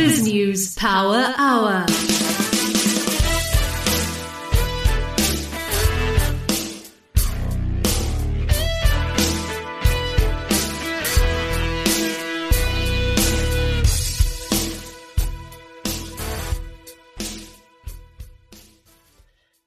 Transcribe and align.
BizNews 0.00 0.78
Power 0.78 1.34
Hour. 1.36 1.84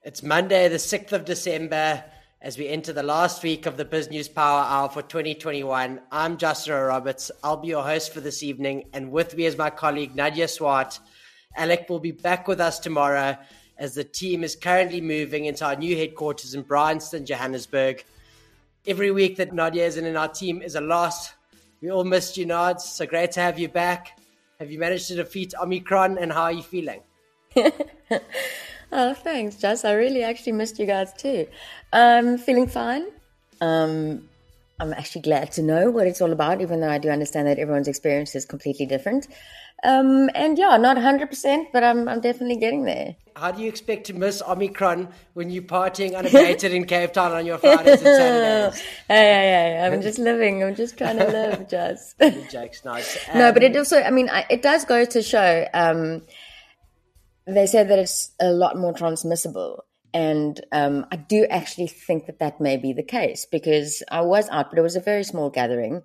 It's 0.01 0.23
Monday, 0.23 0.67
the 0.67 0.77
6th 0.77 1.11
of 1.11 1.25
December, 1.25 2.03
as 2.43 2.57
we 2.57 2.67
enter 2.67 2.91
the 2.91 3.01
last 3.01 3.41
week 3.41 3.65
of 3.65 3.77
the 3.77 3.85
BizNews 3.85 4.31
Power 4.31 4.65
Hour 4.67 4.89
for 4.89 5.01
2021. 5.01 6.01
I'm 6.11 6.35
Justin 6.35 6.73
Roberts. 6.73 7.31
I'll 7.41 7.55
be 7.55 7.69
your 7.69 7.83
host 7.83 8.13
for 8.13 8.19
this 8.19 8.43
evening, 8.43 8.89
and 8.91 9.13
with 9.13 9.37
me 9.37 9.45
is 9.45 9.57
my 9.57 9.69
colleague 9.69 10.13
Nadia 10.13 10.49
Swart. 10.49 10.99
Alec 11.55 11.89
will 11.89 12.01
be 12.01 12.11
back 12.11 12.49
with 12.49 12.59
us 12.59 12.79
tomorrow 12.79 13.37
as 13.77 13.95
the 13.95 14.03
team 14.03 14.43
is 14.43 14.57
currently 14.57 14.99
moving 14.99 15.45
into 15.45 15.65
our 15.65 15.77
new 15.77 15.95
headquarters 15.95 16.53
in 16.53 16.63
Bryanston, 16.63 17.25
Johannesburg. 17.25 18.03
Every 18.85 19.11
week 19.11 19.37
that 19.37 19.53
Nadia 19.53 19.85
isn't 19.85 20.05
in 20.05 20.17
our 20.17 20.27
team 20.27 20.61
is 20.61 20.75
a 20.75 20.81
loss. 20.81 21.33
We 21.81 21.91
all 21.91 22.03
missed 22.03 22.35
you, 22.35 22.45
Nads. 22.45 22.81
So 22.81 23.05
great 23.05 23.31
to 23.31 23.39
have 23.39 23.57
you 23.57 23.69
back. 23.69 24.19
Have 24.59 24.69
you 24.69 24.79
managed 24.79 25.07
to 25.07 25.15
defeat 25.15 25.53
Omicron, 25.61 26.17
and 26.17 26.33
how 26.33 26.43
are 26.43 26.51
you 26.51 26.63
feeling? 26.63 27.03
Oh, 28.95 29.13
thanks, 29.15 29.55
Jess. 29.55 29.83
I 29.85 29.93
really 29.93 30.23
actually 30.23 30.51
missed 30.51 30.77
you 30.77 30.85
guys 30.85 31.11
too. 31.13 31.47
I'm 31.91 32.37
feeling 32.37 32.67
fine. 32.67 33.05
Um, 33.59 34.29
I'm 34.79 34.93
actually 34.93 35.21
glad 35.21 35.51
to 35.53 35.63
know 35.63 35.89
what 35.89 36.05
it's 36.05 36.21
all 36.21 36.31
about, 36.31 36.61
even 36.61 36.79
though 36.79 36.89
I 36.89 36.99
do 36.99 37.09
understand 37.09 37.47
that 37.47 37.57
everyone's 37.57 37.87
experience 37.87 38.35
is 38.35 38.45
completely 38.45 38.85
different. 38.85 39.27
Um, 39.83 40.29
and 40.35 40.57
yeah, 40.57 40.77
not 40.77 40.95
100%, 40.97 41.65
but 41.73 41.83
I'm, 41.83 42.07
I'm 42.07 42.21
definitely 42.21 42.57
getting 42.57 42.83
there. 42.85 43.15
How 43.35 43.51
do 43.51 43.63
you 43.63 43.67
expect 43.67 44.05
to 44.07 44.13
miss 44.13 44.41
Omicron 44.47 45.09
when 45.33 45.49
you're 45.49 45.63
partying 45.63 46.15
unabated 46.15 46.71
in 46.71 46.85
Cape 46.85 47.13
Town 47.13 47.31
on 47.31 47.45
your 47.47 47.57
Fridays 47.57 47.93
and 48.01 48.01
Saturdays? 48.01 48.81
hey, 48.81 48.85
hey, 49.07 49.75
hey, 49.79 49.85
I'm 49.85 50.01
just 50.03 50.19
living. 50.19 50.63
I'm 50.63 50.75
just 50.75 50.97
trying 50.97 51.17
to 51.17 51.25
live, 51.27 51.67
Jess. 51.69 52.13
Jake's 52.51 52.85
nice. 52.85 53.17
no, 53.33 53.51
but 53.51 53.63
Um, 53.63 53.71
it 53.71 53.75
also, 53.75 54.01
I 54.01 54.11
mean, 54.11 54.29
I, 54.29 54.45
it 54.51 54.61
does 54.61 54.85
go 54.85 55.03
to 55.03 55.21
show. 55.23 55.67
Um, 55.73 56.21
they 57.45 57.67
said 57.67 57.89
that 57.89 57.99
it's 57.99 58.31
a 58.39 58.51
lot 58.51 58.77
more 58.77 58.93
transmissible. 58.93 59.85
And 60.13 60.63
um, 60.71 61.05
I 61.11 61.15
do 61.15 61.45
actually 61.45 61.87
think 61.87 62.27
that 62.27 62.39
that 62.39 62.61
may 62.61 62.77
be 62.77 62.93
the 62.93 63.03
case 63.03 63.47
because 63.51 64.03
I 64.11 64.21
was 64.21 64.47
out, 64.49 64.69
but 64.69 64.77
it 64.77 64.83
was 64.83 64.95
a 64.95 65.01
very 65.01 65.23
small 65.23 65.49
gathering. 65.49 66.03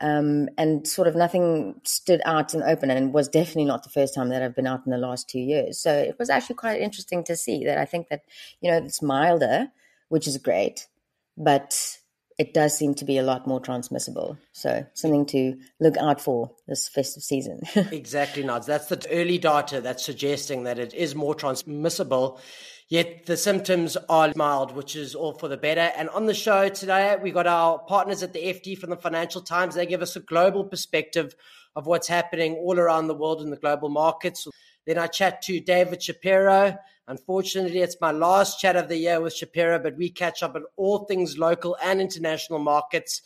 Um, 0.00 0.48
and 0.58 0.88
sort 0.88 1.06
of 1.06 1.14
nothing 1.14 1.80
stood 1.84 2.20
out 2.24 2.52
and 2.52 2.64
open, 2.64 2.90
and 2.90 3.14
was 3.14 3.28
definitely 3.28 3.66
not 3.66 3.84
the 3.84 3.90
first 3.90 4.12
time 4.12 4.30
that 4.30 4.42
I've 4.42 4.56
been 4.56 4.66
out 4.66 4.80
in 4.84 4.90
the 4.90 4.98
last 4.98 5.28
two 5.28 5.38
years. 5.38 5.78
So 5.78 5.96
it 5.96 6.16
was 6.18 6.30
actually 6.30 6.56
quite 6.56 6.80
interesting 6.80 7.22
to 7.22 7.36
see 7.36 7.64
that 7.66 7.78
I 7.78 7.84
think 7.84 8.08
that, 8.08 8.22
you 8.60 8.72
know, 8.72 8.78
it's 8.78 9.00
milder, 9.00 9.68
which 10.08 10.26
is 10.26 10.36
great, 10.38 10.88
but 11.36 11.98
it 12.36 12.52
does 12.52 12.76
seem 12.76 12.94
to 12.94 13.04
be 13.04 13.18
a 13.18 13.22
lot 13.22 13.46
more 13.46 13.60
transmissible. 13.60 14.36
So 14.52 14.84
something 14.94 15.26
to 15.26 15.56
look 15.80 15.96
out 15.96 16.20
for 16.20 16.50
this 16.66 16.88
festive 16.88 17.22
season. 17.22 17.60
Exactly, 17.92 18.42
Nods. 18.42 18.66
That's 18.66 18.88
the 18.88 19.06
early 19.10 19.38
data 19.38 19.80
that's 19.80 20.04
suggesting 20.04 20.64
that 20.64 20.78
it 20.78 20.94
is 20.94 21.14
more 21.14 21.34
transmissible, 21.34 22.40
yet 22.88 23.26
the 23.26 23.36
symptoms 23.36 23.96
are 24.08 24.32
mild, 24.34 24.74
which 24.74 24.96
is 24.96 25.14
all 25.14 25.32
for 25.32 25.48
the 25.48 25.56
better. 25.56 25.92
And 25.96 26.08
on 26.10 26.26
the 26.26 26.34
show 26.34 26.68
today, 26.68 27.16
we 27.22 27.30
got 27.30 27.46
our 27.46 27.78
partners 27.78 28.22
at 28.22 28.32
the 28.32 28.40
FT 28.40 28.76
from 28.78 28.90
the 28.90 28.96
Financial 28.96 29.40
Times. 29.40 29.74
They 29.74 29.86
give 29.86 30.02
us 30.02 30.16
a 30.16 30.20
global 30.20 30.64
perspective 30.64 31.34
of 31.76 31.86
what's 31.86 32.08
happening 32.08 32.54
all 32.54 32.78
around 32.78 33.06
the 33.06 33.14
world 33.14 33.42
in 33.42 33.50
the 33.50 33.56
global 33.56 33.88
markets. 33.88 34.46
Then 34.86 34.98
I 34.98 35.06
chat 35.06 35.42
to 35.42 35.60
David 35.60 36.02
Shapiro. 36.02 36.78
Unfortunately, 37.06 37.80
it's 37.80 38.00
my 38.00 38.10
last 38.10 38.58
chat 38.58 38.76
of 38.76 38.88
the 38.88 38.96
year 38.96 39.20
with 39.20 39.34
Shapiro, 39.34 39.78
but 39.78 39.96
we 39.96 40.08
catch 40.08 40.42
up 40.42 40.54
on 40.54 40.64
all 40.76 41.04
things 41.04 41.36
local 41.36 41.76
and 41.82 42.00
international 42.00 42.58
markets. 42.58 43.20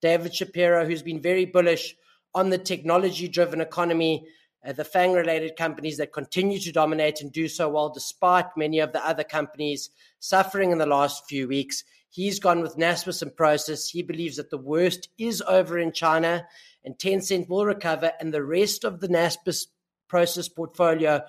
David 0.00 0.34
Shapiro, 0.34 0.86
who's 0.86 1.02
been 1.02 1.20
very 1.20 1.44
bullish 1.44 1.94
on 2.34 2.48
the 2.48 2.58
technology 2.58 3.28
driven 3.28 3.60
economy, 3.60 4.26
uh, 4.66 4.72
the 4.72 4.84
FANG 4.84 5.12
related 5.12 5.56
companies 5.56 5.98
that 5.98 6.12
continue 6.12 6.58
to 6.58 6.72
dominate 6.72 7.20
and 7.20 7.32
do 7.32 7.48
so 7.48 7.68
well, 7.68 7.90
despite 7.90 8.56
many 8.56 8.78
of 8.78 8.92
the 8.92 9.06
other 9.06 9.24
companies 9.24 9.90
suffering 10.18 10.70
in 10.70 10.78
the 10.78 10.86
last 10.86 11.26
few 11.26 11.48
weeks. 11.48 11.84
He's 12.08 12.40
gone 12.40 12.60
with 12.60 12.76
Naspers 12.76 13.22
and 13.22 13.34
Prosus. 13.34 13.90
He 13.90 14.02
believes 14.02 14.36
that 14.36 14.50
the 14.50 14.58
worst 14.58 15.08
is 15.18 15.42
over 15.46 15.78
in 15.78 15.92
China 15.92 16.46
and 16.84 16.98
Tencent 16.98 17.48
will 17.48 17.66
recover, 17.66 18.12
and 18.20 18.32
the 18.32 18.42
rest 18.42 18.84
of 18.84 19.00
the 19.00 19.08
Naspers 19.08 19.66
Prosus 20.08 20.48
portfolio, 20.48 21.22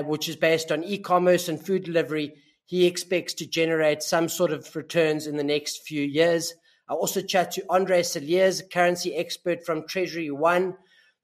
which 0.00 0.28
is 0.28 0.36
based 0.36 0.72
on 0.72 0.84
e 0.84 0.98
commerce 0.98 1.48
and 1.48 1.64
food 1.64 1.84
delivery, 1.84 2.34
he 2.66 2.86
expects 2.86 3.34
to 3.34 3.46
generate 3.46 4.02
some 4.02 4.28
sort 4.28 4.52
of 4.52 4.74
returns 4.74 5.26
in 5.26 5.36
the 5.36 5.44
next 5.44 5.86
few 5.86 6.02
years. 6.02 6.54
I 6.88 6.94
also 6.94 7.20
chat 7.20 7.52
to 7.52 7.64
Andre 7.68 8.02
Cilliers, 8.02 8.62
currency 8.72 9.14
expert 9.14 9.64
from 9.64 9.82
TreasuryOne. 9.82 10.76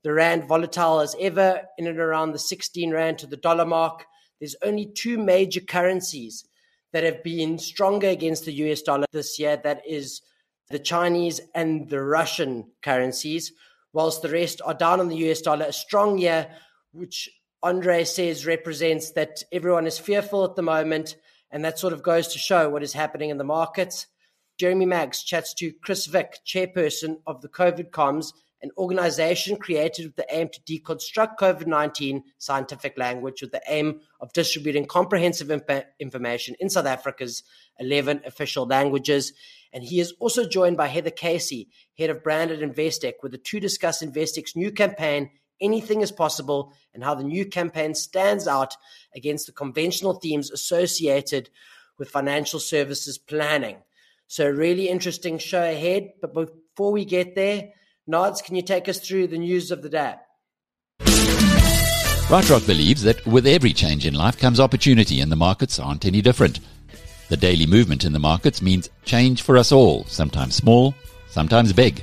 The 0.04 0.12
Rand 0.12 0.44
volatile 0.44 1.00
as 1.00 1.16
ever, 1.18 1.62
in 1.76 1.86
and 1.86 1.98
around 1.98 2.32
the 2.32 2.38
16 2.38 2.92
Rand 2.92 3.18
to 3.18 3.26
the 3.26 3.36
dollar 3.36 3.66
mark. 3.66 4.04
There's 4.38 4.56
only 4.62 4.86
two 4.86 5.18
major 5.18 5.60
currencies 5.60 6.44
that 6.92 7.04
have 7.04 7.22
been 7.24 7.58
stronger 7.58 8.08
against 8.08 8.44
the 8.44 8.52
US 8.52 8.82
dollar 8.82 9.06
this 9.12 9.38
year. 9.38 9.56
That 9.56 9.82
is 9.86 10.22
the 10.70 10.78
Chinese 10.78 11.40
and 11.54 11.88
the 11.88 12.02
Russian 12.02 12.70
currencies, 12.82 13.52
whilst 13.92 14.22
the 14.22 14.28
rest 14.28 14.60
are 14.64 14.74
down 14.74 15.00
on 15.00 15.08
the 15.08 15.30
US 15.30 15.40
dollar. 15.40 15.66
A 15.66 15.72
strong 15.72 16.18
year, 16.18 16.48
which 16.92 17.28
Andre 17.62 18.04
says 18.04 18.46
represents 18.46 19.12
that 19.12 19.42
everyone 19.50 19.86
is 19.86 19.98
fearful 19.98 20.44
at 20.44 20.54
the 20.54 20.62
moment, 20.62 21.16
and 21.50 21.64
that 21.64 21.78
sort 21.78 21.92
of 21.92 22.02
goes 22.02 22.28
to 22.28 22.38
show 22.38 22.68
what 22.68 22.82
is 22.82 22.92
happening 22.92 23.30
in 23.30 23.38
the 23.38 23.44
markets. 23.44 24.06
Jeremy 24.58 24.86
Maggs 24.86 25.22
chats 25.22 25.54
to 25.54 25.72
Chris 25.82 26.06
Vick, 26.06 26.38
chairperson 26.46 27.20
of 27.26 27.40
the 27.42 27.48
COVID 27.48 27.90
Comms, 27.90 28.32
an 28.62 28.70
organization 28.76 29.56
created 29.56 30.06
with 30.06 30.16
the 30.16 30.26
aim 30.30 30.48
to 30.48 30.60
deconstruct 30.62 31.36
COVID 31.38 31.66
19 31.66 32.24
scientific 32.38 32.98
language 32.98 33.40
with 33.40 33.52
the 33.52 33.62
aim 33.68 34.00
of 34.20 34.32
distributing 34.32 34.84
comprehensive 34.84 35.50
imp- 35.50 35.86
information 36.00 36.56
in 36.58 36.68
South 36.68 36.86
Africa's 36.86 37.44
11 37.78 38.22
official 38.26 38.66
languages. 38.66 39.32
And 39.72 39.84
he 39.84 40.00
is 40.00 40.12
also 40.18 40.48
joined 40.48 40.76
by 40.76 40.88
Heather 40.88 41.10
Casey, 41.10 41.68
head 41.96 42.10
of 42.10 42.24
brand 42.24 42.50
at 42.50 42.60
Investec, 42.60 43.14
with 43.22 43.32
the 43.32 43.38
two 43.38 43.60
discuss 43.60 44.02
Investec's 44.02 44.56
new 44.56 44.72
campaign, 44.72 45.30
Anything 45.60 46.00
is 46.00 46.12
Possible, 46.12 46.72
and 46.94 47.02
how 47.02 47.14
the 47.14 47.24
new 47.24 47.44
campaign 47.44 47.94
stands 47.94 48.46
out 48.46 48.76
against 49.14 49.46
the 49.46 49.52
conventional 49.52 50.14
themes 50.14 50.50
associated 50.50 51.50
with 51.98 52.10
financial 52.10 52.60
services 52.60 53.18
planning. 53.18 53.76
So, 54.26 54.48
really 54.48 54.88
interesting 54.88 55.38
show 55.38 55.62
ahead. 55.62 56.10
But 56.20 56.34
before 56.34 56.92
we 56.92 57.04
get 57.04 57.34
there, 57.34 57.70
Nods, 58.06 58.40
can 58.40 58.54
you 58.54 58.62
take 58.62 58.88
us 58.88 59.00
through 59.00 59.26
the 59.26 59.38
news 59.38 59.70
of 59.70 59.82
the 59.82 59.88
day? 59.88 60.14
BrightRock 62.28 62.66
believes 62.66 63.02
that 63.04 63.24
with 63.26 63.46
every 63.46 63.72
change 63.72 64.06
in 64.06 64.14
life 64.14 64.38
comes 64.38 64.60
opportunity, 64.60 65.20
and 65.20 65.32
the 65.32 65.36
markets 65.36 65.78
aren't 65.78 66.04
any 66.04 66.20
different. 66.20 66.60
The 67.28 67.36
daily 67.36 67.66
movement 67.66 68.04
in 68.04 68.12
the 68.12 68.18
markets 68.18 68.62
means 68.62 68.90
change 69.04 69.42
for 69.42 69.56
us 69.56 69.72
all, 69.72 70.04
sometimes 70.04 70.54
small, 70.54 70.94
sometimes 71.28 71.72
big. 71.72 72.02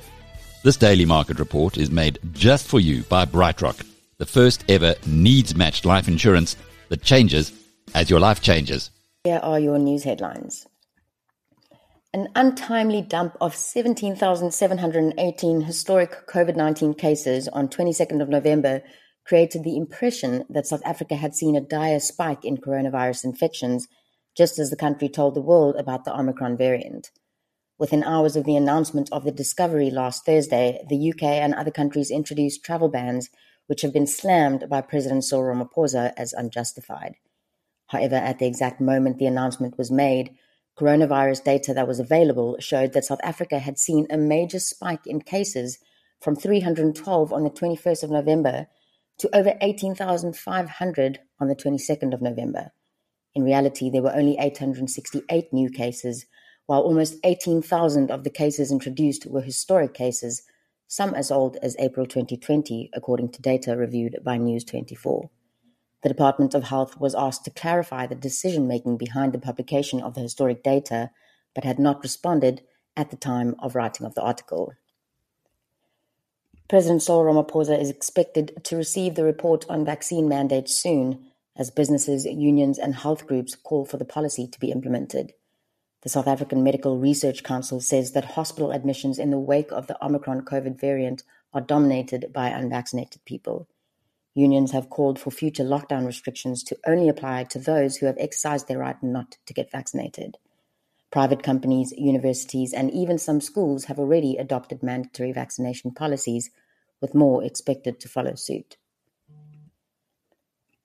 This 0.65 0.77
daily 0.77 1.05
market 1.05 1.37
report 1.37 1.77
is 1.77 1.91
made 1.91 2.17
just 2.31 2.67
for 2.67 2.79
you 2.79 3.03
by 3.03 3.25
BrightRock, 3.25 3.85
the 4.17 4.25
first 4.25 4.65
ever 4.67 4.95
needs 5.05 5.55
matched 5.55 5.85
life 5.85 6.07
insurance 6.07 6.55
that 6.89 7.03
changes 7.03 7.51
as 7.93 8.09
your 8.09 8.19
life 8.19 8.41
changes. 8.41 8.89
Here 9.25 9.39
are 9.43 9.59
your 9.59 9.77
news 9.77 10.05
headlines. 10.05 10.65
An 12.15 12.29
untimely 12.33 13.03
dump 13.03 13.37
of 13.39 13.53
17,718 13.53 15.61
historic 15.61 16.27
COVID 16.27 16.55
19 16.55 16.95
cases 16.95 17.47
on 17.49 17.67
22nd 17.67 18.23
of 18.23 18.29
November 18.29 18.81
created 19.23 19.63
the 19.63 19.77
impression 19.77 20.45
that 20.49 20.65
South 20.65 20.81
Africa 20.83 21.15
had 21.15 21.35
seen 21.35 21.55
a 21.55 21.61
dire 21.61 21.99
spike 21.99 22.43
in 22.43 22.57
coronavirus 22.57 23.25
infections, 23.25 23.87
just 24.35 24.57
as 24.57 24.71
the 24.71 24.75
country 24.75 25.09
told 25.09 25.35
the 25.35 25.41
world 25.41 25.75
about 25.75 26.05
the 26.05 26.19
Omicron 26.19 26.57
variant. 26.57 27.11
Within 27.77 28.03
hours 28.03 28.37
of 28.37 28.45
the 28.45 28.55
announcement 28.55 29.09
of 29.11 29.25
the 29.25 29.31
discovery 29.31 29.89
last 29.89 30.25
Thursday, 30.25 30.85
the 30.89 31.11
UK 31.11 31.23
and 31.23 31.53
other 31.53 31.71
countries 31.71 32.09
introduced 32.09 32.63
travel 32.63 32.87
bans, 32.87 33.29
which 33.67 33.81
have 33.81 33.91
been 33.91 34.07
slammed 34.07 34.69
by 34.69 34.79
President 34.79 35.25
Cyril 35.25 35.53
Ramaphosa 35.53 36.13
as 36.15 36.31
unjustified. 36.31 37.15
However, 37.87 38.15
at 38.15 38.39
the 38.39 38.47
exact 38.47 38.79
moment 38.79 39.17
the 39.17 39.25
announcement 39.25 39.77
was 39.77 39.91
made, 39.91 40.35
coronavirus 40.79 41.43
data 41.43 41.73
that 41.73 41.87
was 41.87 41.99
available 41.99 42.55
showed 42.59 42.93
that 42.93 43.05
South 43.05 43.19
Africa 43.23 43.59
had 43.59 43.77
seen 43.77 44.07
a 44.09 44.17
major 44.17 44.59
spike 44.59 45.05
in 45.05 45.21
cases 45.21 45.77
from 46.21 46.35
312 46.35 47.33
on 47.33 47.43
the 47.43 47.49
21st 47.49 48.03
of 48.03 48.09
November 48.09 48.67
to 49.17 49.35
over 49.35 49.53
18,500 49.61 51.19
on 51.39 51.47
the 51.47 51.55
22nd 51.55 52.13
of 52.13 52.21
November. 52.21 52.71
In 53.33 53.43
reality, 53.43 53.89
there 53.89 54.01
were 54.01 54.15
only 54.15 54.37
868 54.39 55.51
new 55.51 55.69
cases, 55.69 56.25
while 56.65 56.81
almost 56.81 57.17
18,000 57.23 58.09
of 58.09 58.23
the 58.23 58.29
cases 58.29 58.71
introduced 58.71 59.25
were 59.25 59.41
historic 59.41 59.93
cases, 59.93 60.43
some 60.87 61.13
as 61.13 61.31
old 61.31 61.57
as 61.61 61.75
April 61.79 62.05
2020, 62.05 62.89
according 62.93 63.29
to 63.29 63.41
data 63.41 63.75
reviewed 63.75 64.17
by 64.23 64.37
News24. 64.37 65.29
The 66.03 66.09
Department 66.09 66.53
of 66.53 66.65
Health 66.65 66.99
was 66.99 67.15
asked 67.15 67.45
to 67.45 67.51
clarify 67.51 68.05
the 68.05 68.15
decision 68.15 68.67
making 68.67 68.97
behind 68.97 69.33
the 69.33 69.39
publication 69.39 70.01
of 70.01 70.13
the 70.13 70.21
historic 70.21 70.63
data, 70.63 71.09
but 71.53 71.63
had 71.63 71.79
not 71.79 72.03
responded 72.03 72.61
at 72.95 73.09
the 73.09 73.17
time 73.17 73.55
of 73.59 73.75
writing 73.75 74.05
of 74.05 74.15
the 74.15 74.21
article. 74.21 74.73
President 76.67 77.03
Cyril 77.03 77.23
Ramaphosa 77.23 77.79
is 77.79 77.89
expected 77.89 78.63
to 78.63 78.75
receive 78.75 79.15
the 79.15 79.23
report 79.23 79.65
on 79.69 79.85
vaccine 79.85 80.27
mandates 80.27 80.73
soon, 80.73 81.25
as 81.55 81.69
businesses, 81.69 82.25
unions, 82.25 82.77
and 82.79 82.95
health 82.95 83.27
groups 83.27 83.55
call 83.55 83.85
for 83.85 83.97
the 83.97 84.05
policy 84.05 84.47
to 84.47 84.59
be 84.59 84.71
implemented. 84.71 85.33
The 86.05 86.09
South 86.09 86.27
African 86.27 86.61
Medical 86.63 86.99
Research 86.99 87.41
Council 87.41 87.81
says 87.81 88.11
that 88.11 88.35
hospital 88.35 88.69
admissions 88.69 89.17
in 89.17 89.31
the 89.31 89.39
wake 89.39 89.71
of 89.71 89.87
the 89.87 89.97
Omicron 90.05 90.41
COVID 90.41 90.79
variant 90.79 91.23
are 91.51 91.61
dominated 91.61 92.31
by 92.31 92.49
unvaccinated 92.49 93.25
people. 93.25 93.67
Unions 94.35 94.71
have 94.71 94.91
called 94.91 95.17
for 95.17 95.31
future 95.31 95.63
lockdown 95.63 96.05
restrictions 96.05 96.61
to 96.65 96.77
only 96.85 97.09
apply 97.09 97.45
to 97.45 97.57
those 97.57 97.97
who 97.97 98.05
have 98.05 98.17
exercised 98.19 98.67
their 98.67 98.77
right 98.77 99.01
not 99.01 99.37
to 99.47 99.53
get 99.55 99.71
vaccinated. 99.71 100.37
Private 101.11 101.41
companies, 101.41 101.91
universities, 101.97 102.71
and 102.71 102.91
even 102.91 103.17
some 103.17 103.41
schools 103.41 103.85
have 103.85 103.97
already 103.97 104.37
adopted 104.37 104.83
mandatory 104.83 105.31
vaccination 105.31 105.89
policies, 105.89 106.51
with 107.01 107.15
more 107.15 107.43
expected 107.43 107.99
to 107.99 108.07
follow 108.07 108.35
suit. 108.35 108.77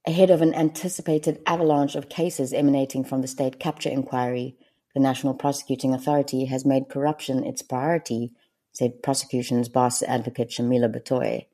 Ahead 0.06 0.30
of 0.30 0.40
an 0.40 0.54
anticipated 0.54 1.42
avalanche 1.46 1.94
of 1.94 2.08
cases 2.08 2.54
emanating 2.54 3.04
from 3.04 3.20
the 3.20 3.28
state 3.28 3.60
capture 3.60 3.90
inquiry, 3.90 4.56
the 4.94 5.00
National 5.00 5.34
Prosecuting 5.34 5.94
Authority 5.94 6.46
has 6.46 6.64
made 6.64 6.88
corruption 6.88 7.44
its 7.44 7.62
priority, 7.62 8.32
said 8.72 9.02
prosecution's 9.02 9.68
boss 9.68 10.02
advocate 10.02 10.50
Shamila 10.50 10.94
Batohi. 10.94 11.46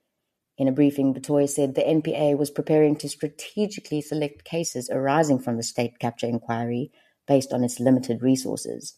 In 0.58 0.68
a 0.68 0.72
briefing, 0.72 1.12
Batohi 1.12 1.48
said 1.48 1.74
the 1.74 1.82
NPA 1.82 2.38
was 2.38 2.50
preparing 2.50 2.96
to 2.96 3.08
strategically 3.08 4.00
select 4.00 4.44
cases 4.44 4.88
arising 4.90 5.38
from 5.38 5.56
the 5.56 5.62
state 5.62 5.98
capture 5.98 6.26
inquiry 6.26 6.90
based 7.26 7.52
on 7.52 7.62
its 7.62 7.78
limited 7.78 8.22
resources. 8.22 8.94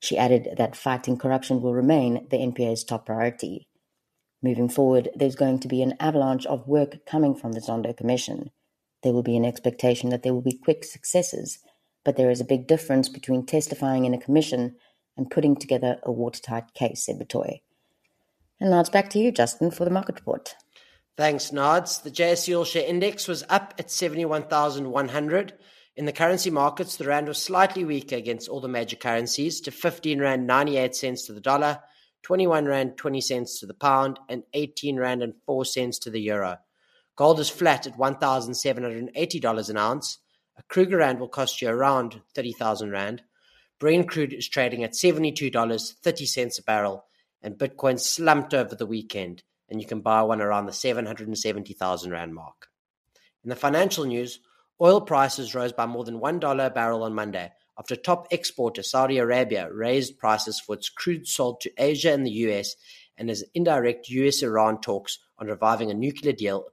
She 0.00 0.18
added 0.18 0.48
that 0.56 0.74
fighting 0.74 1.16
corruption 1.16 1.62
will 1.62 1.74
remain 1.74 2.26
the 2.30 2.38
NPA's 2.38 2.82
top 2.82 3.06
priority. 3.06 3.68
Moving 4.42 4.68
forward, 4.68 5.10
there's 5.14 5.36
going 5.36 5.60
to 5.60 5.68
be 5.68 5.82
an 5.82 5.94
avalanche 6.00 6.46
of 6.46 6.66
work 6.66 7.04
coming 7.06 7.34
from 7.34 7.52
the 7.52 7.60
Zondo 7.60 7.96
Commission. 7.96 8.50
There 9.02 9.12
will 9.12 9.22
be 9.22 9.36
an 9.36 9.44
expectation 9.44 10.10
that 10.10 10.22
there 10.22 10.32
will 10.32 10.40
be 10.40 10.58
quick 10.58 10.84
successes, 10.84 11.58
but 12.04 12.16
there 12.16 12.30
is 12.30 12.40
a 12.40 12.44
big 12.44 12.66
difference 12.66 13.08
between 13.08 13.46
testifying 13.46 14.04
in 14.04 14.14
a 14.14 14.20
commission 14.20 14.76
and 15.16 15.30
putting 15.30 15.56
together 15.56 15.98
a 16.02 16.12
watertight 16.12 16.72
case, 16.74 17.04
said 17.04 17.18
Batohi. 17.18 17.60
And 18.60 18.70
now 18.70 18.80
it's 18.80 18.90
back 18.90 19.10
to 19.10 19.18
you, 19.18 19.32
Justin, 19.32 19.70
for 19.70 19.84
the 19.84 19.90
market 19.90 20.16
report. 20.16 20.54
Thanks, 21.16 21.52
Nods. 21.52 21.98
The 21.98 22.10
JSE 22.10 22.56
All 22.56 22.64
Share 22.64 22.86
Index 22.86 23.28
was 23.28 23.44
up 23.48 23.74
at 23.78 23.90
71,100. 23.90 25.52
In 25.96 26.06
the 26.06 26.12
currency 26.12 26.50
markets, 26.50 26.96
the 26.96 27.04
rand 27.04 27.28
was 27.28 27.42
slightly 27.42 27.84
weaker 27.84 28.16
against 28.16 28.48
all 28.48 28.60
the 28.60 28.68
major 28.68 28.96
currencies 28.96 29.60
to 29.62 29.70
15 29.70 30.20
rand 30.20 30.46
98 30.46 30.94
cents 30.94 31.26
to 31.26 31.32
the 31.32 31.40
dollar, 31.40 31.80
21 32.22 32.64
rand 32.64 32.96
20 32.96 33.20
cents 33.20 33.60
to 33.60 33.66
the 33.66 33.74
pound, 33.74 34.18
and 34.28 34.44
18 34.54 34.98
rand 34.98 35.22
and 35.22 35.34
4 35.44 35.64
cents 35.64 35.98
to 35.98 36.10
the 36.10 36.20
euro. 36.20 36.58
Gold 37.16 37.40
is 37.40 37.50
flat 37.50 37.86
at 37.86 37.98
$1,780 37.98 39.70
an 39.70 39.76
ounce. 39.76 40.18
A 40.60 40.62
Krugerrand 40.64 41.18
will 41.18 41.28
cost 41.28 41.62
you 41.62 41.70
around 41.70 42.20
30,000 42.34 42.90
rand. 42.90 43.22
Brent 43.78 44.10
crude 44.10 44.34
is 44.34 44.46
trading 44.46 44.84
at 44.84 44.92
$72.30 44.92 46.58
a 46.58 46.62
barrel, 46.64 47.06
and 47.40 47.56
Bitcoin 47.56 47.98
slumped 47.98 48.52
over 48.52 48.74
the 48.74 48.84
weekend 48.84 49.42
and 49.70 49.80
you 49.80 49.86
can 49.86 50.02
buy 50.02 50.20
one 50.20 50.42
around 50.42 50.66
the 50.66 50.72
770,000 50.72 52.10
Rand 52.10 52.34
mark. 52.34 52.68
In 53.42 53.48
the 53.48 53.56
financial 53.56 54.04
news, 54.04 54.40
oil 54.82 55.00
prices 55.00 55.54
rose 55.54 55.72
by 55.72 55.86
more 55.86 56.04
than 56.04 56.20
$1 56.20 56.66
a 56.66 56.70
barrel 56.70 57.04
on 57.04 57.14
Monday 57.14 57.52
after 57.78 57.96
top 57.96 58.28
exporter 58.30 58.82
Saudi 58.82 59.16
Arabia 59.16 59.72
raised 59.72 60.18
prices 60.18 60.60
for 60.60 60.74
its 60.74 60.90
crude 60.90 61.26
sold 61.26 61.62
to 61.62 61.72
Asia 61.78 62.12
and 62.12 62.26
the 62.26 62.32
US 62.32 62.76
and 63.16 63.30
as 63.30 63.44
indirect 63.54 64.10
US 64.10 64.42
Iran 64.42 64.78
talks 64.82 65.20
on 65.38 65.46
reviving 65.46 65.90
a 65.90 65.94
nuclear 65.94 66.34
deal 66.34 66.66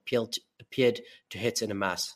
appeared 0.59 0.99
to 1.29 1.37
hit 1.37 1.61
in 1.61 1.71
a 1.71 1.75
mass. 1.75 2.15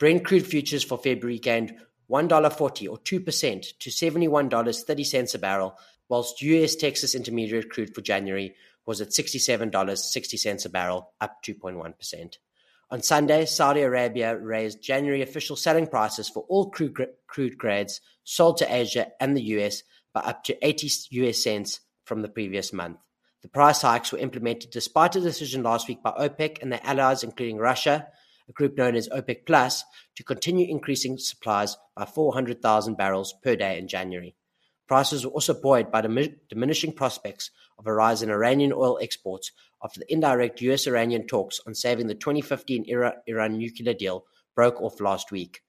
Brent 0.00 0.24
crude 0.24 0.46
futures 0.46 0.82
for 0.82 0.96
February 0.96 1.38
gained 1.38 1.74
$1.40 2.10 2.90
or 2.90 2.96
2% 2.96 3.78
to 3.78 3.90
$71.30 3.90 5.34
a 5.34 5.38
barrel, 5.38 5.78
whilst 6.08 6.40
US 6.40 6.74
Texas 6.74 7.14
Intermediate 7.14 7.68
crude 7.68 7.94
for 7.94 8.00
January 8.00 8.56
was 8.86 9.02
at 9.02 9.10
$67.60 9.10 10.64
a 10.64 10.68
barrel, 10.70 11.12
up 11.20 11.42
2.1%. 11.44 12.38
On 12.90 13.02
Sunday, 13.02 13.44
Saudi 13.44 13.82
Arabia 13.82 14.38
raised 14.38 14.82
January 14.82 15.20
official 15.20 15.54
selling 15.54 15.86
prices 15.86 16.30
for 16.30 16.46
all 16.48 16.70
crude, 16.70 16.96
crude 17.26 17.58
grades 17.58 18.00
sold 18.24 18.56
to 18.56 18.74
Asia 18.74 19.08
and 19.20 19.36
the 19.36 19.42
US 19.58 19.82
by 20.14 20.22
up 20.22 20.44
to 20.44 20.66
80 20.66 20.88
US 21.10 21.44
cents 21.44 21.80
from 22.04 22.22
the 22.22 22.28
previous 22.28 22.72
month. 22.72 22.96
The 23.42 23.48
price 23.48 23.82
hikes 23.82 24.12
were 24.12 24.18
implemented 24.18 24.70
despite 24.70 25.14
a 25.16 25.20
decision 25.20 25.62
last 25.62 25.88
week 25.88 26.02
by 26.02 26.12
OPEC 26.12 26.62
and 26.62 26.72
their 26.72 26.80
allies, 26.82 27.22
including 27.22 27.58
Russia, 27.58 28.08
a 28.50 28.52
group 28.52 28.76
known 28.76 28.96
as 28.96 29.08
OPEC 29.08 29.46
Plus, 29.46 29.84
to 30.16 30.24
continue 30.24 30.68
increasing 30.68 31.16
supplies 31.16 31.76
by 31.96 32.04
400,000 32.04 32.96
barrels 32.96 33.32
per 33.42 33.56
day 33.56 33.78
in 33.78 33.88
January. 33.88 34.34
Prices 34.88 35.24
were 35.24 35.30
also 35.30 35.54
buoyed 35.54 35.92
by 35.92 36.00
the 36.00 36.34
diminishing 36.48 36.92
prospects 36.92 37.52
of 37.78 37.86
a 37.86 37.94
rise 37.94 38.22
in 38.22 38.30
Iranian 38.30 38.72
oil 38.72 38.98
exports 39.00 39.52
after 39.82 40.00
the 40.00 40.12
indirect 40.12 40.60
US 40.62 40.88
Iranian 40.88 41.26
talks 41.26 41.60
on 41.64 41.74
saving 41.74 42.08
the 42.08 42.14
2015 42.14 42.86
Iran 43.26 43.56
nuclear 43.56 43.94
deal 43.94 44.24
broke 44.56 44.82
off 44.82 45.00
last 45.00 45.30
week. 45.30 45.60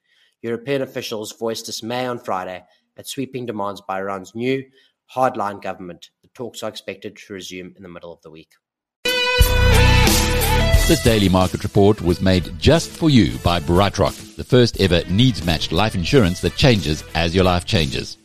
European 0.41 0.81
officials 0.81 1.33
voiced 1.37 1.67
dismay 1.67 2.07
on 2.07 2.17
Friday 2.17 2.65
at 2.97 3.07
sweeping 3.07 3.45
demands 3.45 3.79
by 3.79 3.99
Iran's 3.99 4.33
new 4.33 4.65
hardline 5.15 5.61
government. 5.61 6.09
The 6.23 6.29
talks 6.33 6.63
are 6.63 6.69
expected 6.69 7.15
to 7.15 7.33
resume 7.33 7.75
in 7.77 7.83
the 7.83 7.89
middle 7.89 8.11
of 8.11 8.21
the 8.23 8.31
week. 8.31 8.53
This 10.87 11.03
daily 11.03 11.29
market 11.29 11.63
report 11.63 12.01
was 12.01 12.21
made 12.21 12.59
just 12.59 12.89
for 12.89 13.09
you 13.09 13.37
by 13.39 13.61
BrightRock, 13.61 14.35
the 14.35 14.43
first 14.43 14.81
ever 14.81 15.03
needs 15.09 15.45
matched 15.45 15.71
life 15.71 15.95
insurance 15.95 16.41
that 16.41 16.55
changes 16.55 17.03
as 17.15 17.33
your 17.33 17.45
life 17.45 17.65
changes. 17.65 18.17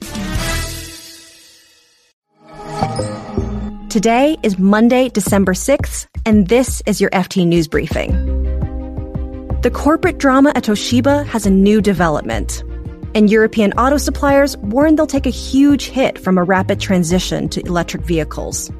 Today 3.88 4.36
is 4.42 4.58
Monday, 4.58 5.08
December 5.10 5.52
6th, 5.52 6.06
and 6.26 6.48
this 6.48 6.82
is 6.86 7.00
your 7.00 7.10
FT 7.10 7.46
News 7.46 7.68
Briefing. 7.68 8.10
The 9.62 9.70
corporate 9.70 10.18
drama 10.18 10.50
at 10.54 10.64
Toshiba 10.64 11.24
has 11.26 11.46
a 11.46 11.50
new 11.50 11.80
development, 11.80 12.64
and 13.14 13.30
European 13.30 13.72
auto 13.74 13.96
suppliers 13.96 14.56
warn 14.56 14.96
they'll 14.96 15.06
take 15.06 15.26
a 15.26 15.30
huge 15.30 15.86
hit 15.86 16.18
from 16.18 16.36
a 16.36 16.42
rapid 16.42 16.80
transition 16.80 17.48
to 17.50 17.60
electric 17.60 18.02
vehicles. 18.02 18.72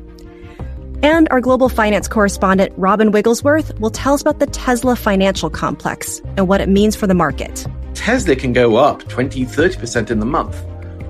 And 1.02 1.28
our 1.30 1.40
global 1.40 1.68
finance 1.68 2.08
correspondent, 2.08 2.72
Robin 2.76 3.10
Wigglesworth, 3.10 3.78
will 3.78 3.90
tell 3.90 4.14
us 4.14 4.22
about 4.22 4.38
the 4.38 4.46
Tesla 4.46 4.96
financial 4.96 5.50
complex 5.50 6.20
and 6.36 6.48
what 6.48 6.60
it 6.60 6.68
means 6.68 6.96
for 6.96 7.06
the 7.06 7.14
market. 7.14 7.66
Tesla 7.94 8.34
can 8.34 8.52
go 8.52 8.76
up 8.76 9.06
20, 9.08 9.44
30% 9.44 10.10
in 10.10 10.20
the 10.20 10.26
month, 10.26 10.56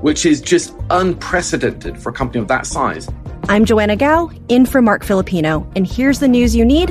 which 0.03 0.27
is 0.27 0.41
just 0.41 0.75
unprecedented 0.91 1.99
for 1.99 2.11
a 2.11 2.13
company 2.13 2.43
of 2.43 2.49
that 2.49 2.67
size. 2.67 3.09
I'm 3.49 3.65
Joanna 3.65 3.97
Gao, 3.97 4.31
in 4.49 4.67
for 4.67 4.83
Marc 4.83 5.05
Filippino, 5.05 5.65
and 5.77 5.87
here's 5.87 6.19
the 6.19 6.29
news 6.29 6.57
you 6.57 6.65
need. 6.65 6.89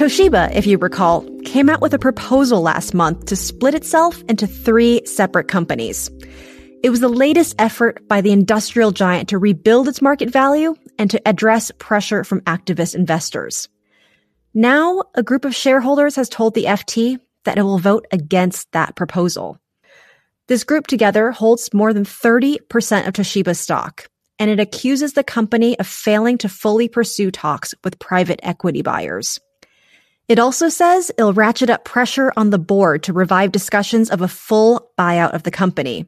Toshiba, 0.00 0.54
if 0.54 0.66
you 0.66 0.78
recall, 0.78 1.26
came 1.44 1.68
out 1.68 1.80
with 1.80 1.92
a 1.92 1.98
proposal 1.98 2.62
last 2.62 2.94
month 2.94 3.26
to 3.26 3.36
split 3.36 3.74
itself 3.74 4.22
into 4.28 4.46
three 4.46 5.04
separate 5.04 5.48
companies. 5.48 6.10
It 6.82 6.88
was 6.88 7.00
the 7.00 7.08
latest 7.08 7.54
effort 7.58 8.08
by 8.08 8.22
the 8.22 8.32
industrial 8.32 8.90
giant 8.90 9.28
to 9.28 9.38
rebuild 9.38 9.86
its 9.86 10.00
market 10.00 10.30
value 10.30 10.74
and 10.98 11.10
to 11.10 11.28
address 11.28 11.70
pressure 11.78 12.24
from 12.24 12.40
activist 12.42 12.94
investors. 12.94 13.68
Now, 14.54 15.02
a 15.14 15.22
group 15.22 15.44
of 15.44 15.54
shareholders 15.54 16.16
has 16.16 16.30
told 16.30 16.54
the 16.54 16.64
FT 16.64 17.18
that 17.44 17.58
it 17.58 17.62
will 17.62 17.78
vote 17.78 18.06
against 18.12 18.72
that 18.72 18.96
proposal. 18.96 19.58
This 20.48 20.64
group 20.64 20.86
together 20.86 21.30
holds 21.30 21.74
more 21.74 21.92
than 21.92 22.04
30% 22.04 23.06
of 23.06 23.12
Toshiba's 23.12 23.60
stock, 23.60 24.08
and 24.38 24.50
it 24.50 24.58
accuses 24.58 25.12
the 25.12 25.22
company 25.22 25.78
of 25.78 25.86
failing 25.86 26.38
to 26.38 26.48
fully 26.48 26.88
pursue 26.88 27.30
talks 27.30 27.74
with 27.84 27.98
private 27.98 28.40
equity 28.42 28.80
buyers. 28.80 29.38
It 30.28 30.38
also 30.38 30.70
says 30.70 31.10
it'll 31.18 31.34
ratchet 31.34 31.70
up 31.70 31.84
pressure 31.84 32.32
on 32.36 32.50
the 32.50 32.58
board 32.58 33.02
to 33.02 33.12
revive 33.12 33.52
discussions 33.52 34.10
of 34.10 34.22
a 34.22 34.28
full 34.28 34.90
buyout 34.98 35.34
of 35.34 35.42
the 35.42 35.50
company. 35.50 36.06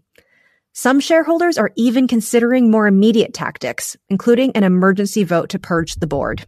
Some 0.74 1.00
shareholders 1.00 1.58
are 1.58 1.70
even 1.76 2.08
considering 2.08 2.70
more 2.70 2.86
immediate 2.86 3.34
tactics, 3.34 3.94
including 4.08 4.52
an 4.52 4.64
emergency 4.64 5.22
vote 5.22 5.50
to 5.50 5.58
purge 5.58 5.96
the 5.96 6.06
board. 6.06 6.46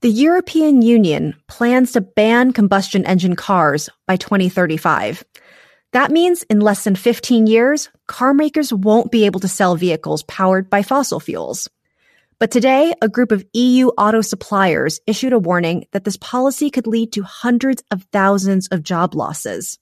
The 0.00 0.10
European 0.10 0.80
Union 0.82 1.34
plans 1.48 1.90
to 1.92 2.00
ban 2.00 2.52
combustion 2.52 3.04
engine 3.04 3.34
cars 3.34 3.88
by 4.06 4.16
2035. 4.16 5.24
That 5.92 6.12
means 6.12 6.44
in 6.44 6.60
less 6.60 6.84
than 6.84 6.94
15 6.94 7.48
years, 7.48 7.88
car 8.06 8.32
makers 8.32 8.72
won't 8.72 9.10
be 9.10 9.26
able 9.26 9.40
to 9.40 9.48
sell 9.48 9.74
vehicles 9.74 10.22
powered 10.22 10.70
by 10.70 10.84
fossil 10.84 11.18
fuels. 11.18 11.68
But 12.40 12.52
today, 12.52 12.94
a 13.02 13.08
group 13.08 13.32
of 13.32 13.44
EU 13.52 13.88
auto 13.88 14.20
suppliers 14.20 15.00
issued 15.08 15.32
a 15.32 15.38
warning 15.40 15.86
that 15.90 16.04
this 16.04 16.16
policy 16.16 16.70
could 16.70 16.86
lead 16.86 17.12
to 17.14 17.24
hundreds 17.24 17.82
of 17.90 18.06
thousands 18.12 18.68
of 18.68 18.84
job 18.84 19.16
losses. 19.16 19.76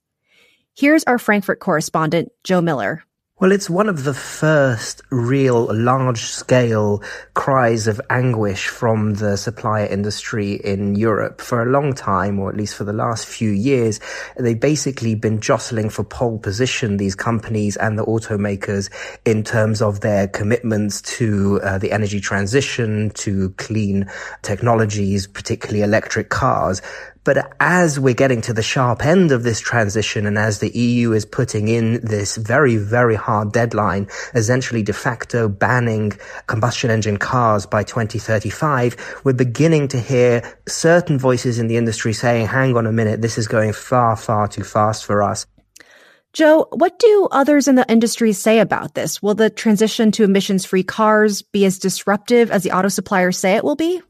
Here's 0.74 1.04
our 1.04 1.18
Frankfurt 1.18 1.60
correspondent, 1.60 2.30
Joe 2.44 2.62
Miller. 2.62 3.02
Well, 3.38 3.52
it's 3.52 3.68
one 3.68 3.90
of 3.90 4.04
the 4.04 4.14
first 4.14 5.02
real 5.10 5.68
large 5.70 6.22
scale 6.22 7.02
cries 7.34 7.86
of 7.86 8.00
anguish 8.08 8.68
from 8.68 9.16
the 9.16 9.36
supplier 9.36 9.84
industry 9.84 10.54
in 10.54 10.94
Europe. 10.94 11.42
For 11.42 11.60
a 11.60 11.66
long 11.66 11.92
time, 11.92 12.38
or 12.38 12.48
at 12.48 12.56
least 12.56 12.76
for 12.76 12.84
the 12.84 12.94
last 12.94 13.26
few 13.26 13.50
years, 13.50 14.00
they've 14.38 14.58
basically 14.58 15.14
been 15.16 15.38
jostling 15.42 15.90
for 15.90 16.02
pole 16.02 16.38
position, 16.38 16.96
these 16.96 17.14
companies 17.14 17.76
and 17.76 17.98
the 17.98 18.06
automakers 18.06 18.88
in 19.26 19.44
terms 19.44 19.82
of 19.82 20.00
their 20.00 20.28
commitments 20.28 21.02
to 21.02 21.60
uh, 21.62 21.76
the 21.76 21.92
energy 21.92 22.20
transition, 22.20 23.10
to 23.16 23.50
clean 23.58 24.10
technologies, 24.40 25.26
particularly 25.26 25.82
electric 25.82 26.30
cars. 26.30 26.80
But 27.26 27.56
as 27.58 27.98
we're 27.98 28.14
getting 28.14 28.40
to 28.42 28.52
the 28.52 28.62
sharp 28.62 29.04
end 29.04 29.32
of 29.32 29.42
this 29.42 29.58
transition 29.58 30.26
and 30.26 30.38
as 30.38 30.60
the 30.60 30.70
EU 30.70 31.10
is 31.10 31.24
putting 31.24 31.66
in 31.66 32.00
this 32.00 32.36
very, 32.36 32.76
very 32.76 33.16
hard 33.16 33.50
deadline, 33.50 34.06
essentially 34.36 34.84
de 34.84 34.92
facto 34.92 35.48
banning 35.48 36.12
combustion 36.46 36.88
engine 36.88 37.16
cars 37.16 37.66
by 37.66 37.82
2035, 37.82 39.22
we're 39.24 39.32
beginning 39.32 39.88
to 39.88 39.98
hear 39.98 40.40
certain 40.68 41.18
voices 41.18 41.58
in 41.58 41.66
the 41.66 41.76
industry 41.76 42.12
saying, 42.12 42.46
hang 42.46 42.76
on 42.76 42.86
a 42.86 42.92
minute, 42.92 43.22
this 43.22 43.38
is 43.38 43.48
going 43.48 43.72
far, 43.72 44.14
far 44.14 44.46
too 44.46 44.62
fast 44.62 45.04
for 45.04 45.20
us. 45.20 45.46
Joe, 46.32 46.68
what 46.70 46.96
do 47.00 47.28
others 47.32 47.66
in 47.66 47.74
the 47.74 47.90
industry 47.90 48.34
say 48.34 48.60
about 48.60 48.94
this? 48.94 49.20
Will 49.20 49.34
the 49.34 49.50
transition 49.50 50.12
to 50.12 50.22
emissions 50.22 50.64
free 50.64 50.84
cars 50.84 51.42
be 51.42 51.64
as 51.64 51.80
disruptive 51.80 52.52
as 52.52 52.62
the 52.62 52.70
auto 52.70 52.88
suppliers 52.88 53.36
say 53.36 53.56
it 53.56 53.64
will 53.64 53.74
be? 53.74 54.00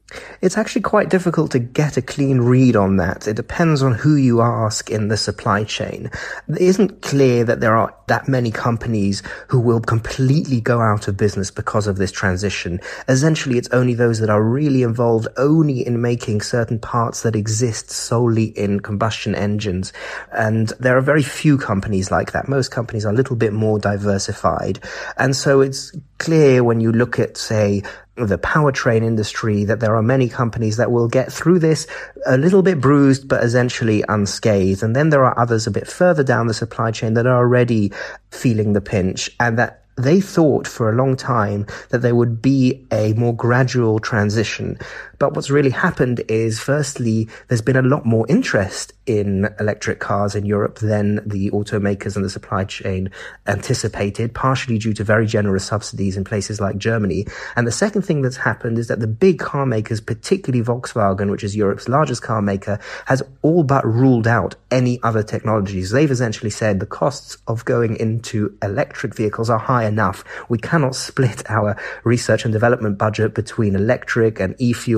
It's 0.41 0.57
actually 0.57 0.83
quite 0.83 1.09
difficult 1.09 1.51
to 1.51 1.59
get 1.59 1.97
a 1.97 2.01
clean 2.01 2.39
read 2.39 2.77
on 2.77 2.95
that. 2.97 3.27
It 3.27 3.35
depends 3.35 3.83
on 3.83 3.91
who 3.91 4.15
you 4.15 4.41
ask 4.41 4.89
in 4.89 5.09
the 5.09 5.17
supply 5.17 5.65
chain. 5.65 6.09
It 6.47 6.61
isn't 6.61 7.01
clear 7.01 7.43
that 7.43 7.59
there 7.59 7.75
are 7.75 7.93
that 8.07 8.29
many 8.29 8.49
companies 8.49 9.21
who 9.49 9.59
will 9.59 9.81
completely 9.81 10.61
go 10.61 10.79
out 10.79 11.09
of 11.09 11.17
business 11.17 11.51
because 11.51 11.87
of 11.87 11.97
this 11.97 12.11
transition. 12.11 12.79
Essentially, 13.09 13.57
it's 13.57 13.69
only 13.73 13.93
those 13.95 14.19
that 14.19 14.29
are 14.29 14.41
really 14.41 14.81
involved 14.81 15.27
only 15.35 15.85
in 15.85 16.01
making 16.01 16.39
certain 16.39 16.79
parts 16.79 17.23
that 17.23 17.35
exist 17.35 17.89
solely 17.89 18.45
in 18.45 18.79
combustion 18.79 19.35
engines. 19.35 19.91
And 20.31 20.69
there 20.79 20.97
are 20.97 21.01
very 21.01 21.23
few 21.23 21.57
companies 21.57 22.11
like 22.11 22.31
that. 22.31 22.47
Most 22.47 22.71
companies 22.71 23.05
are 23.05 23.11
a 23.11 23.15
little 23.15 23.35
bit 23.35 23.51
more 23.51 23.77
diversified. 23.77 24.79
And 25.17 25.35
so 25.35 25.59
it's 25.59 25.93
clear 26.17 26.63
when 26.63 26.79
you 26.81 26.91
look 26.91 27.19
at, 27.19 27.37
say, 27.37 27.83
the 28.15 28.39
powertrain 28.39 29.03
industry 29.03 29.63
that 29.65 29.79
there 29.79 29.95
are 29.95 30.01
many 30.01 30.27
companies 30.27 30.77
that 30.77 30.91
will 30.91 31.07
get 31.07 31.31
through 31.31 31.59
this 31.59 31.85
a 32.25 32.37
little 32.37 32.63
bit 32.63 32.81
bruised, 32.81 33.27
but 33.27 33.43
essentially 33.43 34.03
unscathed. 34.09 34.81
And 34.81 34.95
then 34.95 35.09
there 35.09 35.23
are 35.23 35.37
others 35.37 35.67
a 35.67 35.71
bit 35.71 35.87
further 35.87 36.23
down 36.23 36.47
the 36.47 36.53
supply 36.53 36.91
chain 36.91 37.13
that 37.13 37.27
are 37.27 37.37
already 37.37 37.91
feeling 38.31 38.73
the 38.73 38.81
pinch 38.81 39.29
and 39.39 39.57
that 39.59 39.83
they 39.97 40.21
thought 40.21 40.67
for 40.67 40.89
a 40.89 40.95
long 40.95 41.15
time 41.15 41.65
that 41.89 42.01
there 42.03 42.15
would 42.15 42.41
be 42.41 42.85
a 42.91 43.13
more 43.13 43.35
gradual 43.35 43.99
transition. 43.99 44.77
But 45.19 45.35
what's 45.35 45.49
really 45.49 45.71
happened 45.71 46.21
is, 46.27 46.59
firstly, 46.59 47.27
there's 47.47 47.61
been 47.61 47.75
a 47.75 47.81
lot 47.81 48.05
more 48.05 48.25
interest 48.29 48.93
in 49.07 49.47
electric 49.59 49.99
cars 49.99 50.35
in 50.35 50.45
Europe 50.45 50.79
than 50.79 51.21
the 51.25 51.49
automakers 51.51 52.15
and 52.15 52.23
the 52.23 52.29
supply 52.29 52.65
chain 52.65 53.09
anticipated, 53.47 54.35
partially 54.35 54.77
due 54.77 54.93
to 54.93 55.03
very 55.03 55.25
generous 55.25 55.65
subsidies 55.65 56.17
in 56.17 56.23
places 56.23 56.59
like 56.59 56.77
Germany. 56.77 57.25
And 57.55 57.65
the 57.65 57.71
second 57.71 58.01
thing 58.01 58.21
that's 58.21 58.37
happened 58.37 58.77
is 58.77 58.87
that 58.87 58.99
the 58.99 59.07
big 59.07 59.39
car 59.39 59.65
makers, 59.65 60.01
particularly 60.01 60.63
Volkswagen, 60.63 61.31
which 61.31 61.43
is 61.43 61.55
Europe's 61.55 61.87
largest 61.87 62.21
car 62.21 62.41
maker, 62.41 62.79
has 63.05 63.23
all 63.41 63.63
but 63.63 63.85
ruled 63.85 64.27
out 64.27 64.55
any 64.71 64.99
other 65.03 65.23
technologies. 65.23 65.91
They've 65.91 66.11
essentially 66.11 66.49
said 66.51 66.79
the 66.79 66.85
costs 66.85 67.37
of 67.47 67.65
going 67.65 67.95
into 67.95 68.57
electric 68.61 69.15
vehicles 69.15 69.49
are 69.49 69.57
high 69.57 69.85
enough. 69.85 70.23
We 70.49 70.57
cannot 70.57 70.95
split 71.07 71.49
our 71.49 71.77
research 72.03 72.43
and 72.43 72.51
development 72.51 72.97
budget 72.97 73.33
between 73.33 73.75
electric 73.75 74.39
and 74.39 74.55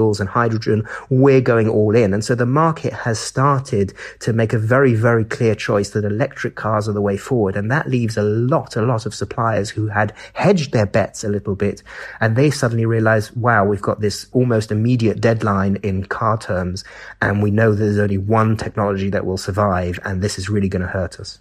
e-fuels 0.10 0.20
and 0.20 0.30
hydrogen. 0.30 0.88
We're 1.10 1.42
going 1.42 1.70
all 1.70 1.96
in. 1.96 2.14
And 2.14 2.24
so 2.24 2.36
the 2.36 2.46
market 2.46 2.94
has 2.94 3.20
started 3.20 3.94
to 4.20 4.34
make 4.34 4.54
a 4.54 4.60
very, 4.60 4.96
very 4.96 5.26
clear 5.26 5.56
choice 5.56 5.92
that 5.92 6.06
electric 6.06 6.56
cars 6.56 6.88
are 6.88 6.94
the 6.94 7.02
way 7.02 7.18
forward. 7.18 7.56
And 7.56 7.72
that 7.72 7.88
leaves 7.88 8.18
a 8.18 8.24
lot, 8.24 8.76
a 8.76 8.82
lot 8.82 9.06
of 9.06 9.14
suppliers 9.14 9.70
who 9.70 9.88
had 9.88 10.14
hedged 10.34 10.72
their 10.72 10.86
bets 10.86 11.24
a 11.24 11.30
little 11.30 11.56
bit. 11.56 11.84
And 12.20 12.36
they 12.36 12.52
suddenly 12.52 12.86
realize, 12.86 13.32
wow, 13.36 13.66
we've 13.66 13.82
got 13.82 14.02
this 14.02 14.28
almost 14.32 14.72
immediate 14.72 15.22
deadline 15.22 15.78
in 15.84 16.06
car 16.06 16.38
terms. 16.38 16.84
And 17.22 17.44
we 17.44 17.52
know 17.52 17.74
there's 17.74 18.00
only 18.00 18.18
one 18.18 18.58
technology 18.58 19.10
that 19.12 19.26
will 19.26 19.38
survive. 19.38 20.00
And 20.04 20.22
this 20.22 20.38
is 20.38 20.50
really 20.50 20.70
going 20.70 20.82
to 20.82 20.88
hurt 20.88 21.20
us. 21.20 21.40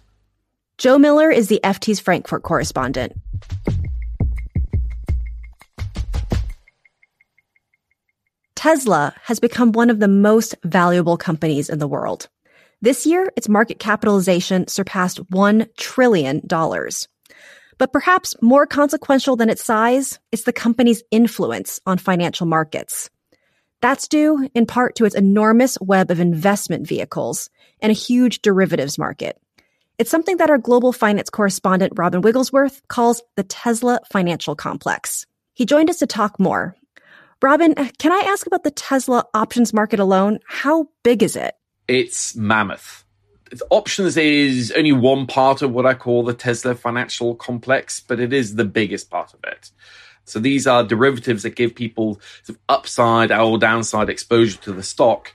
Joe 0.77 0.97
Miller 0.97 1.29
is 1.29 1.49
the 1.49 1.59
FT's 1.61 1.99
Frankfurt 1.99 2.43
correspondent. 2.43 3.11
Tesla 8.59 9.13
has 9.23 9.39
become 9.39 9.71
one 9.71 9.89
of 9.89 10.01
the 10.01 10.09
most 10.09 10.53
valuable 10.65 11.15
companies 11.15 11.69
in 11.69 11.79
the 11.79 11.87
world. 11.87 12.27
This 12.81 13.05
year, 13.05 13.31
its 13.37 13.47
market 13.47 13.79
capitalization 13.79 14.67
surpassed 14.67 15.23
$1 15.31 15.73
trillion. 15.77 16.41
But 17.77 17.93
perhaps 17.93 18.35
more 18.41 18.67
consequential 18.67 19.37
than 19.37 19.49
its 19.49 19.63
size 19.63 20.19
is 20.33 20.43
the 20.43 20.51
company's 20.51 21.03
influence 21.09 21.79
on 21.85 21.99
financial 21.99 22.47
markets. 22.47 23.09
That's 23.79 24.09
due 24.09 24.49
in 24.53 24.65
part 24.65 24.95
to 24.95 25.05
its 25.05 25.15
enormous 25.15 25.77
web 25.79 26.11
of 26.11 26.19
investment 26.19 26.85
vehicles 26.85 27.49
and 27.79 27.91
a 27.91 27.93
huge 27.93 28.41
derivatives 28.41 28.97
market. 28.97 29.41
It's 29.97 30.11
something 30.11 30.35
that 30.35 30.49
our 30.49 30.57
global 30.57 30.91
finance 30.91 31.29
correspondent 31.29 31.93
Robin 31.95 32.19
Wigglesworth 32.19 32.85
calls 32.89 33.21
the 33.37 33.43
Tesla 33.43 34.01
financial 34.11 34.53
complex. 34.53 35.25
He 35.53 35.65
joined 35.65 35.89
us 35.89 35.99
to 35.99 36.07
talk 36.07 36.41
more. 36.41 36.75
Robin, 37.41 37.73
can 37.97 38.11
I 38.11 38.23
ask 38.27 38.45
about 38.45 38.63
the 38.63 38.71
Tesla 38.71 39.25
options 39.33 39.73
market 39.73 39.99
alone? 39.99 40.39
How 40.45 40.89
big 41.03 41.23
is 41.23 41.35
it? 41.35 41.55
it's 41.89 42.35
mammoth. 42.35 43.03
Options 43.71 44.15
is 44.15 44.71
only 44.77 44.91
one 44.91 45.25
part 45.25 45.63
of 45.63 45.71
what 45.71 45.87
I 45.87 45.95
call 45.95 46.23
the 46.23 46.35
Tesla 46.35 46.75
financial 46.75 47.33
complex, 47.35 47.99
but 47.99 48.19
it 48.19 48.31
is 48.31 48.55
the 48.55 48.63
biggest 48.63 49.09
part 49.09 49.33
of 49.33 49.39
it. 49.43 49.71
So 50.23 50.39
these 50.39 50.67
are 50.67 50.83
derivatives 50.83 51.41
that 51.41 51.55
give 51.55 51.73
people 51.73 52.21
sort 52.43 52.57
of 52.57 52.59
upside 52.69 53.31
or 53.31 53.57
downside 53.57 54.07
exposure 54.07 54.59
to 54.59 54.71
the 54.71 54.83
stock. 54.83 55.33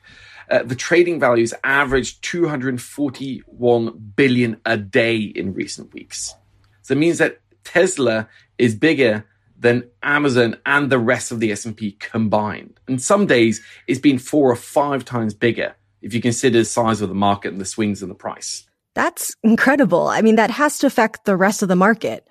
Uh, 0.49 0.63
the 0.63 0.77
trading 0.77 1.19
values 1.19 1.53
averaged 1.65 2.23
241 2.23 4.13
billion 4.15 4.61
a 4.65 4.77
day 4.77 5.17
in 5.17 5.53
recent 5.53 5.93
weeks. 5.93 6.37
So 6.83 6.93
it 6.93 6.99
means 6.99 7.19
that 7.19 7.41
Tesla 7.65 8.29
is 8.59 8.77
bigger 8.77 9.27
than 9.65 9.89
Amazon 10.03 10.57
and 10.67 10.91
the 10.91 10.99
rest 10.99 11.33
of 11.33 11.41
the 11.41 11.51
S&P 11.51 11.93
combined. 11.93 12.79
And 12.87 13.01
some 13.01 13.27
days 13.27 13.63
it's 13.89 13.99
been 13.99 14.19
four 14.19 14.51
or 14.51 14.57
five 14.57 15.07
times 15.07 15.33
bigger 15.33 15.75
if 16.03 16.13
you 16.13 16.21
consider 16.21 16.59
the 16.59 16.65
size 16.67 17.01
of 17.01 17.09
the 17.09 17.15
market 17.15 17.53
and 17.53 17.61
the 17.61 17.65
swings 17.65 18.03
in 18.03 18.11
the 18.11 18.15
price. 18.15 18.69
That's 18.95 19.35
incredible. 19.43 20.07
I 20.07 20.21
mean, 20.21 20.37
that 20.37 20.51
has 20.51 20.79
to 20.81 20.87
affect 20.87 21.25
the 21.25 21.35
rest 21.35 21.63
of 21.63 21.69
the 21.69 21.77
market. 21.77 22.29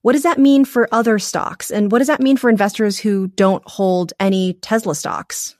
What 0.00 0.14
does 0.14 0.22
that 0.22 0.38
mean 0.38 0.64
for 0.64 0.88
other 0.92 1.18
stocks? 1.18 1.70
And 1.70 1.92
what 1.92 1.98
does 1.98 2.08
that 2.08 2.22
mean 2.22 2.38
for 2.38 2.48
investors 2.48 2.98
who 2.98 3.28
don't 3.28 3.62
hold 3.68 4.14
any 4.18 4.54
Tesla 4.54 4.94
stocks? 4.94 5.54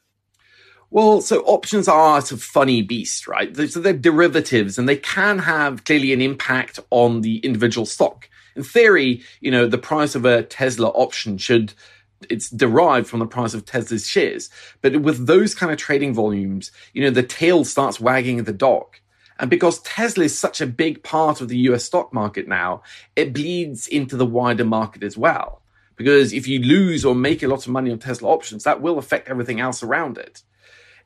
Well, 0.91 1.21
so 1.21 1.43
options 1.43 1.89
are 1.89 2.19
a 2.19 2.23
funny 2.23 2.81
beast, 2.81 3.29
right? 3.29 3.55
So 3.55 3.81
they're 3.81 3.93
derivatives 3.93 4.79
and 4.79 4.89
they 4.89 4.97
can 4.97 5.39
have 5.41 5.85
clearly 5.85 6.15
an 6.15 6.23
impact 6.23 6.81
on 6.91 7.21
the 7.21 7.37
individual 7.39 7.87
stock. 7.87 8.31
In 8.57 8.63
theory, 8.63 9.23
you 9.41 9.51
know, 9.51 9.67
the 9.67 9.79
price 9.79 10.15
of 10.15 10.25
a 10.25 10.43
Tesla 10.43 10.89
option 10.89 11.39
should 11.39 11.75
it's 12.31 12.51
derived 12.51 13.09
from 13.09 13.19
the 13.19 13.27
price 13.27 13.55
of 13.55 13.65
Tesla's 13.65 14.07
shares. 14.07 14.51
But 14.81 15.03
with 15.03 15.27
those 15.27 15.55
kind 15.55 15.73
of 15.73 15.79
trading 15.79 16.15
volumes, 16.15 16.71
you 16.93 17.03
know, 17.03 17.11
the 17.11 17.23
tail 17.23 17.65
starts 17.65 18.01
wagging 18.01 18.45
the 18.45 18.53
dog. 18.53 18.97
And 19.39 19.51
because 19.51 19.81
Tesla 19.81 20.25
is 20.25 20.39
such 20.39 20.61
a 20.61 20.67
big 20.67 21.03
part 21.03 21.41
of 21.41 21.49
the 21.49 21.59
US 21.59 21.85
stock 21.85 22.13
market 22.13 22.47
now, 22.47 22.83
it 23.17 23.33
bleeds 23.33 23.89
into 23.89 24.17
the 24.17 24.27
wider 24.27 24.65
market 24.65 25.03
as 25.03 25.17
well. 25.17 25.63
Because 25.97 26.33
if 26.33 26.47
you 26.47 26.61
lose 26.61 27.05
or 27.05 27.15
make 27.15 27.43
a 27.43 27.49
lot 27.49 27.67
of 27.67 27.73
money 27.73 27.91
on 27.91 27.99
Tesla 27.99 28.29
options, 28.29 28.65
that 28.65 28.81
will 28.81 28.99
affect 28.99 29.29
everything 29.29 29.61
else 29.61 29.83
around 29.83 30.19
it. 30.19 30.43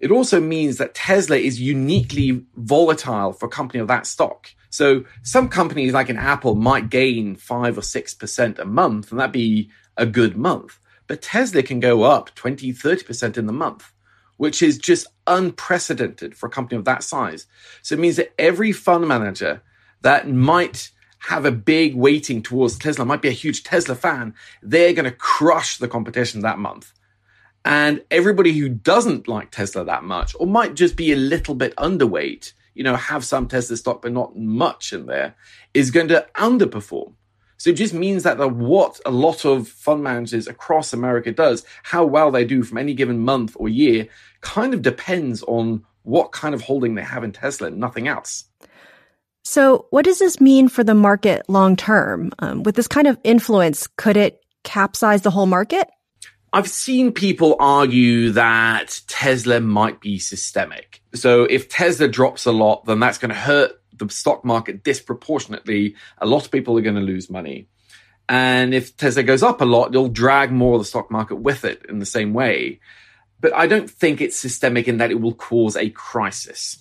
It 0.01 0.11
also 0.11 0.41
means 0.41 0.77
that 0.77 0.95
Tesla 0.95 1.37
is 1.37 1.61
uniquely 1.61 2.45
volatile 2.57 3.33
for 3.33 3.47
a 3.47 3.51
company 3.51 3.81
of 3.81 3.89
that 3.89 4.07
stock. 4.07 4.51
So 4.71 5.05
some 5.23 5.49
companies 5.49 5.93
like 5.93 6.09
an 6.09 6.19
Apple 6.19 6.55
might 6.55 6.91
gain 6.91 7.37
five 7.37 7.79
or 7.79 7.83
6% 7.83 8.59
a 8.59 8.65
month, 8.65 9.11
and 9.11 9.21
that'd 9.21 9.33
be 9.33 9.71
a 9.97 10.07
good 10.07 10.37
month. 10.37 10.79
But 11.07 11.23
Tesla 11.23 11.63
can 11.63 11.81
go 11.81 12.03
up 12.03 12.35
20, 12.35 12.73
30% 12.73 13.39
in 13.39 13.47
the 13.47 13.53
month, 13.53 13.93
which 14.37 14.63
is 14.63 14.79
just 14.79 15.07
unprecedented 15.27 16.37
for 16.37 16.47
a 16.47 16.51
company 16.51 16.79
of 16.79 16.85
that 16.85 17.03
size. 17.03 17.47
So 17.83 17.95
it 17.95 18.01
means 18.01 18.17
that 18.17 18.35
every 18.39 18.73
fund 18.73 19.07
manager 19.07 19.63
that 20.03 20.29
might 20.29 20.91
have 21.19 21.45
a 21.45 21.53
big 21.53 21.95
weighting 21.95 22.43
towards 22.43 22.79
Tesla, 22.79 23.05
might 23.05 23.23
be 23.23 23.29
a 23.29 23.33
huge 23.33 23.65
Tesla 23.65 23.95
fan, 23.95 24.35
they're 24.63 24.93
going 24.93 25.11
to 25.11 25.17
crush 25.17 25.79
the 25.79 25.89
competition 25.89 26.43
that 26.43 26.59
month. 26.59 26.93
And 27.65 28.05
everybody 28.13 28.53
who 28.53 28.69
doesn't 28.69 29.27
like 29.27 29.51
Tesla 29.51 29.85
that 29.85 30.05
much, 30.05 30.37
or 30.39 30.47
might 30.47 30.75
just 30.75 30.95
be 30.95 31.13
a 31.13 31.17
little 31.17 31.55
bit 31.55 31.75
underweight, 31.77 32.53
you 32.77 32.85
know, 32.85 32.95
have 32.95 33.25
some 33.25 33.49
Tesla 33.49 33.77
stock, 33.77 34.03
but 34.03 34.13
not 34.13 34.37
much 34.37 34.93
in 34.93 35.07
there, 35.07 35.35
is 35.75 35.91
going 35.91 36.09
to 36.09 36.27
underperform. 36.35 37.15
So 37.57 37.71
it 37.71 37.77
just 37.77 37.95
means 37.95 38.23
that 38.25 38.37
the, 38.37 38.47
what 38.47 39.01
a 39.07 39.11
lot 39.11 39.47
of 39.47 39.67
fund 39.67 40.03
managers 40.03 40.47
across 40.47 40.93
America 40.93 41.33
does, 41.33 41.65
how 41.83 42.05
well 42.05 42.31
they 42.31 42.45
do 42.45 42.63
from 42.63 42.77
any 42.77 42.93
given 42.93 43.19
month 43.21 43.57
or 43.59 43.69
year, 43.69 44.09
kind 44.43 44.75
of 44.75 44.83
depends 44.83 45.43
on 45.45 45.85
what 46.03 46.33
kind 46.33 46.55
of 46.55 46.61
holding 46.61 46.95
they 46.95 47.03
have 47.03 47.25
in 47.25 47.33
Tesla, 47.33 47.69
and 47.69 47.79
nothing 47.79 48.07
else. 48.09 48.45
So, 49.43 49.87
what 49.91 50.05
does 50.05 50.19
this 50.19 50.41
mean 50.41 50.69
for 50.69 50.85
the 50.85 50.95
market 50.95 51.49
long 51.49 51.77
term? 51.77 52.31
Um, 52.41 52.63
with 52.63 52.77
this 52.77 52.89
kind 52.89 53.07
of 53.07 53.19
influence, 53.25 53.87
could 53.87 54.17
it 54.17 54.45
capsize 54.63 55.23
the 55.23 55.31
whole 55.31 55.47
market? 55.47 55.89
I've 56.53 56.69
seen 56.69 57.13
people 57.13 57.57
argue 57.59 58.31
that 58.33 59.01
Tesla 59.09 59.61
might 59.61 60.01
be 60.01 60.19
systemic. 60.19 61.03
So, 61.17 61.45
if 61.45 61.69
Tesla 61.69 62.09
drops 62.09 62.47
a 62.47 62.53
lot, 62.53 62.85
then 62.85 63.01
that's 63.01 63.19
going 63.19 63.31
to 63.31 63.35
hurt 63.35 63.81
the 63.93 64.09
stock 64.09 64.45
market 64.45 64.85
disproportionately. 64.85 65.95
A 66.19 66.27
lot 66.27 66.45
of 66.45 66.51
people 66.51 66.77
are 66.79 66.83
going 66.83 66.97
to 66.97 67.01
lose 67.01 67.31
money. 67.31 67.69
And 68.29 68.75
if 68.75 68.97
Tesla 68.97 69.23
goes 69.23 69.43
up 69.43 69.61
a 69.61 69.65
lot, 69.65 69.91
it'll 69.91 70.09
drag 70.09 70.51
more 70.51 70.75
of 70.75 70.81
the 70.81 70.85
stock 70.85 71.11
market 71.11 71.37
with 71.37 71.65
it 71.65 71.85
in 71.89 71.99
the 71.99 72.07
same 72.07 72.33
way. 72.35 72.81
But 73.41 73.55
I 73.55 73.67
don't 73.67 73.89
think 73.89 74.21
it's 74.21 74.37
systemic 74.37 74.89
in 74.89 74.99
that 74.99 75.11
it 75.11 75.21
will 75.21 75.35
cause 75.35 75.77
a 75.77 75.91
crisis. 75.91 76.79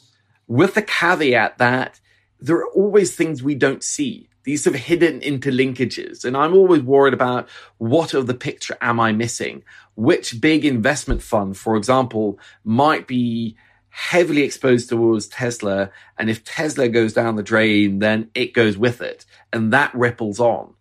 With 0.48 0.74
the 0.74 0.82
caveat 0.82 1.58
that 1.58 2.00
there 2.39 2.58
are 2.58 2.70
always 2.70 3.15
things 3.15 3.44
we 3.44 3.56
don't 3.56 3.84
see. 3.84 4.30
These 4.44 4.63
sort 4.63 4.75
of 4.75 4.82
hidden 4.84 5.22
interlinkages. 5.22 6.24
And 6.24 6.38
I'm 6.38 6.54
always 6.54 6.82
worried 6.82 7.13
about 7.13 7.50
what 7.77 8.13
of 8.13 8.27
the 8.27 8.36
picture 8.36 8.77
am 8.82 9.00
I 9.00 9.12
missing? 9.12 9.63
Which 9.96 10.39
big 10.39 10.65
investment 10.65 11.24
fund, 11.24 11.58
for 11.58 11.75
example, 11.75 12.39
might 12.63 13.08
be 13.08 13.58
heavily 13.96 14.42
exposed 14.42 14.90
towards 14.90 15.25
Tesla. 15.30 15.90
And 16.18 16.30
if 16.30 16.44
Tesla 16.44 16.90
goes 16.90 17.14
down 17.14 17.38
the 17.38 17.44
drain, 17.44 18.00
then 18.00 18.30
it 18.36 18.54
goes 18.54 18.78
with 18.78 19.02
it. 19.02 19.25
And 19.54 19.72
that 19.72 19.96
ripples 19.96 20.38
on. 20.42 20.74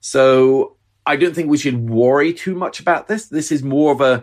So 0.00 0.76
I 1.06 1.16
don't 1.16 1.34
think 1.34 1.48
we 1.48 1.56
should 1.56 1.88
worry 1.88 2.34
too 2.34 2.54
much 2.54 2.78
about 2.78 3.08
this. 3.08 3.28
This 3.28 3.50
is 3.50 3.62
more 3.62 3.92
of 3.92 4.02
a 4.02 4.22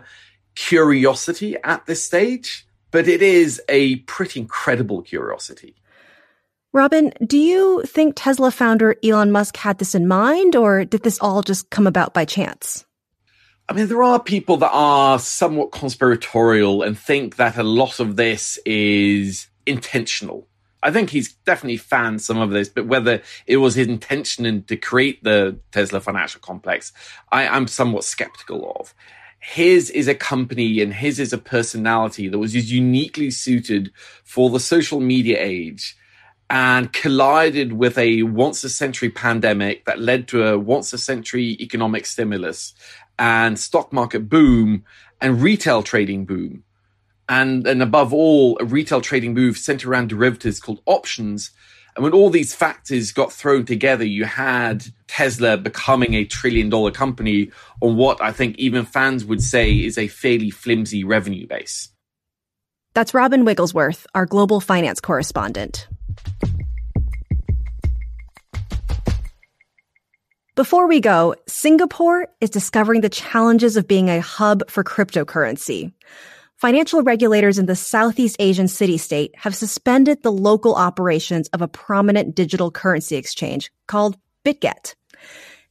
curiosity 0.54 1.56
at 1.64 1.86
this 1.86 2.04
stage, 2.04 2.64
but 2.92 3.08
it 3.08 3.20
is 3.20 3.60
a 3.68 3.96
pretty 3.96 4.38
incredible 4.38 5.02
curiosity. 5.02 5.74
Robin, 6.72 7.12
do 7.26 7.38
you 7.38 7.82
think 7.82 8.14
Tesla 8.14 8.52
founder 8.52 8.94
Elon 9.02 9.32
Musk 9.32 9.56
had 9.56 9.78
this 9.78 9.96
in 9.96 10.06
mind, 10.06 10.54
or 10.54 10.84
did 10.84 11.02
this 11.02 11.18
all 11.20 11.42
just 11.42 11.68
come 11.70 11.88
about 11.88 12.14
by 12.14 12.24
chance? 12.24 12.85
I 13.68 13.72
mean, 13.72 13.88
there 13.88 14.02
are 14.02 14.20
people 14.20 14.56
that 14.58 14.70
are 14.72 15.18
somewhat 15.18 15.72
conspiratorial 15.72 16.82
and 16.82 16.96
think 16.96 17.36
that 17.36 17.56
a 17.56 17.64
lot 17.64 17.98
of 17.98 18.14
this 18.14 18.58
is 18.64 19.48
intentional. 19.66 20.46
I 20.84 20.92
think 20.92 21.10
he's 21.10 21.32
definitely 21.32 21.78
fanned 21.78 22.22
some 22.22 22.38
of 22.38 22.50
this, 22.50 22.68
but 22.68 22.86
whether 22.86 23.22
it 23.46 23.56
was 23.56 23.74
his 23.74 23.88
intention 23.88 24.62
to 24.64 24.76
create 24.76 25.24
the 25.24 25.58
Tesla 25.72 26.00
financial 26.00 26.40
complex, 26.40 26.92
I, 27.32 27.56
am 27.56 27.66
somewhat 27.66 28.04
skeptical 28.04 28.72
of. 28.78 28.94
His 29.40 29.90
is 29.90 30.06
a 30.06 30.14
company 30.14 30.80
and 30.80 30.94
his 30.94 31.18
is 31.18 31.32
a 31.32 31.38
personality 31.38 32.28
that 32.28 32.38
was 32.38 32.54
uniquely 32.70 33.32
suited 33.32 33.90
for 34.22 34.48
the 34.48 34.60
social 34.60 35.00
media 35.00 35.38
age 35.40 35.96
and 36.48 36.92
collided 36.92 37.72
with 37.72 37.98
a 37.98 38.22
once 38.22 38.62
a 38.62 38.68
century 38.68 39.10
pandemic 39.10 39.84
that 39.84 39.98
led 39.98 40.28
to 40.28 40.46
a 40.46 40.58
once 40.58 40.92
a 40.92 40.98
century 40.98 41.56
economic 41.60 42.06
stimulus 42.06 42.72
and 43.18 43.58
stock 43.58 43.92
market 43.92 44.28
boom 44.28 44.84
and 45.20 45.42
retail 45.42 45.82
trading 45.82 46.24
boom. 46.24 46.64
And, 47.28 47.66
and 47.66 47.82
above 47.82 48.12
all, 48.12 48.56
a 48.60 48.64
retail 48.64 49.00
trading 49.00 49.34
move 49.34 49.58
centered 49.58 49.88
around 49.88 50.08
derivatives 50.08 50.60
called 50.60 50.80
options. 50.86 51.50
And 51.96 52.04
when 52.04 52.12
all 52.12 52.30
these 52.30 52.54
factors 52.54 53.10
got 53.10 53.32
thrown 53.32 53.64
together, 53.64 54.04
you 54.04 54.24
had 54.26 54.86
Tesla 55.08 55.56
becoming 55.56 56.14
a 56.14 56.24
trillion 56.24 56.68
dollar 56.68 56.90
company 56.90 57.50
on 57.80 57.96
what 57.96 58.20
I 58.20 58.32
think 58.32 58.56
even 58.58 58.84
fans 58.84 59.24
would 59.24 59.42
say 59.42 59.72
is 59.72 59.98
a 59.98 60.08
fairly 60.08 60.50
flimsy 60.50 61.04
revenue 61.04 61.46
base. 61.46 61.88
That's 62.94 63.12
Robin 63.12 63.44
Wigglesworth, 63.44 64.06
our 64.14 64.26
global 64.26 64.60
finance 64.60 65.00
correspondent. 65.00 65.88
Before 70.56 70.86
we 70.86 71.00
go, 71.02 71.34
Singapore 71.46 72.28
is 72.40 72.48
discovering 72.48 73.02
the 73.02 73.10
challenges 73.10 73.76
of 73.76 73.86
being 73.86 74.08
a 74.08 74.22
hub 74.22 74.62
for 74.70 74.82
cryptocurrency. 74.82 75.92
Financial 76.56 77.02
regulators 77.02 77.58
in 77.58 77.66
the 77.66 77.76
Southeast 77.76 78.36
Asian 78.38 78.66
city 78.66 78.96
state 78.96 79.34
have 79.36 79.54
suspended 79.54 80.22
the 80.22 80.32
local 80.32 80.74
operations 80.74 81.48
of 81.48 81.60
a 81.60 81.68
prominent 81.68 82.34
digital 82.34 82.70
currency 82.70 83.16
exchange 83.16 83.70
called 83.86 84.16
BitGet. 84.46 84.94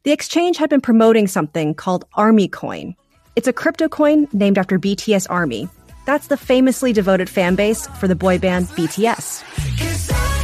The 0.03 0.11
exchange 0.11 0.57
had 0.57 0.69
been 0.69 0.81
promoting 0.81 1.25
something 1.25 1.73
called 1.73 2.05
Army 2.13 2.47
Coin. 2.47 2.95
It's 3.35 3.47
a 3.47 3.53
crypto 3.53 3.89
coin 3.89 4.27
named 4.33 4.59
after 4.59 4.77
BTS 4.77 5.25
Army. 5.31 5.67
That's 6.05 6.27
the 6.27 6.37
famously 6.37 6.93
devoted 6.93 7.27
fan 7.27 7.55
base 7.55 7.87
for 7.99 8.07
the 8.07 8.15
boy 8.15 8.37
band 8.37 8.67
BTS. 8.77 10.34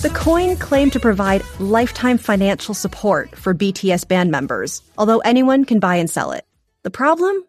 The 0.00 0.10
coin 0.10 0.54
claimed 0.54 0.92
to 0.92 1.00
provide 1.00 1.42
lifetime 1.58 2.18
financial 2.18 2.72
support 2.72 3.36
for 3.36 3.52
BTS 3.52 4.06
band 4.06 4.30
members, 4.30 4.80
although 4.96 5.18
anyone 5.18 5.64
can 5.64 5.80
buy 5.80 5.96
and 5.96 6.08
sell 6.08 6.30
it. 6.30 6.46
The 6.84 6.90
problem? 6.90 7.42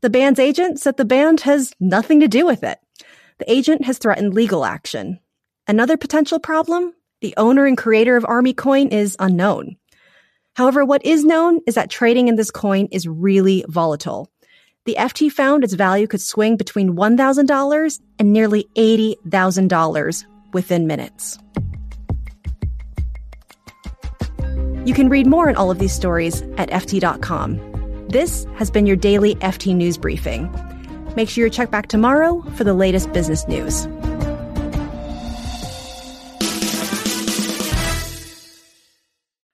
The 0.00 0.08
band's 0.08 0.40
agent 0.40 0.80
said 0.80 0.96
the 0.96 1.04
band 1.04 1.42
has 1.42 1.74
nothing 1.80 2.20
to 2.20 2.28
do 2.28 2.46
with 2.46 2.64
it. 2.64 2.78
The 3.40 3.52
agent 3.52 3.84
has 3.84 3.98
threatened 3.98 4.32
legal 4.32 4.64
action. 4.64 5.20
Another 5.68 5.98
potential 5.98 6.38
problem? 6.38 6.94
The 7.20 7.34
owner 7.36 7.66
and 7.66 7.76
creator 7.76 8.16
of 8.16 8.24
Army 8.24 8.54
Coin 8.54 8.88
is 8.88 9.14
unknown. 9.18 9.76
However, 10.54 10.86
what 10.86 11.04
is 11.04 11.26
known 11.26 11.60
is 11.66 11.74
that 11.74 11.90
trading 11.90 12.28
in 12.28 12.36
this 12.36 12.50
coin 12.50 12.88
is 12.90 13.06
really 13.06 13.66
volatile. 13.68 14.30
The 14.86 14.96
FT 14.98 15.30
found 15.30 15.62
its 15.62 15.74
value 15.74 16.06
could 16.06 16.22
swing 16.22 16.56
between 16.56 16.96
$1,000 16.96 18.00
and 18.18 18.32
nearly 18.32 18.66
$80,000 18.76 20.24
within 20.54 20.86
minutes. 20.86 21.38
You 24.84 24.94
can 24.94 25.08
read 25.08 25.28
more 25.28 25.48
on 25.48 25.54
all 25.54 25.70
of 25.70 25.78
these 25.78 25.92
stories 25.92 26.42
at 26.58 26.68
FT.com. 26.70 28.08
This 28.08 28.44
has 28.56 28.68
been 28.68 28.84
your 28.84 28.96
daily 28.96 29.36
FT 29.36 29.76
News 29.76 29.96
Briefing. 29.96 30.50
Make 31.14 31.28
sure 31.28 31.44
you 31.44 31.50
check 31.50 31.70
back 31.70 31.86
tomorrow 31.86 32.42
for 32.56 32.64
the 32.64 32.74
latest 32.74 33.12
business 33.12 33.46
news. 33.46 33.86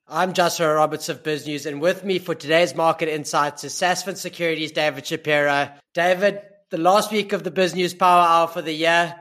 I'm 0.08 0.32
Joshua 0.32 0.72
Roberts 0.72 1.10
of 1.10 1.22
BizNews, 1.22 1.66
and 1.66 1.82
with 1.82 2.04
me 2.04 2.18
for 2.18 2.34
today's 2.34 2.74
market 2.74 3.10
insights 3.10 3.64
is 3.64 3.74
Sasfin 3.74 4.16
Securities' 4.16 4.72
David 4.72 5.06
Shapiro. 5.06 5.68
David, 5.92 6.40
the 6.70 6.78
last 6.78 7.12
week 7.12 7.34
of 7.34 7.44
the 7.44 7.50
BizNews 7.50 7.98
Power 7.98 8.26
Hour 8.26 8.48
for 8.48 8.62
the 8.62 8.72
year. 8.72 9.14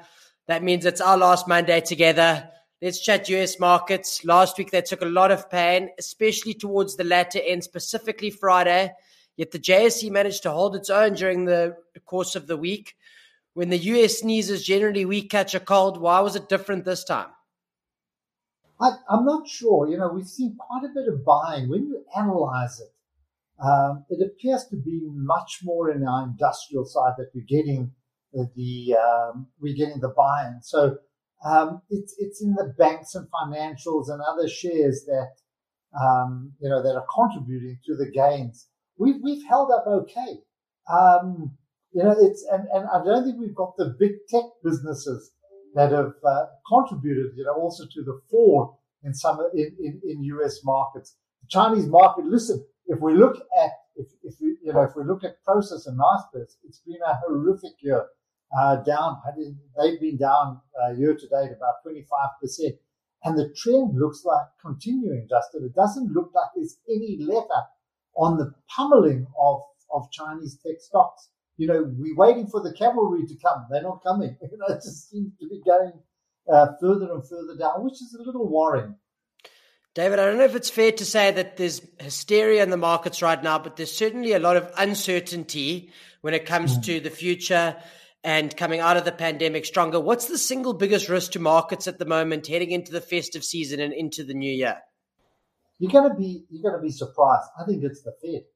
That 0.47 0.63
means 0.63 0.85
it's 0.85 1.01
our 1.01 1.17
last 1.17 1.49
Monday 1.49 1.81
together. 1.81 2.49
Let's 2.79 2.99
chat 2.99 3.27
US 3.29 3.59
markets. 3.59 4.23
Last 4.23 4.57
week 4.59 4.69
they 4.69 4.81
took 4.81 5.01
a 5.01 5.05
lot 5.05 5.31
of 5.31 5.49
pain, 5.49 5.89
especially 5.97 6.53
towards 6.53 6.95
the 6.95 7.03
latter 7.03 7.39
end, 7.43 7.63
specifically 7.63 8.29
Friday. 8.29 8.93
Yet 9.35 9.51
the 9.51 9.59
JSE 9.59 10.11
managed 10.11 10.43
to 10.43 10.51
hold 10.51 10.75
its 10.75 10.89
own 10.89 11.13
during 11.13 11.45
the 11.45 11.75
course 12.05 12.35
of 12.35 12.45
the 12.45 12.57
week. 12.57 12.95
When 13.53 13.69
the 13.69 13.77
US 13.77 14.19
sneezes, 14.19 14.63
generally 14.63 15.05
we 15.05 15.23
catch 15.23 15.55
a 15.55 15.59
cold. 15.59 15.99
Why 15.99 16.19
was 16.19 16.35
it 16.35 16.49
different 16.49 16.85
this 16.85 17.03
time? 17.03 17.29
I, 18.79 18.91
am 19.09 19.25
not 19.25 19.47
sure. 19.47 19.87
You 19.89 19.97
know, 19.97 20.09
we've 20.09 20.27
seen 20.27 20.55
quite 20.55 20.83
a 20.83 20.93
bit 20.93 21.07
of 21.07 21.25
buying. 21.25 21.69
When 21.69 21.87
you 21.87 22.05
analyze 22.15 22.79
it, 22.79 22.93
um, 23.59 24.05
it 24.11 24.23
appears 24.23 24.65
to 24.65 24.75
be 24.75 25.01
much 25.11 25.61
more 25.63 25.89
in 25.89 26.07
our 26.07 26.25
industrial 26.25 26.85
side 26.85 27.13
that 27.17 27.31
we're 27.33 27.45
getting 27.47 27.91
the, 28.33 28.95
um, 28.95 29.47
we're 29.59 29.75
getting 29.75 29.99
the 29.99 30.09
buying. 30.09 30.59
So 30.61 30.99
um, 31.45 31.81
it's 31.89 32.15
it's 32.17 32.41
in 32.41 32.53
the 32.53 32.73
banks 32.77 33.15
and 33.15 33.27
financials 33.29 34.09
and 34.09 34.21
other 34.21 34.47
shares 34.47 35.05
that 35.05 35.33
um, 35.99 36.53
you 36.59 36.69
know 36.69 36.81
that 36.81 36.95
are 36.95 37.05
contributing 37.13 37.79
to 37.85 37.95
the 37.95 38.09
gains. 38.11 38.67
We've 38.97 39.21
we've 39.21 39.45
held 39.47 39.71
up 39.71 39.85
okay. 39.87 40.39
Um, 40.91 41.51
you 41.93 42.03
know, 42.03 42.15
it's 42.19 42.45
and, 42.51 42.67
and 42.73 42.87
I 42.93 43.03
don't 43.03 43.23
think 43.23 43.37
we've 43.39 43.55
got 43.55 43.77
the 43.77 43.95
big 43.99 44.11
tech 44.29 44.45
businesses 44.63 45.31
that 45.75 45.91
have 45.91 46.13
uh, 46.25 46.45
contributed, 46.67 47.33
you 47.35 47.43
know, 47.43 47.53
also 47.53 47.83
to 47.85 48.03
the 48.03 48.19
fall 48.29 48.79
in 49.03 49.13
some 49.13 49.39
in, 49.53 49.75
in, 49.79 50.01
in 50.03 50.23
US 50.23 50.63
markets. 50.63 51.15
The 51.41 51.47
Chinese 51.49 51.87
market, 51.87 52.25
listen, 52.25 52.65
if 52.87 52.99
we 52.99 53.13
look 53.13 53.37
at 53.61 53.71
if, 53.95 54.07
if 54.23 54.35
we 54.41 54.57
you 54.63 54.73
know 54.73 54.81
if 54.81 54.95
we 54.95 55.03
look 55.03 55.23
at 55.23 55.43
Prosus 55.47 55.87
and 55.87 55.99
Naspers, 55.99 56.55
it's 56.63 56.81
been 56.85 57.01
a 57.05 57.15
horrific 57.27 57.73
year 57.81 58.05
uh, 58.55 58.77
down. 58.77 59.17
They've 59.77 59.99
been 59.99 60.17
down 60.17 60.61
uh, 60.81 60.93
year 60.93 61.13
to 61.13 61.27
date 61.27 61.51
about 61.55 61.83
25%. 61.85 62.77
And 63.23 63.37
the 63.37 63.53
trend 63.57 63.97
looks 63.97 64.23
like 64.23 64.45
continuing, 64.61 65.27
Justin. 65.29 65.65
It 65.65 65.75
doesn't 65.75 66.11
look 66.11 66.31
like 66.33 66.47
there's 66.55 66.77
any 66.87 67.17
let 67.19 67.45
up 67.55 67.71
on 68.15 68.37
the 68.37 68.53
pummeling 68.75 69.27
of, 69.39 69.61
of 69.91 70.11
Chinese 70.11 70.57
tech 70.65 70.79
stocks. 70.79 71.29
You 71.57 71.67
know, 71.67 71.91
we're 71.97 72.15
waiting 72.15 72.47
for 72.47 72.61
the 72.61 72.73
cavalry 72.73 73.25
to 73.25 73.35
come. 73.43 73.65
They're 73.69 73.81
not 73.81 74.03
coming. 74.03 74.37
You 74.51 74.57
know, 74.57 74.73
it 74.73 74.81
just 74.83 75.09
seems 75.09 75.33
to 75.39 75.47
be 75.47 75.61
going 75.65 75.93
uh, 76.51 76.67
further 76.79 77.11
and 77.11 77.27
further 77.27 77.57
down, 77.57 77.83
which 77.83 77.93
is 77.93 78.15
a 78.17 78.23
little 78.23 78.47
worrying. 78.47 78.95
David, 79.95 80.19
I 80.19 80.25
don't 80.25 80.37
know 80.37 80.45
if 80.45 80.55
it's 80.55 80.69
fair 80.69 80.91
to 80.91 81.05
say 81.05 81.31
that 81.31 81.57
there's 81.57 81.81
hysteria 81.99 82.61
in 82.61 82.69
the 82.69 82.77
markets 82.77 83.23
right 83.23 83.41
now, 83.41 83.57
but 83.57 83.75
there's 83.75 83.91
certainly 83.91 84.33
a 84.33 84.39
lot 84.39 84.55
of 84.55 84.71
uncertainty 84.77 85.89
when 86.21 86.35
it 86.35 86.45
comes 86.45 86.77
mm. 86.77 86.83
to 86.83 86.99
the 86.99 87.09
future 87.09 87.75
and 88.27 88.57
coming 88.57 88.81
out 88.81 88.97
of 88.97 89.05
the 89.05 89.11
pandemic 89.13 89.65
stronger. 89.65 90.01
What's 90.01 90.25
the 90.25 90.37
single 90.37 90.73
biggest 90.73 91.07
risk 91.07 91.31
to 91.31 91.39
markets 91.39 91.87
at 91.87 91.97
the 91.97 92.05
moment 92.05 92.47
heading 92.47 92.71
into 92.71 92.91
the 92.91 92.99
festive 92.99 93.41
season 93.41 93.79
and 93.79 93.93
into 93.93 94.21
the 94.25 94.33
new 94.33 94.51
year? 94.51 94.79
You're 95.79 95.93
gonna 95.93 96.13
be 96.13 96.43
you're 96.49 96.69
gonna 96.69 96.83
be 96.83 96.91
surprised. 96.91 97.47
I 97.57 97.63
think 97.63 97.85
it's 97.85 98.03
the 98.03 98.13
Fed. 98.21 98.43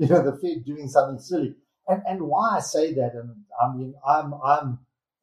You 0.00 0.06
know, 0.06 0.22
the 0.22 0.36
Fed 0.36 0.64
doing 0.64 0.86
something 0.86 1.18
silly. 1.18 1.56
And 1.88 2.00
and 2.06 2.22
why 2.22 2.58
I 2.58 2.60
say 2.60 2.94
that, 2.94 3.14
and 3.14 3.30
I 3.60 3.74
mean 3.74 3.94
I'm 4.06 4.34
I'm 4.34 4.78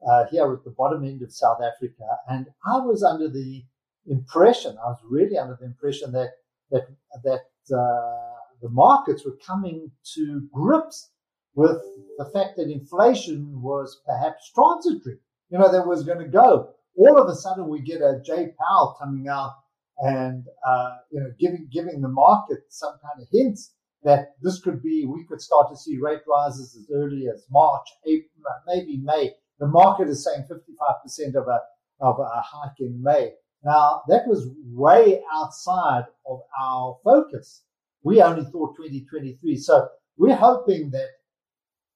uh, 0.06 0.26
here 0.26 0.52
at 0.52 0.66
the 0.66 0.72
bottom 0.72 1.06
end 1.06 1.22
of 1.22 1.32
South 1.32 1.62
Africa, 1.64 2.04
and 2.28 2.48
I 2.66 2.80
was 2.80 3.02
under 3.02 3.30
the 3.30 3.64
impression, 4.08 4.78
I 4.78 4.90
was 4.90 5.00
really 5.10 5.38
under 5.38 5.58
the 5.58 5.68
impression 5.68 6.12
that 6.12 6.32
that 6.70 6.88
that 7.24 7.74
uh, 7.74 8.36
the 8.62 8.70
markets 8.70 9.24
were 9.24 9.38
coming 9.48 9.90
to 10.16 10.50
grips 10.52 11.12
with 11.56 11.82
the 12.18 12.30
fact 12.34 12.58
that 12.58 12.70
inflation 12.70 13.62
was 13.62 14.02
perhaps 14.06 14.52
transitory. 14.54 15.18
You 15.50 15.60
know, 15.60 15.72
that 15.72 15.88
was 15.88 16.04
going 16.04 16.20
to 16.20 16.28
go. 16.28 16.74
All 16.98 17.20
of 17.20 17.28
a 17.28 17.36
sudden, 17.36 17.68
we 17.68 17.82
get 17.82 18.02
a 18.02 18.22
Jay 18.24 18.54
Powell 18.60 18.96
coming 19.00 19.28
out 19.28 19.54
and 20.00 20.46
uh, 20.65 20.98
you 21.12 21.20
know 21.20 21.32
giving 21.39 21.68
giving 21.72 22.02
the 22.02 22.10
market 22.10 22.60
some 22.70 22.94
kind 23.02 23.22
of 23.22 23.28
hints 23.32 23.74
that 24.04 24.36
this 24.41 24.62
could 24.62 24.82
be. 24.82 25.06
We 25.06 25.26
could 25.26 25.41
start 25.41 25.70
to 25.70 25.78
see 25.78 25.98
rate 25.98 26.22
rises 26.28 26.76
as 26.76 26.88
early 26.94 27.28
as 27.34 27.46
March, 27.50 27.88
April, 28.06 28.30
maybe 28.68 28.98
May. 28.98 29.32
The 29.60 29.68
market 29.68 30.10
is 30.10 30.24
saying 30.24 30.46
55% 30.50 31.36
of 31.36 31.48
a 31.48 31.60
of 32.02 32.20
a 32.20 32.41
hike 32.41 32.80
in 32.80 33.02
May. 33.02 33.32
Now 33.63 34.02
that 34.08 34.28
was 34.28 34.50
way 34.65 35.22
outside 35.34 36.06
of 36.28 36.41
our 36.60 36.98
focus. 37.04 37.63
We 38.04 38.22
only 38.22 38.44
thought 38.44 38.76
2023. 38.78 39.58
So 39.58 39.88
we're 40.18 40.36
hoping 40.36 40.91
that 40.91 41.08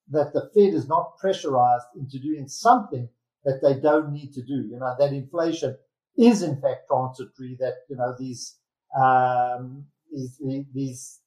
that 0.10 0.34
the 0.34 0.50
Fed 0.54 0.74
is 0.74 0.88
not 0.88 1.18
pressurized 1.18 1.86
into 1.96 2.20
doing 2.20 2.48
something 2.48 3.08
that 3.46 3.62
they 3.62 3.80
don't 3.80 4.12
need 4.12 4.34
to 4.34 4.42
do. 4.42 4.68
You 4.70 4.78
know, 4.80 4.96
that 4.98 5.14
inflation 5.14 5.78
is 6.18 6.42
in 6.42 6.60
fact 6.62 6.88
transitory, 6.88 7.56
that, 7.60 7.76
you 7.90 7.96
know, 7.96 8.16
these, 8.18 8.58
um, 9.00 9.86
these, 10.12 10.40
these, 10.74 11.20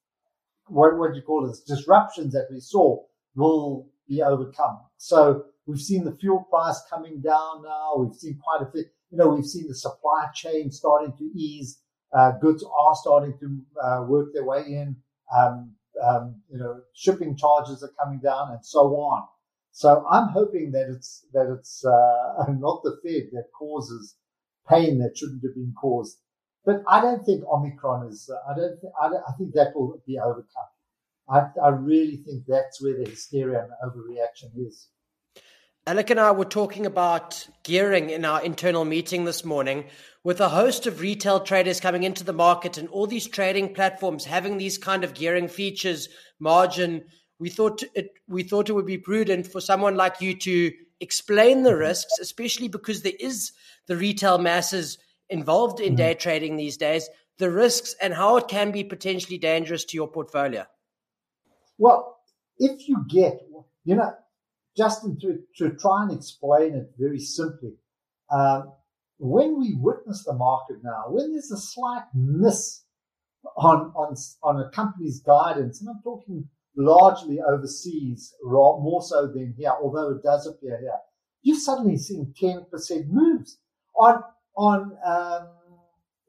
what, 0.66 0.98
what 0.98 1.12
do 1.12 1.16
you 1.16 1.22
call 1.22 1.48
it, 1.48 1.56
disruptions 1.66 2.32
that 2.32 2.48
we 2.50 2.60
saw 2.60 2.98
will 3.34 3.88
be 4.08 4.22
overcome. 4.22 4.80
So 4.98 5.44
we've 5.66 5.80
seen 5.80 6.04
the 6.04 6.16
fuel 6.16 6.46
price 6.50 6.82
coming 6.90 7.20
down 7.20 7.62
now. 7.62 7.94
We've 7.96 8.14
seen 8.14 8.38
quite 8.42 8.62
a 8.62 8.70
bit, 8.72 8.86
you 9.10 9.18
know, 9.18 9.28
we've 9.28 9.46
seen 9.46 9.68
the 9.68 9.74
supply 9.74 10.26
chain 10.34 10.70
starting 10.70 11.14
to 11.18 11.24
ease. 11.38 11.78
Uh, 12.12 12.32
goods 12.32 12.62
are 12.62 12.94
starting 12.94 13.34
to 13.40 13.80
uh, 13.82 14.04
work 14.06 14.34
their 14.34 14.44
way 14.44 14.64
in. 14.66 14.96
Um, 15.34 15.72
um, 16.02 16.40
you 16.50 16.58
know, 16.58 16.80
shipping 16.94 17.36
charges 17.36 17.82
are 17.82 17.92
coming 18.02 18.20
down 18.20 18.52
and 18.52 18.64
so 18.64 18.80
on. 18.96 19.26
So 19.72 20.04
I'm 20.10 20.28
hoping 20.28 20.70
that 20.72 20.88
it's 20.88 21.24
that 21.32 21.54
it's 21.58 21.84
uh, 21.84 22.44
not 22.52 22.82
the 22.82 22.98
Fed 23.02 23.30
that 23.32 23.46
causes 23.58 24.16
pain 24.68 24.98
that 24.98 25.16
shouldn't 25.16 25.42
have 25.42 25.54
been 25.54 25.74
caused. 25.80 26.18
But 26.64 26.82
I 26.86 27.00
don't 27.00 27.24
think 27.24 27.44
Omicron 27.44 28.08
is. 28.08 28.30
Uh, 28.30 28.52
I 28.52 28.56
don't. 28.56 28.78
I, 29.00 29.08
don't 29.08 29.24
I 29.28 29.32
think 29.36 29.54
that 29.54 29.74
will 29.74 30.00
be 30.06 30.18
overcome. 30.18 30.46
I, 31.28 31.46
I 31.62 31.68
really 31.70 32.18
think 32.18 32.44
that's 32.46 32.82
where 32.82 32.96
the 32.96 33.08
hysteria 33.08 33.62
and 33.62 33.70
the 33.70 33.88
overreaction 33.88 34.66
is. 34.66 34.88
Alec 35.84 36.10
and 36.10 36.20
I 36.20 36.30
were 36.30 36.44
talking 36.44 36.86
about 36.86 37.48
gearing 37.64 38.10
in 38.10 38.24
our 38.24 38.40
internal 38.40 38.84
meeting 38.84 39.24
this 39.24 39.44
morning 39.44 39.86
with 40.22 40.40
a 40.40 40.48
host 40.48 40.86
of 40.86 41.00
retail 41.00 41.40
traders 41.40 41.80
coming 41.80 42.04
into 42.04 42.22
the 42.22 42.32
market 42.32 42.78
and 42.78 42.88
all 42.90 43.08
these 43.08 43.26
trading 43.26 43.74
platforms 43.74 44.24
having 44.24 44.58
these 44.58 44.78
kind 44.78 45.02
of 45.02 45.12
gearing 45.12 45.48
features, 45.48 46.08
margin. 46.38 47.02
We 47.40 47.50
thought 47.50 47.82
it, 47.96 48.12
we 48.28 48.44
thought 48.44 48.68
it 48.68 48.74
would 48.74 48.86
be 48.86 48.96
prudent 48.96 49.48
for 49.48 49.60
someone 49.60 49.96
like 49.96 50.20
you 50.20 50.38
to 50.38 50.70
explain 51.00 51.64
the 51.64 51.76
risks, 51.76 52.16
especially 52.20 52.68
because 52.68 53.02
there 53.02 53.18
is 53.18 53.50
the 53.88 53.96
retail 53.96 54.38
masses 54.38 54.98
involved 55.28 55.80
in 55.80 55.88
mm-hmm. 55.88 55.96
day 55.96 56.14
trading 56.14 56.56
these 56.56 56.76
days, 56.76 57.08
the 57.38 57.50
risks 57.50 57.96
and 58.00 58.14
how 58.14 58.36
it 58.36 58.46
can 58.46 58.70
be 58.70 58.84
potentially 58.84 59.36
dangerous 59.36 59.84
to 59.86 59.96
your 59.96 60.06
portfolio. 60.06 60.64
Well, 61.76 62.20
if 62.56 62.88
you 62.88 63.04
get, 63.08 63.40
you 63.84 63.96
know, 63.96 64.14
Justin, 64.76 65.18
to, 65.20 65.38
to 65.56 65.76
try 65.76 66.04
and 66.04 66.12
explain 66.12 66.74
it 66.74 66.92
very 66.98 67.18
simply, 67.18 67.74
uh, 68.30 68.62
when 69.18 69.58
we 69.60 69.74
witness 69.78 70.24
the 70.24 70.32
market 70.32 70.78
now, 70.82 71.04
when 71.08 71.32
there's 71.32 71.50
a 71.50 71.58
slight 71.58 72.04
miss 72.14 72.82
on, 73.56 73.92
on, 73.94 74.16
on 74.42 74.60
a 74.60 74.70
company's 74.70 75.20
guidance, 75.20 75.80
and 75.80 75.90
I'm 75.90 76.02
talking 76.02 76.48
largely 76.76 77.38
overseas, 77.40 78.34
more 78.42 79.02
so 79.02 79.26
than 79.26 79.54
here, 79.58 79.72
although 79.80 80.10
it 80.10 80.22
does 80.22 80.46
appear 80.46 80.78
here, 80.80 80.98
you've 81.42 81.62
suddenly 81.62 81.98
seen 81.98 82.32
10% 82.40 82.64
moves 83.08 83.58
on, 83.94 84.22
on, 84.56 84.96
um, 85.04 85.48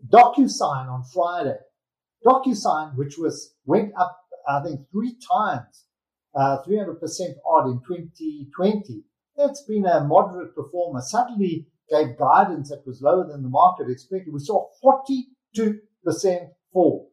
DocuSign 0.10 0.90
on 0.90 1.04
Friday. 1.14 1.58
DocuSign, 2.26 2.96
which 2.96 3.18
was, 3.18 3.54
went 3.66 3.94
up, 3.98 4.18
I 4.48 4.62
think, 4.62 4.82
three 4.92 5.16
times 5.32 5.86
300% 6.36 7.00
odd 7.46 7.70
in 7.70 7.82
2020. 7.88 9.04
That's 9.38 9.64
been 9.64 9.86
a 9.86 10.04
moderate 10.04 10.56
performer. 10.56 11.02
Suddenly 11.02 11.68
gave 11.90 12.18
guidance 12.18 12.70
that 12.70 12.86
was 12.86 13.02
lower 13.02 13.28
than 13.28 13.44
the 13.44 13.50
market 13.50 13.90
expected. 13.90 14.34
We 14.34 14.40
saw 14.40 14.70
42% 14.84 16.50
fall. 16.72 17.12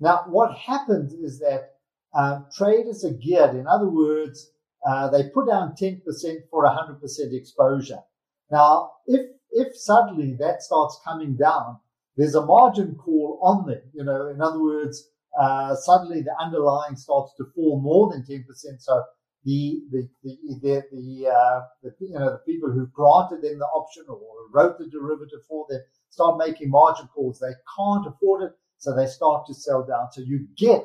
Now, 0.00 0.24
what 0.28 0.56
happens 0.56 1.12
is 1.12 1.40
that 1.40 1.74
um, 2.14 2.46
traders 2.56 3.04
are 3.04 3.12
geared. 3.12 3.54
In 3.54 3.66
other 3.66 3.88
words, 3.88 4.50
uh, 4.86 5.10
they 5.10 5.28
put 5.30 5.48
down 5.48 5.74
10% 5.80 6.02
for 6.50 6.64
100% 6.64 7.00
exposure. 7.32 7.98
Now, 8.50 8.92
if 9.06 9.26
if 9.50 9.76
suddenly 9.76 10.36
that 10.38 10.62
starts 10.62 11.00
coming 11.04 11.34
down, 11.36 11.78
there's 12.16 12.34
a 12.34 12.44
margin 12.44 12.94
call 12.94 13.38
on 13.42 13.66
them. 13.66 13.82
You 13.92 14.04
know, 14.04 14.28
in 14.28 14.40
other 14.40 14.62
words, 14.62 15.08
uh, 15.38 15.74
suddenly 15.76 16.22
the 16.22 16.34
underlying 16.40 16.96
starts 16.96 17.32
to 17.36 17.44
fall 17.54 17.80
more 17.80 18.10
than 18.10 18.22
10%. 18.22 18.44
So 18.80 19.02
the, 19.44 19.80
the, 19.90 20.08
the, 20.22 20.38
the, 20.60 20.82
the, 20.92 21.28
uh, 21.28 21.60
the, 21.82 21.94
you 22.00 22.18
know, 22.18 22.32
the 22.32 22.42
people 22.46 22.70
who 22.70 22.86
granted 22.88 23.42
them 23.42 23.58
the 23.58 23.66
option 23.66 24.04
or 24.08 24.18
wrote 24.52 24.78
the 24.78 24.88
derivative 24.88 25.40
for 25.48 25.66
them 25.68 25.80
start 26.10 26.38
making 26.38 26.70
margin 26.70 27.06
calls. 27.14 27.38
They 27.38 27.54
can't 27.76 28.06
afford 28.06 28.42
it. 28.42 28.52
So 28.78 28.94
they 28.94 29.06
start 29.06 29.46
to 29.46 29.54
sell 29.54 29.84
down. 29.84 30.10
So 30.12 30.22
you 30.22 30.46
get 30.56 30.84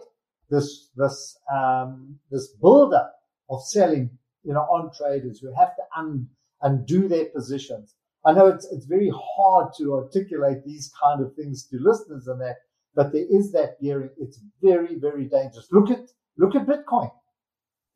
this, 0.50 0.90
this, 0.96 1.38
um, 1.54 2.20
this 2.32 2.50
buildup 2.62 3.14
of 3.50 3.64
selling, 3.66 4.10
you 4.44 4.54
know, 4.54 4.62
on 4.62 4.92
traders 4.96 5.40
who 5.40 5.54
have 5.58 5.76
to 5.76 5.82
un, 5.98 6.28
undo 6.62 7.08
their 7.08 7.26
positions. 7.26 7.96
I 8.26 8.34
know 8.34 8.48
it's, 8.48 8.68
it's 8.72 8.86
very 8.86 9.12
hard 9.14 9.74
to 9.78 9.96
articulate 9.96 10.64
these 10.66 10.92
kind 11.02 11.22
of 11.22 11.36
things 11.36 11.66
to 11.68 11.78
listeners 11.80 12.28
and 12.28 12.40
that, 12.42 12.58
but 12.96 13.12
there 13.12 13.26
is 13.30 13.52
that 13.52 13.82
gearing. 13.82 14.10
It's 14.18 14.40
very, 14.62 14.96
very 15.00 15.26
dangerous. 15.26 15.68
Look 15.72 15.90
at, 15.90 16.10
look 16.38 16.56
at 16.56 16.68
Bitcoin. 16.68 17.12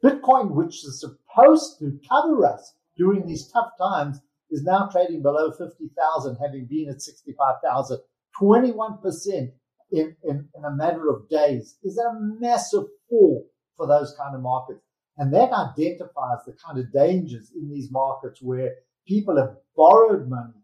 Bitcoin, 0.03 0.51
which 0.51 0.83
is 0.83 0.99
supposed 1.01 1.79
to 1.79 1.99
cover 2.07 2.45
us 2.45 2.75
during 2.97 3.25
these 3.25 3.49
tough 3.51 3.71
times, 3.79 4.19
is 4.49 4.63
now 4.63 4.87
trading 4.91 5.21
below 5.21 5.51
50,000, 5.51 6.37
having 6.41 6.67
been 6.69 6.89
at 6.89 7.01
65,000. 7.01 7.99
21% 8.41 9.51
in, 9.91 10.15
in, 10.23 10.49
in 10.55 10.65
a 10.65 10.75
matter 10.75 11.09
of 11.09 11.29
days 11.29 11.77
is 11.83 11.97
a 11.97 12.19
massive 12.19 12.83
fall 13.09 13.45
for 13.75 13.87
those 13.87 14.15
kind 14.19 14.35
of 14.35 14.41
markets. 14.41 14.81
And 15.17 15.33
that 15.33 15.51
identifies 15.51 16.45
the 16.45 16.55
kind 16.63 16.77
of 16.77 16.93
dangers 16.93 17.51
in 17.55 17.69
these 17.69 17.91
markets 17.91 18.39
where 18.41 18.75
people 19.07 19.37
have 19.37 19.55
borrowed 19.75 20.29
money 20.29 20.61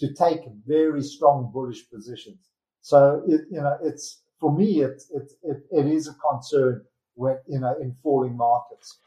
to 0.00 0.12
take 0.14 0.40
very 0.66 1.02
strong 1.02 1.50
bullish 1.52 1.88
positions. 1.88 2.48
So 2.82 3.22
it, 3.26 3.42
you 3.50 3.60
know, 3.60 3.78
it's 3.82 4.20
for 4.38 4.54
me, 4.54 4.82
it, 4.82 5.02
it, 5.14 5.32
it, 5.42 5.56
it 5.70 5.86
is 5.86 6.08
a 6.08 6.14
concern 6.14 6.84
when 7.14 7.38
you 7.48 7.60
know 7.60 7.74
in 7.80 7.94
falling 8.02 8.36
markets. 8.36 8.98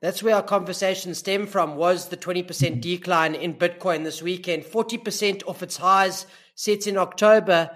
That's 0.00 0.22
where 0.22 0.36
our 0.36 0.42
conversation 0.42 1.14
stemmed 1.14 1.48
from. 1.48 1.76
Was 1.76 2.08
the 2.08 2.16
twenty 2.16 2.42
percent 2.42 2.76
mm-hmm. 2.76 2.80
decline 2.80 3.34
in 3.34 3.54
Bitcoin 3.54 4.04
this 4.04 4.22
weekend, 4.22 4.64
forty 4.64 4.96
percent 4.96 5.42
off 5.46 5.62
its 5.62 5.76
highs 5.76 6.26
set 6.54 6.86
in 6.86 6.96
October. 6.96 7.70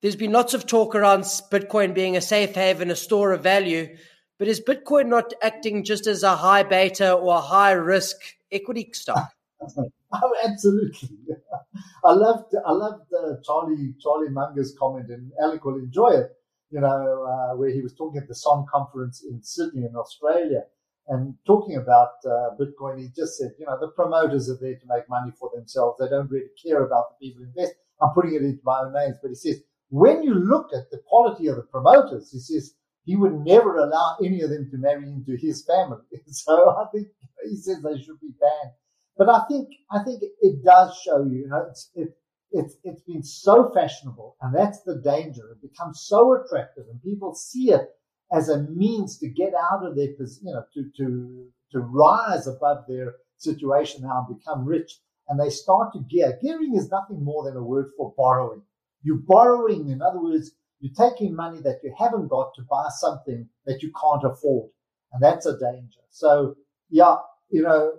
There's 0.00 0.16
been 0.16 0.32
lots 0.32 0.54
of 0.54 0.66
talk 0.66 0.94
around 0.94 1.22
Bitcoin 1.22 1.94
being 1.94 2.16
a 2.16 2.20
safe 2.20 2.54
haven, 2.54 2.90
a 2.90 2.96
store 2.96 3.32
of 3.32 3.42
value. 3.42 3.96
But 4.38 4.48
is 4.48 4.60
Bitcoin 4.60 5.06
not 5.06 5.32
acting 5.40 5.84
just 5.84 6.08
as 6.08 6.24
a 6.24 6.34
high 6.34 6.64
beta 6.64 7.12
or 7.12 7.36
a 7.36 7.40
high 7.40 7.72
risk 7.72 8.16
equity 8.50 8.90
stock? 8.92 9.28
oh, 10.12 10.34
absolutely. 10.44 11.08
I 12.04 12.12
loved 12.12 12.54
I 12.66 12.72
loved 12.72 13.12
uh, 13.12 13.34
Charlie 13.44 13.94
Charlie 14.00 14.30
Munger's 14.30 14.74
comment, 14.78 15.10
and 15.10 15.32
Alec 15.42 15.64
will 15.64 15.76
enjoy 15.76 16.10
it. 16.10 16.30
You 16.70 16.80
know, 16.80 16.88
uh, 17.24 17.56
where 17.56 17.70
he 17.70 17.82
was 17.82 17.94
talking 17.94 18.20
at 18.20 18.28
the 18.28 18.34
Sohn 18.34 18.66
conference 18.72 19.24
in 19.28 19.42
Sydney 19.42 19.84
in 19.84 19.94
Australia, 19.94 20.62
and 21.08 21.34
talking 21.46 21.76
about 21.76 22.12
uh, 22.24 22.50
Bitcoin. 22.58 22.98
He 23.00 23.08
just 23.14 23.36
said, 23.38 23.52
you 23.58 23.66
know, 23.66 23.78
the 23.78 23.88
promoters 23.88 24.48
are 24.48 24.58
there 24.60 24.74
to 24.76 24.86
make 24.88 25.08
money 25.08 25.32
for 25.38 25.50
themselves. 25.54 25.98
They 25.98 26.08
don't 26.08 26.30
really 26.30 26.50
care 26.64 26.84
about 26.84 27.04
the 27.10 27.26
people 27.26 27.42
who 27.42 27.48
invest. 27.48 27.74
I'm 28.00 28.14
putting 28.14 28.34
it 28.34 28.42
into 28.42 28.62
my 28.64 28.80
own 28.80 28.92
names, 28.92 29.16
but 29.22 29.28
he 29.28 29.34
says 29.34 29.62
when 29.92 30.22
you 30.22 30.34
look 30.34 30.70
at 30.72 30.90
the 30.90 31.02
quality 31.06 31.48
of 31.48 31.56
the 31.56 31.62
promoters, 31.62 32.30
he 32.32 32.38
says 32.38 32.74
he 33.04 33.14
would 33.14 33.34
never 33.44 33.76
allow 33.76 34.16
any 34.24 34.40
of 34.40 34.48
them 34.48 34.70
to 34.70 34.78
marry 34.78 35.04
into 35.04 35.36
his 35.36 35.64
family. 35.64 36.00
So 36.28 36.70
I 36.70 36.86
think 36.92 37.08
he 37.44 37.56
says 37.56 37.82
they 37.82 38.00
should 38.00 38.18
be 38.20 38.32
banned. 38.40 38.72
But 39.16 39.28
I 39.28 39.42
think 39.48 39.68
I 39.90 40.02
think 40.04 40.22
it 40.40 40.64
does 40.64 40.98
show 41.04 41.24
you, 41.24 41.40
you 41.40 41.48
know, 41.48 41.66
it's 41.68 41.90
it, 41.94 42.16
it's 42.50 42.76
it's 42.84 43.02
been 43.02 43.22
so 43.22 43.70
fashionable, 43.74 44.36
and 44.40 44.54
that's 44.54 44.82
the 44.82 45.00
danger. 45.02 45.50
It 45.52 45.62
becomes 45.62 46.04
so 46.06 46.34
attractive, 46.34 46.84
and 46.90 47.02
people 47.02 47.34
see 47.34 47.72
it 47.72 47.88
as 48.32 48.48
a 48.48 48.62
means 48.62 49.18
to 49.18 49.28
get 49.28 49.52
out 49.54 49.84
of 49.84 49.96
their, 49.96 50.06
you 50.06 50.52
know, 50.52 50.64
to 50.74 50.90
to 50.96 51.46
to 51.72 51.78
rise 51.80 52.46
above 52.46 52.84
their 52.88 53.16
situation 53.36 54.02
now 54.02 54.24
and 54.26 54.38
become 54.38 54.64
rich, 54.64 54.98
and 55.28 55.38
they 55.38 55.50
start 55.50 55.92
to 55.92 56.00
gear. 56.10 56.38
Gearing 56.42 56.74
is 56.76 56.90
nothing 56.90 57.22
more 57.22 57.44
than 57.44 57.56
a 57.56 57.62
word 57.62 57.90
for 57.96 58.14
borrowing. 58.16 58.62
You're 59.02 59.22
borrowing, 59.26 59.88
in 59.88 60.00
other 60.00 60.22
words, 60.22 60.52
you're 60.80 60.94
taking 60.94 61.34
money 61.34 61.60
that 61.62 61.80
you 61.82 61.94
haven't 61.98 62.28
got 62.28 62.54
to 62.54 62.62
buy 62.62 62.88
something 62.90 63.48
that 63.66 63.82
you 63.82 63.92
can't 64.00 64.24
afford, 64.24 64.70
and 65.12 65.22
that's 65.22 65.46
a 65.46 65.58
danger. 65.58 66.00
So, 66.10 66.56
yeah, 66.88 67.16
you 67.50 67.62
know, 67.62 67.92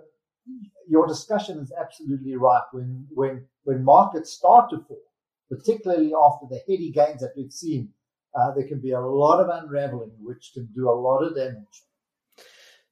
your 0.88 1.06
discussion 1.06 1.58
is 1.58 1.72
absolutely 1.80 2.36
right. 2.36 2.62
When 2.72 3.06
when 3.10 3.46
when 3.64 3.84
markets 3.84 4.32
start 4.32 4.70
to 4.70 4.80
fall, 4.86 5.02
particularly 5.50 6.12
after 6.14 6.46
the 6.48 6.60
heady 6.68 6.90
gains 6.90 7.20
that 7.20 7.32
we've 7.36 7.52
seen, 7.52 7.90
uh, 8.34 8.52
there 8.52 8.66
can 8.66 8.80
be 8.80 8.92
a 8.92 9.00
lot 9.00 9.40
of 9.40 9.48
unraveling, 9.48 10.12
which 10.20 10.52
can 10.54 10.68
do 10.74 10.88
a 10.88 10.92
lot 10.92 11.22
of 11.22 11.34
damage. 11.34 11.84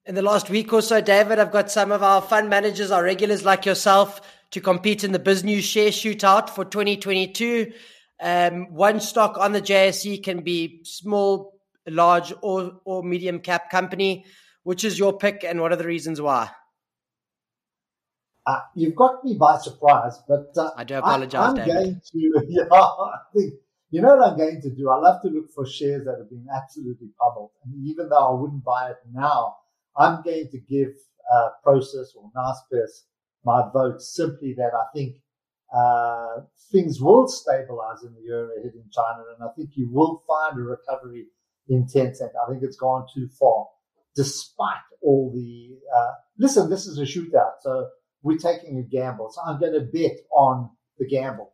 In 0.04 0.14
the 0.14 0.22
last 0.22 0.50
week 0.50 0.72
or 0.72 0.82
so, 0.82 1.00
David, 1.00 1.38
I've 1.38 1.52
got 1.52 1.70
some 1.70 1.92
of 1.92 2.02
our 2.02 2.20
fund 2.20 2.50
managers, 2.50 2.90
our 2.90 3.04
regulars 3.04 3.44
like 3.44 3.64
yourself, 3.64 4.20
to 4.50 4.60
compete 4.60 5.04
in 5.04 5.12
the 5.12 5.18
BizNews 5.18 5.62
Share 5.62 5.90
Shootout 5.90 6.50
for 6.50 6.64
2022. 6.64 7.72
Um, 8.20 8.72
one 8.74 9.00
stock 9.00 9.38
on 9.38 9.52
the 9.52 9.62
JSE 9.62 10.22
can 10.22 10.42
be 10.42 10.80
small, 10.84 11.60
large, 11.88 12.32
or 12.42 12.80
or 12.84 13.02
medium 13.02 13.40
cap 13.40 13.70
company. 13.70 14.24
Which 14.64 14.84
is 14.84 14.96
your 14.96 15.18
pick, 15.18 15.42
and 15.42 15.60
what 15.60 15.72
are 15.72 15.76
the 15.76 15.86
reasons 15.86 16.20
why? 16.20 16.48
Uh, 18.44 18.60
you've 18.74 18.96
got 18.96 19.24
me 19.24 19.36
by 19.38 19.56
surprise, 19.58 20.18
but 20.26 20.50
uh, 20.56 20.70
I 20.76 20.84
do 20.84 20.96
apologize. 20.96 21.58
I, 21.58 21.62
am 21.62 21.68
going 21.68 22.00
to, 22.12 22.42
yeah, 22.48 22.64
I 22.72 23.18
think, 23.34 23.54
you 23.90 24.00
know 24.00 24.16
what 24.16 24.32
I'm 24.32 24.36
going 24.36 24.60
to 24.62 24.70
do? 24.70 24.90
I 24.90 24.96
love 24.96 25.22
to 25.22 25.28
look 25.28 25.50
for 25.54 25.66
shares 25.66 26.04
that 26.06 26.16
have 26.18 26.28
been 26.28 26.46
absolutely 26.54 27.08
pummeled. 27.20 27.50
And 27.64 27.74
even 27.86 28.08
though 28.08 28.36
I 28.36 28.40
wouldn't 28.40 28.64
buy 28.64 28.90
it 28.90 28.96
now, 29.12 29.56
I'm 29.96 30.22
going 30.22 30.48
to 30.50 30.58
give 30.58 30.90
uh, 31.32 31.50
Prosus 31.64 32.16
or 32.16 32.30
Naspers 32.36 33.02
my 33.44 33.62
vote 33.72 34.00
simply 34.00 34.54
that 34.54 34.70
I 34.74 34.84
think 34.94 35.16
uh, 35.72 36.42
things 36.72 37.00
will 37.00 37.28
stabilize 37.28 38.02
in 38.04 38.14
the 38.14 38.22
year 38.22 38.50
ahead 38.58 38.72
in 38.74 38.90
China. 38.92 39.24
And 39.36 39.48
I 39.48 39.52
think 39.54 39.70
you 39.74 39.88
will 39.90 40.22
find 40.26 40.58
a 40.58 40.62
recovery 40.62 41.26
in 41.68 41.84
Tencent. 41.84 42.30
I 42.44 42.50
think 42.50 42.62
it's 42.62 42.76
gone 42.76 43.06
too 43.14 43.28
far, 43.38 43.66
despite 44.16 44.82
all 45.00 45.30
the, 45.32 45.76
uh, 45.96 46.12
listen, 46.38 46.68
this 46.68 46.86
is 46.86 46.98
a 46.98 47.02
shootout. 47.02 47.60
So 47.60 47.88
we're 48.22 48.38
taking 48.38 48.78
a 48.78 48.82
gamble. 48.82 49.30
So 49.30 49.40
I'm 49.44 49.58
going 49.58 49.72
to 49.72 49.80
bet 49.80 50.18
on 50.34 50.70
the 50.98 51.06
gamble. 51.06 51.52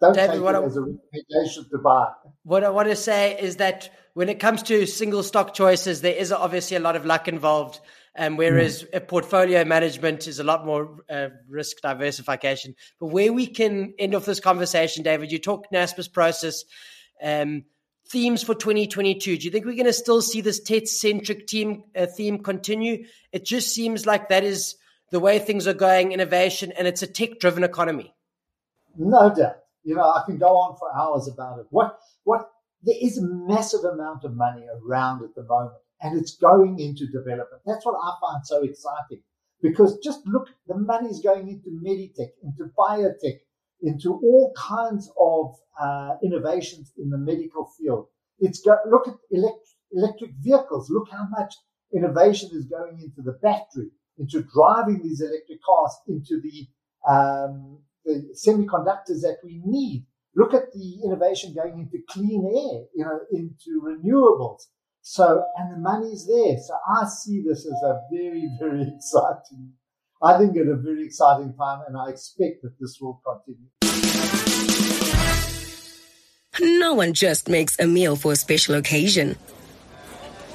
Don't 0.00 0.14
David, 0.14 0.32
take 0.32 0.42
it 0.42 0.54
I, 0.54 0.62
as 0.64 0.76
a 0.76 0.80
recommendation 0.80 1.68
to 1.70 1.78
buy. 1.78 2.08
What 2.42 2.64
I 2.64 2.70
want 2.70 2.88
to 2.88 2.96
say 2.96 3.38
is 3.38 3.56
that 3.56 3.88
when 4.14 4.28
it 4.28 4.40
comes 4.40 4.62
to 4.64 4.84
single 4.86 5.22
stock 5.22 5.54
choices, 5.54 6.00
there 6.00 6.14
is 6.14 6.32
obviously 6.32 6.76
a 6.76 6.80
lot 6.80 6.96
of 6.96 7.06
luck 7.06 7.28
involved. 7.28 7.80
Um, 8.18 8.36
whereas 8.36 8.84
mm. 8.84 9.08
portfolio 9.08 9.64
management 9.64 10.26
is 10.26 10.38
a 10.38 10.44
lot 10.44 10.66
more 10.66 10.98
uh, 11.08 11.28
risk 11.48 11.80
diversification. 11.80 12.74
But 13.00 13.06
where 13.06 13.32
we 13.32 13.46
can 13.46 13.94
end 13.98 14.14
off 14.14 14.26
this 14.26 14.40
conversation, 14.40 15.02
David, 15.02 15.32
you 15.32 15.38
talk 15.38 15.66
Naspers 15.72 16.10
Prosus, 16.10 16.64
Um, 17.22 17.64
themes 18.10 18.42
for 18.42 18.54
2022. 18.54 19.38
Do 19.38 19.44
you 19.44 19.50
think 19.50 19.64
we're 19.64 19.74
going 19.74 19.86
to 19.86 19.92
still 19.92 20.20
see 20.20 20.42
this 20.42 20.60
tech 20.60 20.86
centric 20.86 21.46
team 21.46 21.84
uh, 21.96 22.06
theme 22.06 22.42
continue? 22.42 23.06
It 23.32 23.46
just 23.46 23.74
seems 23.74 24.04
like 24.04 24.28
that 24.28 24.44
is 24.44 24.74
the 25.12 25.20
way 25.20 25.38
things 25.38 25.68
are 25.68 25.74
going, 25.74 26.10
innovation, 26.10 26.72
and 26.72 26.88
it's 26.88 27.02
a 27.02 27.06
tech 27.06 27.38
driven 27.38 27.62
economy. 27.62 28.14
No 28.96 29.32
doubt. 29.32 29.56
You 29.84 29.94
know, 29.94 30.10
I 30.10 30.22
can 30.26 30.38
go 30.38 30.56
on 30.56 30.76
for 30.78 30.88
hours 30.96 31.28
about 31.28 31.58
it. 31.58 31.66
What, 31.70 31.98
what, 32.24 32.48
there 32.82 32.96
is 33.00 33.18
a 33.18 33.26
massive 33.26 33.84
amount 33.84 34.24
of 34.24 34.34
money 34.34 34.64
around 34.82 35.22
at 35.22 35.34
the 35.34 35.44
moment 35.44 35.76
and 36.00 36.18
it's 36.18 36.36
going 36.36 36.78
into 36.78 37.06
development. 37.06 37.62
That's 37.66 37.84
what 37.84 37.94
I 38.02 38.12
find 38.20 38.46
so 38.46 38.64
exciting 38.64 39.22
because 39.60 39.98
just 39.98 40.26
look, 40.26 40.48
the 40.66 40.76
money 40.78 41.08
is 41.08 41.20
going 41.20 41.48
into 41.48 41.70
meditech, 41.84 42.30
into 42.42 42.72
biotech, 42.76 43.38
into 43.82 44.14
all 44.14 44.52
kinds 44.56 45.10
of 45.20 45.54
uh, 45.80 46.14
innovations 46.24 46.92
in 46.96 47.10
the 47.10 47.18
medical 47.18 47.70
field. 47.78 48.06
It's 48.38 48.60
go, 48.60 48.76
look 48.90 49.06
at 49.08 49.14
elect, 49.30 49.68
electric 49.92 50.32
vehicles. 50.40 50.90
Look 50.90 51.08
how 51.10 51.26
much 51.30 51.54
innovation 51.94 52.50
is 52.54 52.64
going 52.64 53.00
into 53.00 53.22
the 53.22 53.38
battery 53.42 53.90
into 54.22 54.46
driving 54.54 55.02
these 55.02 55.20
electric 55.20 55.62
cars 55.62 55.96
into 56.08 56.40
the, 56.40 56.66
um, 57.10 57.78
the 58.04 58.32
semiconductors 58.34 59.20
that 59.22 59.38
we 59.44 59.60
need. 59.64 60.06
Look 60.34 60.54
at 60.54 60.72
the 60.72 61.00
innovation 61.04 61.54
going 61.54 61.78
into 61.78 61.98
clean 62.08 62.44
air, 62.46 62.84
you 62.94 63.04
know, 63.04 63.20
into 63.32 63.82
renewables. 63.82 64.62
So, 65.02 65.44
and 65.56 65.72
the 65.72 65.78
money's 65.78 66.26
there. 66.26 66.56
So 66.58 66.74
I 66.96 67.06
see 67.06 67.42
this 67.46 67.66
as 67.66 67.82
a 67.84 68.00
very, 68.10 68.48
very 68.60 68.82
exciting, 68.82 69.72
I 70.22 70.38
think 70.38 70.56
at 70.56 70.68
a 70.68 70.76
very 70.76 71.04
exciting 71.04 71.52
time, 71.54 71.80
and 71.86 71.96
I 71.96 72.10
expect 72.10 72.62
that 72.62 72.78
this 72.80 72.98
will 73.00 73.20
continue. 73.26 73.68
No 76.80 76.94
one 76.94 77.12
just 77.12 77.48
makes 77.48 77.78
a 77.80 77.86
meal 77.86 78.14
for 78.14 78.32
a 78.32 78.36
special 78.36 78.76
occasion. 78.76 79.36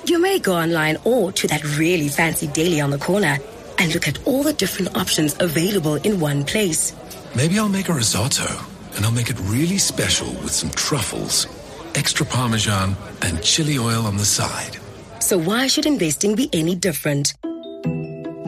You 0.05 0.21
may 0.21 0.39
go 0.39 0.55
online 0.55 0.97
or 1.03 1.33
to 1.33 1.47
that 1.47 1.63
really 1.77 2.07
fancy 2.07 2.47
deli 2.47 2.79
on 2.79 2.91
the 2.91 2.97
corner 2.97 3.39
and 3.79 3.93
look 3.93 4.07
at 4.07 4.25
all 4.27 4.43
the 4.43 4.53
different 4.53 4.95
options 4.97 5.35
available 5.39 5.95
in 5.95 6.19
one 6.19 6.43
place. 6.43 6.93
Maybe 7.35 7.59
I'll 7.59 7.69
make 7.69 7.89
a 7.89 7.93
risotto 7.93 8.47
and 8.95 9.05
I'll 9.05 9.11
make 9.11 9.29
it 9.29 9.39
really 9.41 9.77
special 9.77 10.27
with 10.41 10.51
some 10.51 10.69
truffles, 10.71 11.47
extra 11.95 12.25
parmesan, 12.25 12.95
and 13.21 13.41
chili 13.43 13.77
oil 13.77 14.05
on 14.05 14.17
the 14.17 14.25
side. 14.25 14.77
So 15.19 15.37
why 15.37 15.67
should 15.67 15.85
investing 15.85 16.35
be 16.35 16.49
any 16.53 16.75
different? 16.75 17.33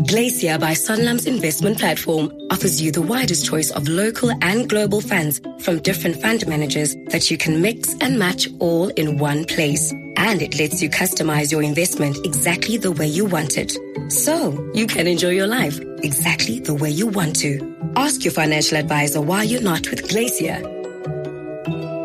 Glacier 0.07 0.57
by 0.57 0.71
Sanlam's 0.71 1.25
investment 1.25 1.77
platform 1.77 2.31
offers 2.51 2.81
you 2.81 2.89
the 2.89 3.01
widest 3.01 3.45
choice 3.45 3.69
of 3.71 3.87
local 3.89 4.31
and 4.41 4.69
global 4.69 5.01
funds 5.01 5.41
from 5.59 5.79
different 5.79 6.21
fund 6.21 6.47
managers 6.47 6.95
that 7.07 7.29
you 7.29 7.37
can 7.37 7.61
mix 7.61 7.95
and 7.99 8.17
match 8.17 8.47
all 8.59 8.87
in 8.89 9.17
one 9.17 9.43
place. 9.43 9.91
And 10.15 10.41
it 10.41 10.57
lets 10.57 10.81
you 10.81 10.89
customize 10.89 11.51
your 11.51 11.61
investment 11.61 12.17
exactly 12.25 12.77
the 12.77 12.93
way 12.93 13.07
you 13.07 13.25
want 13.25 13.57
it. 13.57 13.77
So 14.09 14.71
you 14.73 14.87
can 14.87 15.05
enjoy 15.05 15.31
your 15.31 15.47
life 15.47 15.77
exactly 16.01 16.59
the 16.59 16.75
way 16.75 16.89
you 16.89 17.07
want 17.07 17.35
to. 17.37 17.91
Ask 17.97 18.23
your 18.23 18.33
financial 18.33 18.77
advisor 18.77 19.19
why 19.19 19.43
you're 19.43 19.61
not 19.61 19.89
with 19.89 20.07
Glacier. 20.07 20.61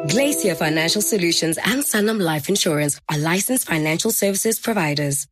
Glacier 0.09 0.57
Financial 0.57 1.01
Solutions 1.01 1.59
and 1.59 1.83
Sanlam 1.83 2.21
Life 2.21 2.49
Insurance 2.49 3.01
are 3.09 3.19
licensed 3.19 3.69
financial 3.69 4.11
services 4.11 4.59
providers. 4.59 5.29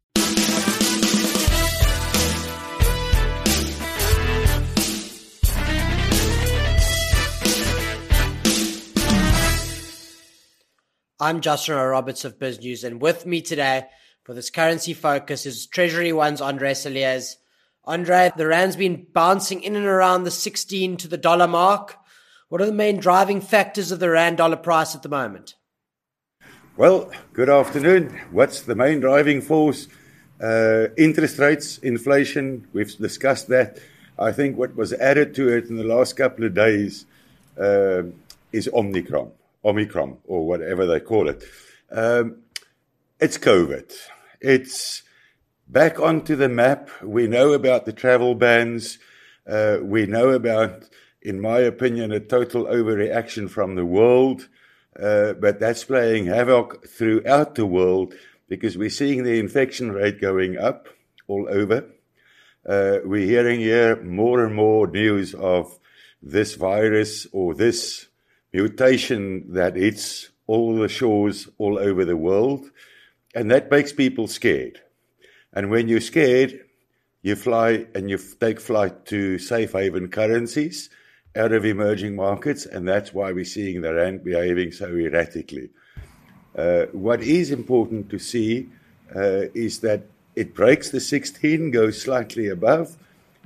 I'm 11.22 11.40
Justin 11.40 11.76
Roberts 11.76 12.24
of 12.24 12.40
BizNews, 12.40 12.82
and 12.82 13.00
with 13.00 13.26
me 13.26 13.42
today 13.42 13.84
for 14.24 14.34
this 14.34 14.50
currency 14.50 14.92
focus 14.92 15.46
is 15.46 15.68
TreasuryOne's 15.68 16.40
Andre 16.40 16.74
Cilliers. 16.74 17.36
Andre, 17.84 18.32
the 18.36 18.48
Rand's 18.48 18.74
been 18.74 19.06
bouncing 19.12 19.62
in 19.62 19.76
and 19.76 19.86
around 19.86 20.24
the 20.24 20.32
16 20.32 20.96
to 20.96 21.06
the 21.06 21.16
dollar 21.16 21.46
mark. 21.46 21.96
What 22.48 22.60
are 22.60 22.66
the 22.66 22.72
main 22.72 22.98
driving 22.98 23.40
factors 23.40 23.92
of 23.92 24.00
the 24.00 24.10
Rand 24.10 24.38
dollar 24.38 24.56
price 24.56 24.96
at 24.96 25.04
the 25.04 25.08
moment? 25.08 25.54
Well, 26.76 27.08
good 27.32 27.48
afternoon. 27.48 28.20
What's 28.32 28.62
the 28.62 28.74
main 28.74 28.98
driving 28.98 29.42
force? 29.42 29.86
Uh, 30.42 30.88
interest 30.98 31.38
rates, 31.38 31.78
inflation, 31.78 32.66
we've 32.72 32.98
discussed 32.98 33.46
that. 33.46 33.78
I 34.18 34.32
think 34.32 34.56
what 34.56 34.74
was 34.74 34.92
added 34.92 35.36
to 35.36 35.56
it 35.56 35.66
in 35.66 35.76
the 35.76 35.84
last 35.84 36.16
couple 36.16 36.44
of 36.44 36.54
days 36.54 37.06
uh, 37.56 38.02
is 38.50 38.68
Omicron. 38.74 39.30
Omicron 39.64 40.18
or 40.24 40.46
whatever 40.46 40.86
they 40.86 41.00
call 41.00 41.28
it. 41.28 41.44
Um, 41.90 42.42
it's 43.20 43.38
COVID. 43.38 43.92
It's 44.40 45.02
back 45.68 46.00
onto 46.00 46.36
the 46.36 46.48
map. 46.48 46.90
We 47.02 47.26
know 47.26 47.52
about 47.52 47.86
the 47.86 47.92
travel 47.92 48.34
bans. 48.34 48.98
Uh, 49.46 49.78
we 49.82 50.06
know 50.06 50.30
about, 50.30 50.88
in 51.20 51.40
my 51.40 51.58
opinion, 51.60 52.12
a 52.12 52.20
total 52.20 52.64
overreaction 52.64 53.48
from 53.48 53.74
the 53.74 53.86
world. 53.86 54.48
Uh, 54.98 55.32
but 55.32 55.58
that's 55.58 55.84
playing 55.84 56.26
havoc 56.26 56.86
throughout 56.86 57.54
the 57.54 57.64
world 57.64 58.14
because 58.48 58.76
we're 58.76 58.90
seeing 58.90 59.22
the 59.22 59.38
infection 59.38 59.90
rate 59.92 60.20
going 60.20 60.58
up 60.58 60.88
all 61.26 61.46
over. 61.48 61.86
Uh, 62.68 62.98
we're 63.04 63.26
hearing 63.26 63.60
here 63.60 64.02
more 64.02 64.44
and 64.44 64.54
more 64.54 64.86
news 64.86 65.34
of 65.34 65.78
this 66.20 66.54
virus 66.54 67.26
or 67.32 67.54
this 67.54 68.08
mutation 68.52 69.52
that 69.52 69.76
hits 69.76 70.30
all 70.46 70.76
the 70.76 70.88
shores 70.88 71.48
all 71.58 71.78
over 71.78 72.04
the 72.04 72.16
world. 72.16 72.70
And 73.34 73.50
that 73.50 73.70
makes 73.70 73.92
people 73.92 74.28
scared. 74.28 74.80
And 75.52 75.70
when 75.70 75.88
you're 75.88 76.00
scared, 76.00 76.60
you 77.22 77.36
fly 77.36 77.86
and 77.94 78.10
you 78.10 78.18
take 78.18 78.60
flight 78.60 79.06
to 79.06 79.38
safe 79.38 79.72
haven 79.72 80.08
currencies 80.08 80.90
out 81.36 81.52
of 81.52 81.64
emerging 81.64 82.16
markets. 82.16 82.66
And 82.66 82.86
that's 82.86 83.14
why 83.14 83.32
we're 83.32 83.44
seeing 83.44 83.80
the 83.80 83.94
rand 83.94 84.24
behaving 84.24 84.72
so 84.72 84.86
erratically. 84.88 85.70
Uh, 86.56 86.86
what 86.92 87.22
is 87.22 87.50
important 87.50 88.10
to 88.10 88.18
see 88.18 88.68
uh, 89.14 89.46
is 89.54 89.80
that 89.80 90.02
it 90.36 90.54
breaks 90.54 90.90
the 90.90 91.00
16, 91.00 91.70
goes 91.70 92.00
slightly 92.00 92.48
above, 92.48 92.96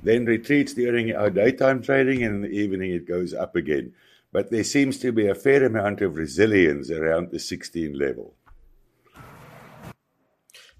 then 0.03 0.25
retreats 0.25 0.73
during 0.73 1.15
our 1.15 1.29
daytime 1.29 1.81
trading, 1.81 2.23
and 2.23 2.35
in 2.35 2.41
the 2.41 2.57
evening 2.57 2.91
it 2.91 3.07
goes 3.07 3.33
up 3.33 3.55
again. 3.55 3.93
But 4.31 4.51
there 4.51 4.63
seems 4.63 4.99
to 4.99 5.11
be 5.11 5.27
a 5.27 5.35
fair 5.35 5.65
amount 5.65 6.01
of 6.01 6.17
resilience 6.17 6.91
around 6.91 7.31
the 7.31 7.39
16 7.39 7.97
level. 7.97 8.35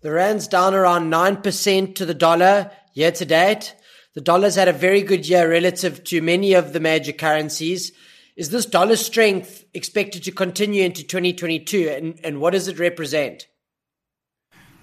The 0.02 0.12
rand's 0.12 0.48
down 0.48 0.76
around 0.76 1.12
9% 1.12 1.96
to 1.96 2.06
the 2.06 2.14
dollar 2.14 2.72
year 2.94 3.12
to 3.12 3.26
date. 3.26 3.76
The 4.14 4.22
dollar's 4.22 4.56
had 4.56 4.68
a 4.68 4.74
very 4.74 5.02
good 5.02 5.28
year 5.28 5.50
relative 5.50 6.04
to 6.06 6.22
many 6.22 6.54
of 6.54 6.74
the 6.74 6.80
major 6.80 7.14
currencies. 7.14 7.92
Is 8.36 8.52
this 8.52 8.66
dollar 8.66 8.96
strength 8.96 9.66
expected 9.74 10.24
to 10.24 10.32
continue 10.32 10.84
into 10.84 11.04
2022 11.04 11.90
and, 11.90 12.20
and 12.24 12.40
what 12.40 12.54
does 12.54 12.68
it 12.68 12.78
represent? 12.78 13.48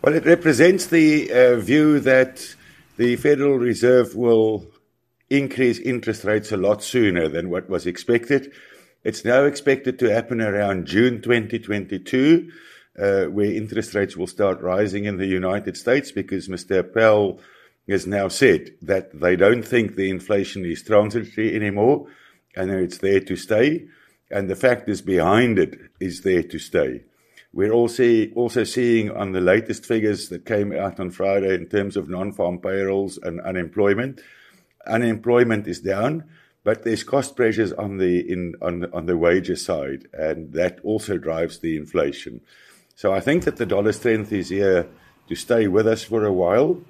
Well, 0.02 0.14
it 0.14 0.26
represents 0.26 0.86
the 0.86 1.32
uh, 1.32 1.56
view 1.60 2.00
that 2.00 2.54
the 2.96 3.16
Federal 3.16 3.56
Reserve 3.56 4.14
will 4.14 4.66
increase 5.30 5.78
interest 5.78 6.24
rates 6.24 6.52
a 6.52 6.56
lot 6.56 6.82
sooner 6.82 7.28
than 7.28 7.50
what 7.50 7.68
was 7.68 7.86
expected. 7.86 8.52
It's 9.02 9.24
now 9.24 9.44
expected 9.44 9.98
to 9.98 10.12
happen 10.12 10.40
around 10.40 10.86
June 10.86 11.20
2022, 11.20 12.50
uh, 12.98 13.24
where 13.24 13.52
interest 13.52 13.94
rates 13.94 14.16
will 14.16 14.26
start 14.26 14.60
rising 14.60 15.04
in 15.04 15.18
the 15.18 15.26
United 15.26 15.76
States 15.76 16.12
because 16.12 16.48
Mr. 16.48 16.82
Powell 16.82 17.40
has 17.88 18.06
now 18.06 18.28
said 18.28 18.74
that 18.80 19.20
they 19.20 19.36
don't 19.36 19.62
think 19.62 19.94
the 19.94 20.08
inflation 20.08 20.64
is 20.64 20.82
transitory 20.82 21.54
anymore 21.54 22.06
and 22.56 22.70
it's 22.70 22.98
there 22.98 23.20
to 23.20 23.36
stay. 23.36 23.86
And 24.30 24.48
the 24.48 24.56
factors 24.56 25.02
behind 25.02 25.58
it 25.58 25.78
is 26.00 26.22
there 26.22 26.42
to 26.44 26.58
stay. 26.58 27.02
We're 27.52 27.72
also, 27.72 28.26
also 28.34 28.64
seeing 28.64 29.10
on 29.10 29.32
the 29.32 29.40
latest 29.40 29.86
figures 29.86 30.28
that 30.30 30.46
came 30.46 30.72
out 30.72 30.98
on 30.98 31.10
Friday 31.10 31.54
in 31.54 31.66
terms 31.66 31.96
of 31.96 32.08
non-farm 32.08 32.58
payrolls 32.58 33.18
and 33.22 33.40
unemployment. 33.42 34.20
Unemployment 34.86 35.66
is 35.66 35.80
down, 35.80 36.24
but 36.62 36.82
there's 36.82 37.04
cost 37.04 37.36
pressures 37.36 37.72
on 37.72 37.98
the 37.98 38.20
in 38.20 38.54
on 38.60 38.90
on 38.92 39.06
the 39.06 39.16
wages 39.16 39.64
side, 39.64 40.08
and 40.12 40.52
that 40.52 40.78
also 40.82 41.18
drives 41.18 41.58
the 41.58 41.76
inflation. 41.76 42.40
So 42.96 43.12
I 43.12 43.20
think 43.20 43.44
that 43.44 43.56
the 43.56 43.66
dollar 43.66 43.92
strength 43.92 44.32
is 44.32 44.48
here 44.48 44.86
to 45.28 45.34
stay 45.34 45.68
with 45.68 45.86
us 45.86 46.02
for 46.04 46.24
a 46.24 46.32
while. 46.32 46.80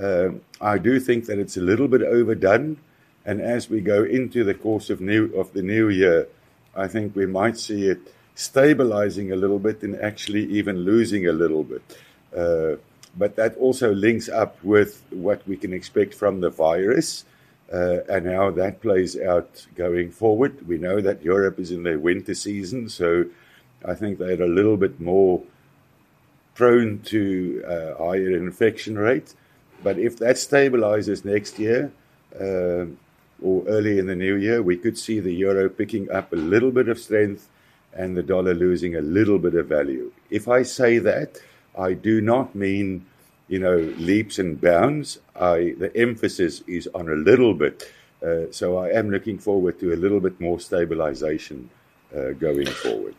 Uh, 0.00 0.30
I 0.60 0.78
do 0.78 1.00
think 1.00 1.26
that 1.26 1.38
it's 1.38 1.56
a 1.56 1.60
little 1.60 1.88
bit 1.88 2.02
overdone, 2.02 2.78
and 3.24 3.40
as 3.40 3.68
we 3.68 3.80
go 3.80 4.04
into 4.04 4.44
the 4.44 4.54
course 4.54 4.90
of 4.90 5.00
new 5.00 5.26
of 5.34 5.52
the 5.52 5.62
new 5.62 5.88
year, 5.88 6.28
I 6.74 6.88
think 6.88 7.14
we 7.14 7.26
might 7.26 7.58
see 7.58 7.86
it 7.86 8.00
stabilizing 8.34 9.32
a 9.32 9.36
little 9.36 9.58
bit 9.58 9.82
and 9.82 10.00
actually 10.00 10.44
even 10.46 10.78
losing 10.78 11.26
a 11.26 11.32
little 11.32 11.64
bit. 11.64 11.82
Uh, 12.36 12.76
but 13.16 13.36
that 13.36 13.56
also 13.56 13.92
links 13.92 14.28
up 14.28 14.56
with 14.62 15.02
what 15.10 15.46
we 15.46 15.56
can 15.56 15.72
expect 15.72 16.14
from 16.14 16.40
the 16.40 16.48
virus 16.48 17.24
uh, 17.72 17.98
and 18.08 18.26
how 18.26 18.50
that 18.50 18.80
plays 18.80 19.18
out 19.18 19.66
going 19.76 20.10
forward. 20.10 20.66
We 20.66 20.78
know 20.78 21.00
that 21.00 21.22
Europe 21.22 21.58
is 21.58 21.70
in 21.70 21.82
their 21.82 21.98
winter 21.98 22.34
season, 22.34 22.88
so 22.88 23.24
I 23.84 23.94
think 23.94 24.18
they're 24.18 24.42
a 24.42 24.48
little 24.48 24.76
bit 24.76 25.00
more 25.00 25.42
prone 26.54 26.98
to 27.06 27.62
uh, 27.66 28.04
higher 28.04 28.36
infection 28.36 28.98
rate. 28.98 29.34
But 29.82 29.98
if 29.98 30.18
that 30.18 30.36
stabilizes 30.36 31.24
next 31.24 31.58
year 31.58 31.90
uh, 32.38 32.86
or 33.42 33.64
early 33.66 33.98
in 33.98 34.06
the 34.06 34.16
new 34.16 34.36
year, 34.36 34.62
we 34.62 34.76
could 34.76 34.98
see 34.98 35.20
the 35.20 35.32
euro 35.32 35.68
picking 35.70 36.10
up 36.10 36.32
a 36.32 36.36
little 36.36 36.70
bit 36.70 36.88
of 36.88 36.98
strength 36.98 37.48
and 37.94 38.16
the 38.16 38.22
dollar 38.22 38.54
losing 38.54 38.96
a 38.96 39.00
little 39.00 39.38
bit 39.38 39.54
of 39.54 39.66
value. 39.66 40.12
If 40.28 40.48
I 40.48 40.62
say 40.62 40.98
that, 40.98 41.38
I 41.78 41.94
do 41.94 42.20
not 42.20 42.54
mean, 42.54 43.06
you 43.50 43.58
know, 43.58 43.76
leaps 43.98 44.38
and 44.38 44.60
bounds. 44.60 45.18
I, 45.34 45.74
the 45.76 45.90
emphasis 45.96 46.62
is 46.68 46.88
on 46.94 47.08
a 47.08 47.16
little 47.16 47.52
bit. 47.52 47.92
Uh, 48.22 48.44
so 48.52 48.78
I 48.78 48.90
am 48.90 49.10
looking 49.10 49.38
forward 49.38 49.80
to 49.80 49.92
a 49.92 49.96
little 49.96 50.20
bit 50.20 50.40
more 50.40 50.60
stabilization 50.60 51.68
uh, 52.16 52.30
going 52.30 52.66
forward. 52.66 53.16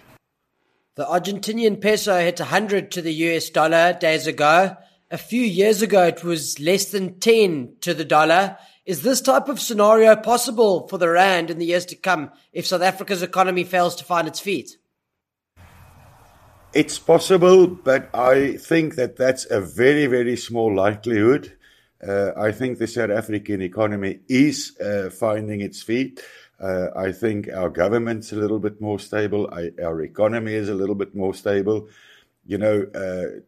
The 0.95 1.05
Argentinian 1.05 1.81
peso 1.81 2.17
hit 2.19 2.39
100 2.39 2.91
to 2.91 3.01
the 3.01 3.13
US 3.13 3.49
dollar 3.49 3.91
days 3.93 4.25
ago. 4.25 4.77
A 5.09 5.17
few 5.17 5.41
years 5.41 5.81
ago, 5.81 6.03
it 6.03 6.23
was 6.23 6.59
less 6.59 6.85
than 6.91 7.19
10 7.19 7.75
to 7.81 7.93
the 7.93 8.05
dollar. 8.05 8.57
Is 8.85 9.01
this 9.01 9.19
type 9.19 9.49
of 9.49 9.59
scenario 9.59 10.15
possible 10.15 10.87
for 10.87 10.97
the 10.97 11.09
Rand 11.09 11.51
in 11.51 11.59
the 11.59 11.65
years 11.65 11.85
to 11.87 11.95
come 11.97 12.31
if 12.53 12.65
South 12.65 12.81
Africa's 12.81 13.21
economy 13.21 13.65
fails 13.65 13.95
to 13.97 14.05
find 14.05 14.29
its 14.29 14.39
feet? 14.39 14.77
It's 16.73 16.97
possible, 16.97 17.67
but 17.67 18.09
I 18.15 18.55
think 18.55 18.95
that 18.95 19.17
that's 19.17 19.45
a 19.51 19.59
very, 19.59 20.05
very 20.05 20.37
small 20.37 20.73
likelihood. 20.73 21.51
Uh, 22.01 22.31
I 22.37 22.53
think 22.53 22.77
the 22.77 22.87
South 22.87 23.09
African 23.09 23.61
economy 23.61 24.19
is 24.29 24.79
uh, 24.79 25.09
finding 25.09 25.59
its 25.59 25.81
feet. 25.81 26.21
Uh, 26.61 26.87
I 26.95 27.11
think 27.11 27.49
our 27.53 27.69
government's 27.69 28.31
a 28.31 28.37
little 28.37 28.59
bit 28.59 28.79
more 28.79 28.99
stable. 28.99 29.49
I, 29.51 29.71
our 29.83 30.01
economy 30.01 30.53
is 30.53 30.69
a 30.69 30.73
little 30.73 30.95
bit 30.95 31.13
more 31.13 31.33
stable. 31.33 31.89
You 32.45 32.57
know, 32.57 32.85
uh, 32.95 33.41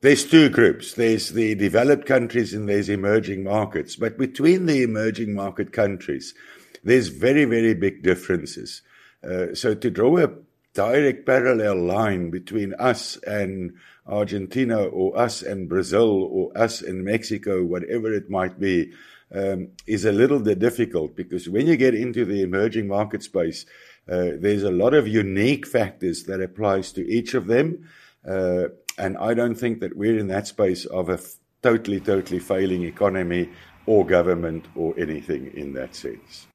there's 0.00 0.24
two 0.24 0.48
groups. 0.48 0.94
There's 0.94 1.28
the 1.28 1.54
developed 1.54 2.04
countries 2.04 2.52
and 2.52 2.68
there's 2.68 2.88
emerging 2.88 3.44
markets. 3.44 3.94
But 3.94 4.18
between 4.18 4.66
the 4.66 4.82
emerging 4.82 5.34
market 5.34 5.72
countries, 5.72 6.34
there's 6.82 7.08
very, 7.08 7.44
very 7.44 7.74
big 7.74 8.02
differences. 8.02 8.82
Uh, 9.22 9.54
so 9.54 9.74
to 9.74 9.88
draw 9.88 10.18
a 10.18 10.30
direct 10.74 11.24
parallel 11.24 11.76
line 11.76 12.30
between 12.30 12.74
us 12.74 13.16
and 13.26 13.74
Argentina 14.06 14.84
or 14.84 15.16
us 15.16 15.40
and 15.40 15.68
Brazil 15.68 16.24
or 16.24 16.56
us 16.58 16.82
and 16.82 17.04
Mexico, 17.04 17.64
whatever 17.64 18.12
it 18.12 18.28
might 18.28 18.60
be, 18.60 18.92
um, 19.32 19.68
is 19.86 20.04
a 20.04 20.12
little 20.12 20.40
bit 20.40 20.58
difficult 20.58 21.16
because 21.16 21.48
when 21.48 21.66
you 21.66 21.76
get 21.76 21.94
into 21.94 22.24
the 22.24 22.42
emerging 22.42 22.86
market 22.86 23.22
space, 23.22 23.64
uh, 24.08 24.30
there's 24.38 24.62
a 24.62 24.70
lot 24.70 24.94
of 24.94 25.08
unique 25.08 25.66
factors 25.66 26.24
that 26.24 26.42
applies 26.42 26.92
to 26.92 27.08
each 27.08 27.34
of 27.34 27.46
them. 27.46 27.88
Uh, 28.28 28.64
and 28.98 29.16
I 29.18 29.34
don't 29.34 29.54
think 29.54 29.80
that 29.80 29.96
we're 29.96 30.18
in 30.18 30.28
that 30.28 30.46
space 30.46 30.84
of 30.86 31.08
a 31.08 31.14
f- 31.14 31.36
totally, 31.62 32.00
totally 32.00 32.38
failing 32.38 32.84
economy 32.84 33.50
or 33.86 34.04
government 34.04 34.66
or 34.74 34.94
anything 34.98 35.52
in 35.54 35.72
that 35.74 35.94
sense. 35.94 36.46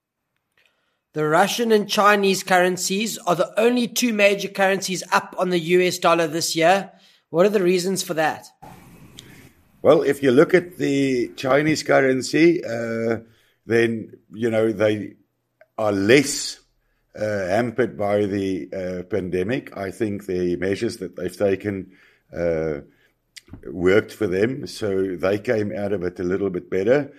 The 1.13 1.28
Russian 1.28 1.72
and 1.72 1.89
Chinese 1.89 2.43
currencies 2.43 3.17
are 3.17 3.36
the 3.36 3.60
only 3.60 3.88
two 3.88 4.13
major 4.13 4.48
currencies 4.48 5.02
up 5.12 5.34
on 5.39 5.50
the 5.50 5.58
US 5.58 5.98
dollar 5.98 6.28
this 6.28 6.56
year. 6.56 6.91
What 7.32 7.48
are 7.48 7.50
the 7.50 7.63
reasons 7.63 8.04
for 8.04 8.13
that? 8.13 8.46
Well, 9.81 10.04
if 10.04 10.21
you 10.21 10.29
look 10.29 10.54
at 10.54 10.77
the 10.77 11.29
Chinese 11.29 11.81
currency, 11.81 12.63
uh, 12.63 13.21
then, 13.65 14.19
you 14.31 14.52
know, 14.52 14.71
they 14.71 15.15
are 15.79 15.92
less 15.92 16.60
uh, 17.15 17.48
hampered 17.48 17.98
by 17.98 18.27
the 18.27 18.69
uh, 18.71 19.04
pandemic. 19.04 19.75
I 19.75 19.90
think 19.90 20.27
the 20.27 20.58
measures 20.58 20.98
that 20.98 21.15
they've 21.15 21.36
taken 21.36 21.92
uh, 22.31 22.81
worked 23.65 24.12
for 24.12 24.27
them, 24.27 24.67
so 24.67 25.15
they 25.15 25.40
came 25.40 25.75
out 25.75 25.92
of 25.92 26.04
it 26.04 26.19
a 26.19 26.23
little 26.23 26.52
bit 26.52 26.69
better. 26.69 27.12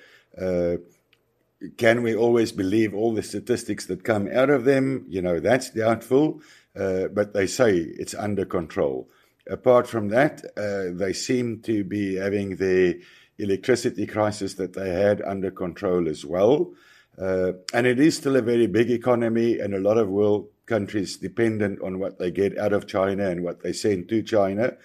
Can 1.76 2.02
we 2.02 2.14
always 2.14 2.52
believe 2.52 2.94
all 2.94 3.12
the 3.12 3.22
statistics 3.22 3.86
that 3.86 4.04
come 4.04 4.28
out 4.32 4.50
of 4.50 4.64
them? 4.64 5.04
You 5.08 5.22
know, 5.22 5.40
that's 5.40 5.70
doubtful, 5.70 6.40
uh, 6.74 7.08
but 7.08 7.34
they 7.34 7.46
say 7.46 7.76
it's 7.76 8.14
under 8.14 8.44
control. 8.44 9.10
Apart 9.48 9.86
from 9.86 10.08
that, 10.08 10.42
uh, 10.56 10.96
they 10.96 11.12
seem 11.12 11.60
to 11.62 11.84
be 11.84 12.16
having 12.16 12.56
the 12.56 13.02
electricity 13.38 14.06
crisis 14.06 14.54
that 14.54 14.74
they 14.74 14.90
had 14.90 15.20
under 15.22 15.50
control 15.50 16.08
as 16.08 16.24
well. 16.24 16.72
Uh, 17.18 17.52
and 17.74 17.86
it 17.86 18.00
is 18.00 18.16
still 18.16 18.36
a 18.36 18.42
very 18.42 18.66
big 18.66 18.90
economy, 18.90 19.58
and 19.58 19.74
a 19.74 19.80
lot 19.80 19.98
of 19.98 20.08
world 20.08 20.48
countries 20.66 21.16
dependent 21.16 21.82
on 21.82 21.98
what 21.98 22.18
they 22.18 22.30
get 22.30 22.56
out 22.56 22.72
of 22.72 22.86
China 22.86 23.28
and 23.28 23.42
what 23.42 23.60
they 23.62 23.72
send 23.72 24.08
to 24.08 24.22
China. 24.22 24.76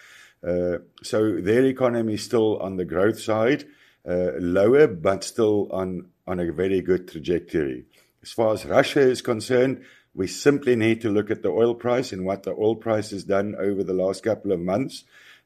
Uh, 0.45 0.79
so 1.03 1.39
their 1.39 1.65
economy 1.65 2.15
is 2.15 2.23
still 2.23 2.57
on 2.59 2.75
the 2.75 2.85
growth 2.85 3.19
side, 3.19 3.65
uh, 4.07 4.31
lower, 4.39 4.87
but 4.87 5.23
still 5.23 5.69
on, 5.71 6.09
on 6.27 6.39
a 6.39 6.51
very 6.51 6.81
good 6.81 7.07
trajectory. 7.07 7.85
As 8.21 8.31
far 8.31 8.53
as 8.53 8.65
Russia 8.65 9.01
is 9.01 9.21
concerned, 9.21 9.83
we 10.13 10.27
simply 10.27 10.75
need 10.75 11.01
to 11.01 11.09
look 11.09 11.29
at 11.29 11.43
the 11.43 11.49
oil 11.49 11.75
price 11.75 12.13
and 12.13 12.25
what 12.25 12.43
the 12.43 12.51
oil 12.51 12.75
price 12.75 13.11
has 13.11 13.25
done 13.25 13.55
over 13.59 13.83
the 13.83 13.93
last 13.93 14.23
couple 14.23 14.51
of 14.51 14.59
months. 14.59 15.03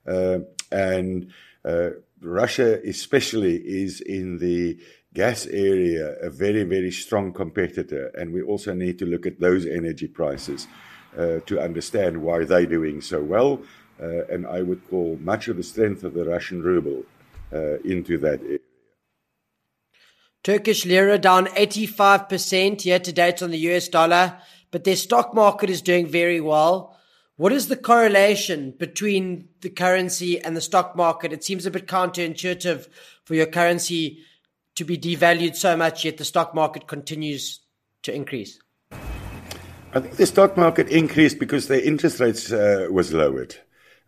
Uh, 0.07 0.39
and 0.71 1.31
uh, 1.65 1.89
Russia, 2.21 2.79
especially, 2.87 3.55
is 3.55 3.99
in 3.99 4.37
the 4.37 4.79
gas 5.13 5.47
area 5.47 6.15
a 6.21 6.29
very, 6.29 6.63
very 6.63 6.91
strong 6.91 7.33
competitor. 7.33 8.11
And 8.17 8.31
we 8.31 8.41
also 8.41 8.73
need 8.73 8.99
to 8.99 9.05
look 9.05 9.25
at 9.25 9.39
those 9.39 9.65
energy 9.65 10.07
prices 10.07 10.67
uh, 11.17 11.39
to 11.47 11.59
understand 11.59 12.21
why 12.21 12.45
they're 12.45 12.65
doing 12.65 13.01
so 13.01 13.21
well. 13.21 13.61
Uh, 14.01 14.25
and 14.27 14.45
I 14.45 14.61
would 14.61 14.87
call 14.89 15.17
much 15.21 15.47
of 15.47 15.57
the 15.57 15.63
strength 15.63 16.03
of 16.03 16.13
the 16.13 16.25
Russian 16.25 16.61
ruble 16.61 17.03
uh, 17.51 17.79
into 17.79 18.17
that. 18.19 18.58
Turkish 20.43 20.85
lira 20.85 21.17
down 21.17 21.47
85% 21.47 22.85
year 22.85 22.99
to 22.99 23.11
date 23.11 23.41
on 23.41 23.51
the 23.51 23.57
US 23.69 23.89
dollar, 23.89 24.39
but 24.71 24.83
their 24.83 24.95
stock 24.95 25.33
market 25.33 25.69
is 25.69 25.81
doing 25.81 26.07
very 26.07 26.39
well. 26.39 26.95
What 27.35 27.51
is 27.51 27.67
the 27.67 27.75
correlation 27.75 28.71
between 28.77 29.49
the 29.61 29.69
currency 29.69 30.41
and 30.41 30.55
the 30.55 30.61
stock 30.61 30.95
market? 30.95 31.33
It 31.33 31.43
seems 31.43 31.65
a 31.65 31.71
bit 31.71 31.87
counterintuitive 31.87 32.87
for 33.23 33.35
your 33.35 33.45
currency 33.45 34.19
to 34.75 34.85
be 34.85 34.97
devalued 34.97 35.55
so 35.55 35.75
much, 35.75 36.05
yet 36.05 36.17
the 36.17 36.25
stock 36.25 36.55
market 36.55 36.87
continues 36.87 37.59
to 38.03 38.13
increase. 38.13 38.59
I 39.91 39.99
think 39.99 40.15
the 40.15 40.25
stock 40.25 40.55
market 40.55 40.89
increased 40.89 41.39
because 41.39 41.67
the 41.67 41.85
interest 41.85 42.19
rates 42.19 42.51
uh, 42.51 42.87
was 42.91 43.13
lowered. 43.13 43.55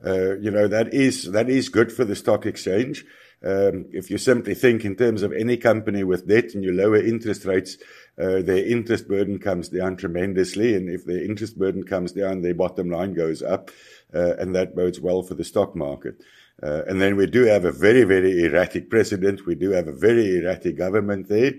Uh, 0.05 0.35
you 0.37 0.49
know 0.49 0.67
that 0.67 0.93
is 0.93 1.31
that 1.31 1.49
is 1.49 1.69
good 1.69 1.91
for 1.91 2.05
the 2.05 2.15
stock 2.15 2.45
exchange. 2.45 3.05
Um, 3.43 3.87
if 3.91 4.11
you 4.11 4.17
simply 4.19 4.53
think 4.53 4.85
in 4.85 4.95
terms 4.95 5.23
of 5.23 5.33
any 5.33 5.57
company 5.57 6.03
with 6.03 6.27
debt 6.27 6.53
and 6.53 6.63
you 6.63 6.71
lower 6.71 6.97
interest 6.97 7.45
rates, 7.45 7.77
uh, 8.19 8.41
their 8.41 8.63
interest 8.63 9.07
burden 9.07 9.39
comes 9.39 9.69
down 9.69 9.97
tremendously. 9.97 10.75
And 10.75 10.89
if 10.89 11.05
their 11.05 11.23
interest 11.23 11.57
burden 11.57 11.83
comes 11.83 12.11
down, 12.11 12.41
their 12.41 12.53
bottom 12.53 12.89
line 12.89 13.13
goes 13.13 13.41
up. 13.41 13.71
Uh, 14.13 14.35
and 14.37 14.53
that 14.55 14.75
bodes 14.75 14.99
well 14.99 15.23
for 15.23 15.33
the 15.33 15.43
stock 15.43 15.75
market. 15.75 16.21
Uh, 16.61 16.83
and 16.87 17.01
then 17.01 17.15
we 17.15 17.25
do 17.25 17.45
have 17.45 17.65
a 17.65 17.71
very, 17.71 18.03
very 18.03 18.43
erratic 18.43 18.89
president. 18.89 19.45
We 19.45 19.55
do 19.55 19.71
have 19.71 19.87
a 19.87 19.93
very 19.93 20.37
erratic 20.37 20.77
government 20.77 21.27
there. 21.27 21.53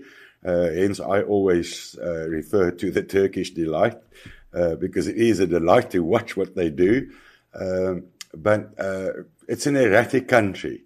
Uh, 0.45 0.69
hence, 0.69 0.99
I 0.99 1.21
always 1.21 1.97
uh, 2.01 2.29
refer 2.29 2.71
to 2.71 2.91
the 2.91 3.03
Turkish 3.03 3.51
delight 3.51 3.97
uh, 4.53 4.75
because 4.75 5.07
it 5.07 5.17
is 5.17 5.39
a 5.39 5.47
delight 5.47 5.91
to 5.91 5.99
watch 5.99 6.37
what 6.37 6.55
they 6.55 6.69
do. 6.69 7.09
Um, 7.53 8.05
but 8.33 8.73
it's 9.47 9.67
an 9.67 9.75
erratic 9.75 10.27
country. 10.27 10.83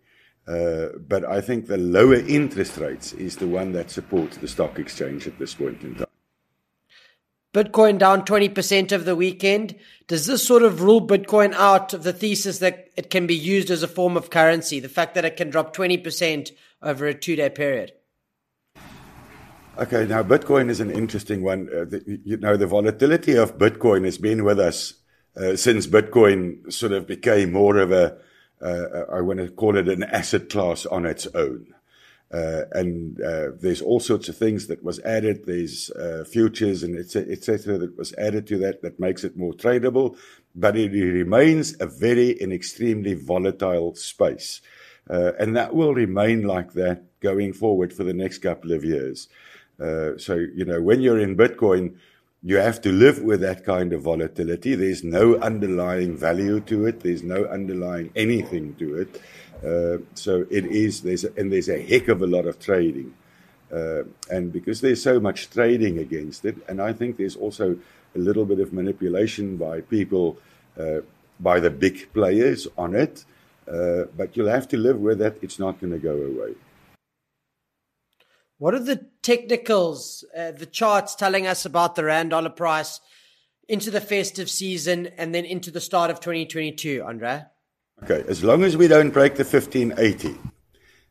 Uh, 0.48 0.98
but 1.08 1.26
I 1.26 1.42
think 1.42 1.68
the 1.68 1.78
lower 1.78 2.16
interest 2.16 2.78
rates 2.78 3.12
is 3.14 3.36
the 3.36 3.48
one 3.48 3.74
that 3.74 3.92
supports 3.92 4.38
the 4.38 4.48
stock 4.48 4.80
exchange 4.80 5.28
at 5.28 5.38
this 5.40 5.54
point 5.54 5.82
in 5.84 5.96
time. 5.96 6.08
Bitcoin 7.54 7.98
down 7.98 8.24
20% 8.24 8.94
over 8.94 9.04
the 9.04 9.16
weekend. 9.16 9.76
Does 10.08 10.28
this 10.28 10.46
sort 10.46 10.64
of 10.64 10.82
rule 10.82 11.06
Bitcoin 11.06 11.54
out 11.54 11.94
of 11.94 12.04
the 12.04 12.14
thesis 12.14 12.60
that 12.60 12.90
it 12.96 13.10
can 13.10 13.26
be 13.26 13.36
used 13.36 13.70
as 13.72 13.84
a 13.84 13.88
form 13.88 14.16
of 14.16 14.30
currency? 14.30 14.80
The 14.80 14.90
fact 14.90 15.16
that 15.16 15.26
it 15.26 15.38
can 15.38 15.50
drop 15.50 15.76
20% 15.76 16.52
over 16.82 17.08
a 17.08 17.14
two 17.14 17.36
day 17.36 17.50
period? 17.50 17.94
Okay, 19.78 20.06
now 20.06 20.24
Bitcoin 20.24 20.70
is 20.70 20.80
an 20.80 20.92
interesting 20.92 21.44
one. 21.44 21.68
Uh, 21.70 21.86
the, 21.86 22.20
you 22.24 22.38
know, 22.38 22.58
the 22.58 22.68
volatility 22.68 23.36
of 23.36 23.58
Bitcoin 23.58 24.06
has 24.06 24.18
been 24.18 24.44
with 24.44 24.60
us 24.60 24.94
uh, 25.36 25.56
since 25.56 25.88
Bitcoin 25.88 26.72
sort 26.72 26.92
of 26.92 27.06
became 27.06 27.52
more 27.52 27.78
of 27.78 27.92
a 27.92 28.18
uh, 28.62 29.06
I 29.12 29.22
want 29.22 29.40
to 29.40 29.50
call 29.50 29.78
it 29.78 29.88
an 29.88 30.04
asset 30.04 30.50
class 30.50 30.86
on 30.86 31.06
its 31.06 31.28
own. 31.28 31.74
Uh, 32.34 32.64
and 32.74 33.22
uh, 33.22 33.52
there's 33.62 33.82
all 33.82 34.02
sorts 34.02 34.28
of 34.28 34.36
things 34.36 34.68
that 34.68 34.84
was 34.84 35.00
added. 35.00 35.46
There's 35.46 35.90
uh, 35.92 36.26
futures 36.30 36.84
and 36.84 36.98
etc. 36.98 37.78
that 37.78 37.98
was 37.98 38.14
added 38.16 38.48
to 38.48 38.58
that 38.60 38.82
that 38.82 39.00
makes 39.00 39.24
it 39.24 39.38
more 39.38 39.54
tradable, 39.54 40.18
but 40.54 40.76
it 40.76 40.92
remains 40.92 41.80
a 41.80 41.88
very 41.88 42.40
and 42.42 42.52
extremely 42.52 43.14
volatile 43.14 43.96
space, 43.96 44.60
uh, 45.10 45.34
and 45.40 45.56
that 45.56 45.74
will 45.74 45.94
remain 45.94 46.44
like 46.44 46.74
that 46.74 47.04
going 47.22 47.54
forward 47.54 47.94
for 47.94 48.04
the 48.04 48.14
next 48.14 48.40
couple 48.40 48.74
of 48.74 48.84
years. 48.84 49.30
Uh, 49.80 50.18
so 50.18 50.36
you 50.36 50.66
know 50.66 50.82
when 50.82 51.00
you're 51.00 51.20
in 51.20 51.38
Bitcoin, 51.38 51.96
you 52.48 52.56
have 52.56 52.80
to 52.80 52.94
live 52.94 53.22
with 53.22 53.42
that 53.42 53.66
kind 53.66 53.92
of 53.92 54.04
volatility. 54.04 54.74
There's 54.74 55.04
no 55.04 55.36
underlying 55.36 56.16
value 56.16 56.62
to 56.62 56.86
it. 56.86 57.02
There's 57.02 57.22
no 57.22 57.44
underlying 57.44 58.10
anything 58.16 58.74
to 58.76 58.88
it. 59.02 59.22
Uh, 59.72 59.98
so 60.14 60.46
it 60.50 60.66
is 60.66 61.02
there's 61.02 61.26
a, 61.26 61.34
and 61.36 61.52
there's 61.52 61.68
a 61.68 61.82
heck 61.82 62.08
of 62.08 62.22
a 62.22 62.28
lot 62.28 62.46
of 62.46 62.58
trading, 62.58 63.14
uh, 63.74 64.04
and 64.32 64.54
because 64.54 64.80
there's 64.80 65.04
so 65.04 65.20
much 65.20 65.50
trading 65.50 65.98
against 65.98 66.46
it, 66.46 66.56
and 66.70 66.82
I 66.82 66.94
think 66.94 67.18
there's 67.18 67.36
also 67.36 67.78
a 68.16 68.20
little 68.28 68.46
bit 68.46 68.62
of 68.62 68.72
manipulation 68.72 69.58
by 69.58 69.82
people, 69.82 70.38
uh, 70.80 71.02
by 71.42 71.60
the 71.60 71.70
big 71.70 72.14
players 72.14 72.66
on 72.78 72.96
it. 72.96 73.26
Uh, 73.68 74.06
but 74.16 74.38
you'll 74.38 74.56
have 74.60 74.70
to 74.70 74.78
live 74.78 75.00
with 75.02 75.20
that. 75.20 75.36
It's 75.42 75.60
not 75.60 75.82
going 75.82 75.92
to 75.92 76.00
go 76.00 76.16
away. 76.16 76.56
What 78.60 78.74
are 78.74 78.80
the 78.80 79.06
technicals, 79.22 80.26
uh, 80.36 80.52
the 80.52 80.66
charts 80.66 81.14
telling 81.14 81.46
us 81.46 81.66
about 81.66 81.96
the 81.96 82.04
rand 82.04 82.32
dollar 82.32 82.50
price 82.50 83.00
into 83.68 83.92
the 83.92 84.02
festive 84.02 84.50
season 84.50 85.08
and 85.18 85.34
then 85.34 85.46
into 85.46 85.70
the 85.70 85.82
start 85.82 86.10
of 86.10 86.20
2022, 86.22 87.04
Andre? 87.06 87.44
Okay, 88.04 88.24
as 88.28 88.44
long 88.44 88.64
as 88.64 88.76
we 88.76 88.88
don't 88.88 89.12
break 89.12 89.36
the 89.36 89.44
1580, 89.44 90.38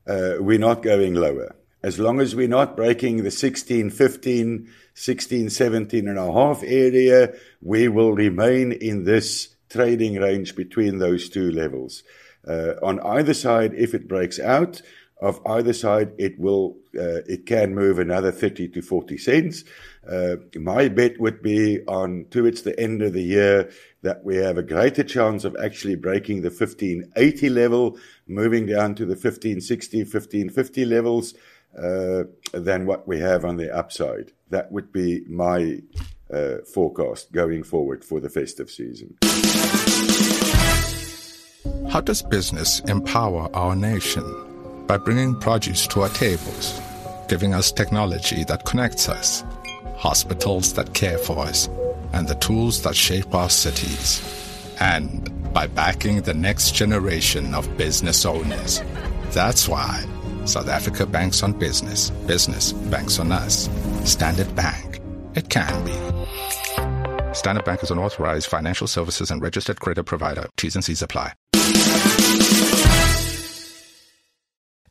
uh, 0.09 0.43
we're 0.43 0.59
not 0.59 0.83
going 0.83 1.15
lower. 1.15 1.55
As 1.85 2.01
long 2.01 2.21
as 2.21 2.35
we're 2.35 2.49
not 2.49 2.77
breaking 2.77 3.19
the 3.19 3.25
1615, 3.25 4.65
1617 4.65 6.09
and 6.09 6.19
a 6.19 6.33
half 6.33 6.65
area, 6.65 7.33
we 7.61 7.87
will 7.87 8.13
remain 8.13 8.73
in 8.73 9.05
this 9.05 9.55
trading 9.69 10.17
range 10.21 10.57
between 10.57 10.99
those 10.99 11.29
two 11.29 11.53
levels. 11.53 12.03
Uh, 12.47 12.75
on 12.83 12.99
either 13.01 13.35
side, 13.35 13.73
if 13.75 13.95
it 13.95 14.09
breaks 14.09 14.41
out, 14.41 14.83
of 15.21 15.41
either 15.47 15.73
side, 15.73 16.13
it 16.19 16.39
will 16.39 16.77
uh, 16.95 17.25
it 17.27 17.47
can 17.47 17.75
move 17.75 17.99
another 17.99 18.31
30 18.31 18.69
to 18.69 18.83
40 18.83 19.17
cents. 19.17 19.65
Uh, 20.09 20.37
my 20.55 20.89
bet 20.89 21.19
would 21.19 21.43
be 21.43 21.81
on 21.87 22.27
towards 22.31 22.63
the 22.63 22.79
end 22.79 23.03
of 23.03 23.13
the 23.13 23.23
year 23.23 23.71
that 24.03 24.25
we 24.25 24.37
have 24.37 24.59
a 24.59 24.63
greater 24.63 25.03
chance 25.03 25.45
of 25.45 25.57
actually 25.63 25.97
breaking 25.97 26.43
the 26.43 26.51
1580 26.51 27.49
level, 27.49 27.99
moving 28.27 28.67
down 28.67 28.95
to 28.95 29.05
the 29.05 29.15
1560, 29.15 30.01
1550 30.01 30.85
levels 30.85 31.35
uh, 31.79 32.25
than 32.53 32.87
what 32.87 33.09
we 33.09 33.19
have 33.19 33.45
on 33.45 33.57
the 33.57 33.75
upside. 33.75 34.33
That 34.51 34.71
would 34.71 34.93
be 34.93 35.23
my 35.29 35.81
uh, 36.33 36.59
forecast 36.73 37.33
going 37.33 37.63
forward 37.63 38.05
for 38.05 38.21
the 38.21 38.29
festive 38.29 38.71
season. 38.71 39.17
How 41.91 42.01
does 42.01 42.23
business 42.23 42.81
empower 42.81 43.49
our 43.55 43.75
nation? 43.75 44.56
By 44.87 44.97
bringing 44.97 45.39
produce 45.39 45.87
to 45.89 46.03
our 46.03 46.09
tables, 46.11 46.81
giving 47.29 47.55
us 47.55 47.73
technology 47.73 48.45
that 48.45 48.65
connects 48.65 49.09
us, 49.09 49.45
hospitals 49.97 50.75
that 50.75 50.95
care 50.95 51.19
for 51.19 51.39
us, 51.41 51.69
and 52.13 52.29
the 52.29 52.35
tools 52.37 52.83
that 52.83 52.95
shape 52.95 53.35
our 53.35 53.51
cities. 53.51 54.23
And 54.81 55.33
by 55.53 55.67
backing 55.67 56.21
the 56.21 56.35
next 56.35 56.75
generation 56.75 57.55
of 57.55 57.79
business 57.79 58.27
owners. 58.27 58.83
That's 59.31 59.67
why 59.67 60.05
South 60.45 60.69
Africa 60.69 61.07
banks 61.07 61.43
on 61.43 61.55
business, 61.55 62.11
business 62.11 62.73
banks 62.73 63.19
on 63.19 63.33
us. 63.33 63.69
Standard 64.05 64.55
Bank. 64.55 65.01
It 65.35 65.49
can 65.49 65.85
be. 65.85 67.35
Standard 67.35 67.65
Bank 67.65 67.83
is 67.83 67.91
an 67.91 67.99
authorized 67.99 68.49
financial 68.49 68.87
services 68.87 69.31
and 69.31 69.41
registered 69.41 69.81
credit 69.81 70.05
provider. 70.05 70.47
T's 70.57 70.75
and 70.75 70.85
C's 70.85 71.01
apply. 71.01 71.33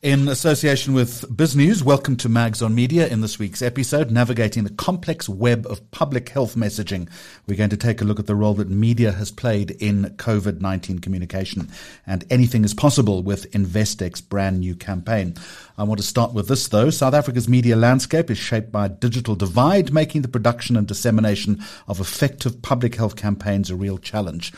In 0.06 0.28
association 0.28 0.94
with 0.94 1.22
BizNews, 1.36 1.82
welcome 1.82 2.16
to 2.18 2.28
Maggs 2.28 2.62
on 2.62 2.76
Media 2.76 3.08
in 3.08 3.22
this 3.22 3.40
week's 3.40 3.60
episode, 3.60 4.08
navigating 4.08 4.62
the 4.62 4.70
complex 4.70 5.28
web 5.28 5.66
of 5.66 5.90
public 5.90 6.28
health 6.28 6.54
messaging. 6.54 7.10
We're 7.48 7.56
going 7.56 7.70
to 7.70 7.76
take 7.76 8.00
a 8.00 8.04
look 8.04 8.20
at 8.20 8.28
the 8.28 8.36
role 8.36 8.54
that 8.54 8.70
media 8.70 9.10
has 9.10 9.32
played 9.32 9.72
in 9.72 10.04
COVID-19 10.16 11.02
communication 11.02 11.68
and 12.06 12.24
anything 12.30 12.62
is 12.62 12.72
possible 12.72 13.24
with 13.24 13.52
Investec's 13.52 14.20
brand 14.20 14.60
new 14.60 14.76
campaign. 14.76 15.34
I 15.76 15.82
want 15.82 15.98
to 15.98 16.06
start 16.06 16.32
with 16.32 16.46
this 16.46 16.68
though. 16.68 16.90
South 16.90 17.12
Africa's 17.12 17.48
media 17.48 17.74
landscape 17.74 18.30
is 18.30 18.38
shaped 18.38 18.70
by 18.70 18.86
a 18.86 18.90
digital 18.90 19.34
divide, 19.34 19.92
making 19.92 20.22
the 20.22 20.28
production 20.28 20.76
and 20.76 20.86
dissemination 20.86 21.64
of 21.88 21.98
effective 21.98 22.62
public 22.62 22.94
health 22.94 23.16
campaigns 23.16 23.70
a 23.70 23.74
real 23.74 23.98
challenge. 23.98 24.52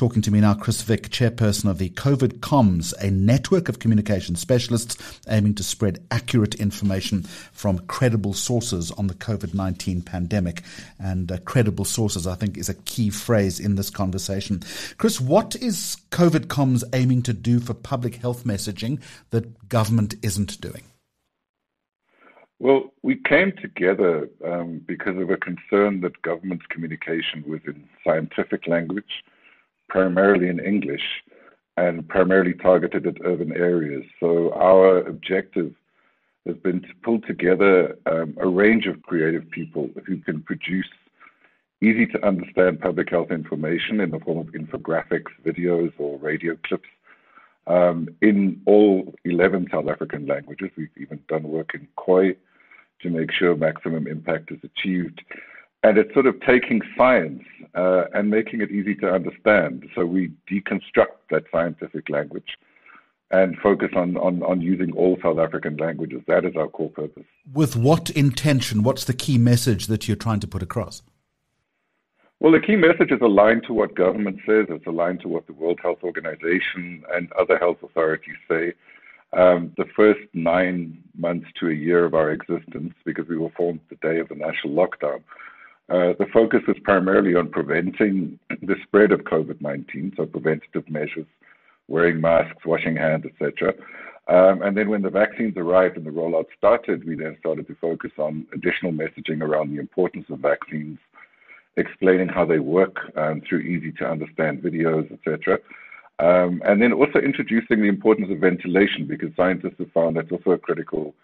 Talking 0.00 0.22
to 0.22 0.30
me 0.30 0.40
now, 0.40 0.54
Chris 0.54 0.80
Vick, 0.80 1.10
chairperson 1.10 1.68
of 1.68 1.76
the 1.76 1.90
COVID 1.90 2.38
Comms, 2.40 2.94
a 3.02 3.10
network 3.10 3.68
of 3.68 3.80
communication 3.80 4.34
specialists 4.34 4.96
aiming 5.28 5.56
to 5.56 5.62
spread 5.62 6.02
accurate 6.10 6.54
information 6.54 7.24
from 7.52 7.80
credible 7.80 8.32
sources 8.32 8.90
on 8.92 9.08
the 9.08 9.14
COVID 9.14 9.52
19 9.52 10.00
pandemic. 10.00 10.62
And 10.98 11.30
uh, 11.30 11.36
credible 11.44 11.84
sources, 11.84 12.26
I 12.26 12.34
think, 12.34 12.56
is 12.56 12.70
a 12.70 12.74
key 12.74 13.10
phrase 13.10 13.60
in 13.60 13.74
this 13.74 13.90
conversation. 13.90 14.62
Chris, 14.96 15.20
what 15.20 15.54
is 15.56 15.98
COVID 16.12 16.46
Comms 16.46 16.82
aiming 16.94 17.20
to 17.24 17.34
do 17.34 17.60
for 17.60 17.74
public 17.74 18.14
health 18.14 18.44
messaging 18.44 19.02
that 19.32 19.68
government 19.68 20.14
isn't 20.22 20.62
doing? 20.62 20.84
Well, 22.58 22.94
we 23.02 23.16
came 23.16 23.52
together 23.60 24.30
um, 24.46 24.80
because 24.88 25.18
of 25.18 25.28
a 25.28 25.36
concern 25.36 26.00
that 26.00 26.22
government's 26.22 26.64
communication 26.70 27.44
was 27.46 27.60
in 27.66 27.86
scientific 28.02 28.66
language, 28.66 29.22
primarily 29.90 30.48
in 30.48 30.58
English, 30.58 31.06
and 31.76 32.08
primarily 32.08 32.54
targeted 32.54 33.06
at 33.06 33.24
urban 33.24 33.52
areas. 33.52 34.04
So 34.18 34.52
our 34.54 34.98
objective 34.98 35.74
has 36.46 36.56
been 36.56 36.80
to 36.82 36.88
pull 37.02 37.20
together 37.20 37.98
um, 38.06 38.34
a 38.40 38.48
range 38.48 38.86
of 38.86 39.02
creative 39.02 39.50
people 39.50 39.90
who 40.06 40.18
can 40.18 40.42
produce 40.42 40.88
easy 41.82 42.06
to 42.06 42.26
understand 42.26 42.80
public 42.80 43.10
health 43.10 43.30
information 43.30 44.00
in 44.00 44.10
the 44.10 44.20
form 44.20 44.38
of 44.38 44.46
infographics, 44.48 45.32
videos, 45.44 45.92
or 45.98 46.18
radio 46.18 46.56
clips 46.66 46.88
um, 47.66 48.08
in 48.20 48.60
all 48.66 49.14
11 49.24 49.68
South 49.72 49.88
African 49.88 50.26
languages. 50.26 50.70
We've 50.76 50.88
even 50.96 51.20
done 51.28 51.44
work 51.44 51.70
in 51.74 51.88
Khoi 51.96 52.36
to 53.02 53.10
make 53.10 53.32
sure 53.32 53.56
maximum 53.56 54.06
impact 54.06 54.52
is 54.52 54.58
achieved. 54.62 55.22
And 55.82 55.96
it's 55.96 56.12
sort 56.12 56.26
of 56.26 56.38
taking 56.42 56.82
science 56.96 57.42
uh, 57.74 58.04
and 58.12 58.28
making 58.28 58.60
it 58.60 58.70
easy 58.70 58.94
to 58.96 59.10
understand. 59.10 59.88
So 59.94 60.04
we 60.04 60.30
deconstruct 60.50 61.16
that 61.30 61.44
scientific 61.50 62.10
language 62.10 62.58
and 63.30 63.56
focus 63.58 63.90
on, 63.94 64.16
on, 64.16 64.42
on 64.42 64.60
using 64.60 64.92
all 64.92 65.16
South 65.22 65.38
African 65.38 65.76
languages. 65.76 66.20
That 66.26 66.44
is 66.44 66.56
our 66.56 66.68
core 66.68 66.90
purpose. 66.90 67.24
With 67.50 67.76
what 67.76 68.10
intention? 68.10 68.82
What's 68.82 69.04
the 69.04 69.14
key 69.14 69.38
message 69.38 69.86
that 69.86 70.06
you're 70.06 70.16
trying 70.16 70.40
to 70.40 70.48
put 70.48 70.62
across? 70.62 71.02
Well, 72.40 72.52
the 72.52 72.60
key 72.60 72.76
message 72.76 73.10
is 73.10 73.20
aligned 73.22 73.64
to 73.66 73.72
what 73.72 73.94
government 73.94 74.38
says. 74.46 74.66
It's 74.68 74.86
aligned 74.86 75.20
to 75.20 75.28
what 75.28 75.46
the 75.46 75.52
World 75.52 75.78
Health 75.82 75.98
Organization 76.02 77.04
and 77.12 77.30
other 77.32 77.58
health 77.58 77.82
authorities 77.82 78.36
say. 78.48 78.72
Um, 79.32 79.72
the 79.76 79.84
first 79.94 80.20
nine 80.34 81.02
months 81.16 81.46
to 81.60 81.68
a 81.68 81.74
year 81.74 82.04
of 82.04 82.14
our 82.14 82.32
existence, 82.32 82.94
because 83.04 83.28
we 83.28 83.38
were 83.38 83.50
formed 83.56 83.80
the 83.90 83.96
day 83.96 84.18
of 84.18 84.28
the 84.28 84.34
national 84.34 84.74
lockdown, 84.74 85.22
the 85.90 86.26
focus 86.32 86.60
was 86.66 86.76
primarily 86.84 87.34
on 87.34 87.48
preventing 87.48 88.38
the 88.62 88.76
spread 88.82 89.12
of 89.12 89.20
COVID 89.20 89.60
19, 89.60 90.14
so 90.16 90.26
preventative 90.26 90.88
measures, 90.88 91.26
wearing 91.88 92.20
masks, 92.20 92.64
washing 92.64 92.96
hands, 92.96 93.24
etc. 93.26 93.74
Um, 94.28 94.62
and 94.62 94.76
then 94.76 94.88
when 94.88 95.02
the 95.02 95.10
vaccines 95.10 95.56
arrived 95.56 95.96
and 95.96 96.06
the 96.06 96.10
rollout 96.10 96.46
started, 96.56 97.04
we 97.04 97.16
then 97.16 97.36
started 97.40 97.66
to 97.66 97.74
focus 97.74 98.12
on 98.18 98.46
additional 98.54 98.92
messaging 98.92 99.42
around 99.42 99.72
the 99.72 99.80
importance 99.80 100.26
of 100.30 100.38
vaccines, 100.38 100.98
explaining 101.76 102.28
how 102.28 102.44
they 102.44 102.60
work 102.60 102.96
um, 103.16 103.40
through 103.40 103.60
easy 103.60 103.90
to 103.92 104.08
understand 104.08 104.62
videos, 104.62 105.10
etc. 105.12 105.58
Um, 106.20 106.62
and 106.64 106.80
then 106.80 106.92
also 106.92 107.18
introducing 107.18 107.80
the 107.80 107.88
importance 107.88 108.30
of 108.30 108.38
ventilation 108.38 109.06
because 109.06 109.30
scientists 109.36 109.78
have 109.78 109.90
found 109.92 110.16
that's 110.16 110.30
also 110.30 110.50
a 110.50 110.58
critical 110.58 111.14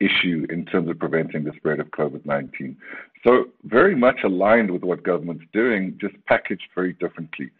issue 0.00 0.46
in 0.50 0.64
terms 0.64 0.88
of 0.88 0.98
preventing 0.98 1.44
the 1.44 1.52
spread 1.56 1.80
of 1.80 1.90
COVID 1.90 2.24
19. 2.24 2.76
So, 3.24 3.46
very 3.64 3.96
much 3.96 4.22
aligned 4.22 4.70
with 4.70 4.82
what 4.82 5.02
government's 5.02 5.44
doing, 5.52 5.98
just 6.00 6.14
packaged 6.26 6.68
very 6.74 6.92
differently. 6.94 7.50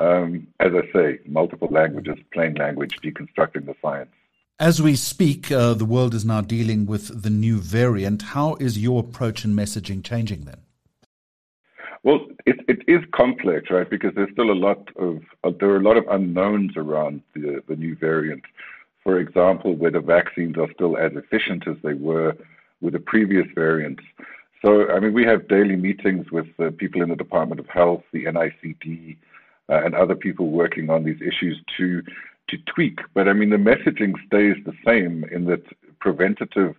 Um, 0.00 0.48
as 0.58 0.72
I 0.74 0.92
say, 0.92 1.18
multiple 1.26 1.68
languages, 1.70 2.16
plain 2.32 2.54
language, 2.54 2.98
deconstructing 3.02 3.66
the 3.66 3.76
science. 3.80 4.10
As 4.58 4.80
we 4.80 4.96
speak, 4.96 5.50
uh, 5.50 5.74
the 5.74 5.84
world 5.84 6.14
is 6.14 6.24
now 6.24 6.40
dealing 6.40 6.86
with 6.86 7.22
the 7.22 7.30
new 7.30 7.58
variant. 7.58 8.22
How 8.22 8.54
is 8.56 8.78
your 8.78 9.00
approach 9.00 9.44
and 9.44 9.56
messaging 9.56 10.04
changing 10.04 10.44
then? 10.44 10.60
Well, 12.04 12.26
it, 12.46 12.60
it 12.68 12.82
is 12.88 13.00
complex, 13.12 13.70
right? 13.70 13.88
Because 13.88 14.12
there's 14.14 14.32
still 14.32 14.50
a 14.50 14.54
lot 14.54 14.88
of 14.96 15.20
uh, 15.44 15.50
there 15.58 15.70
are 15.70 15.76
a 15.76 15.82
lot 15.82 15.96
of 15.96 16.04
unknowns 16.08 16.76
around 16.76 17.22
the 17.34 17.62
the 17.68 17.76
new 17.76 17.94
variant. 17.94 18.42
For 19.04 19.18
example, 19.18 19.74
whether 19.74 20.00
vaccines 20.00 20.56
are 20.58 20.72
still 20.72 20.96
as 20.96 21.12
efficient 21.14 21.66
as 21.66 21.76
they 21.82 21.94
were 21.94 22.36
with 22.80 22.92
the 22.92 23.00
previous 23.00 23.46
variants. 23.54 24.02
So, 24.64 24.88
I 24.90 25.00
mean, 25.00 25.12
we 25.12 25.24
have 25.24 25.48
daily 25.48 25.76
meetings 25.76 26.30
with 26.30 26.46
uh, 26.60 26.70
people 26.76 27.02
in 27.02 27.08
the 27.08 27.16
Department 27.16 27.60
of 27.60 27.68
Health, 27.68 28.02
the 28.12 28.24
NICD, 28.26 29.16
uh, 29.68 29.84
and 29.84 29.94
other 29.94 30.14
people 30.14 30.50
working 30.50 30.90
on 30.90 31.04
these 31.04 31.20
issues 31.20 31.60
to 31.76 32.02
to 32.48 32.58
tweak. 32.66 32.98
But 33.14 33.28
I 33.28 33.32
mean, 33.32 33.50
the 33.50 33.56
messaging 33.56 34.14
stays 34.26 34.56
the 34.64 34.74
same 34.84 35.24
in 35.32 35.46
that 35.46 35.64
preventative 36.00 36.74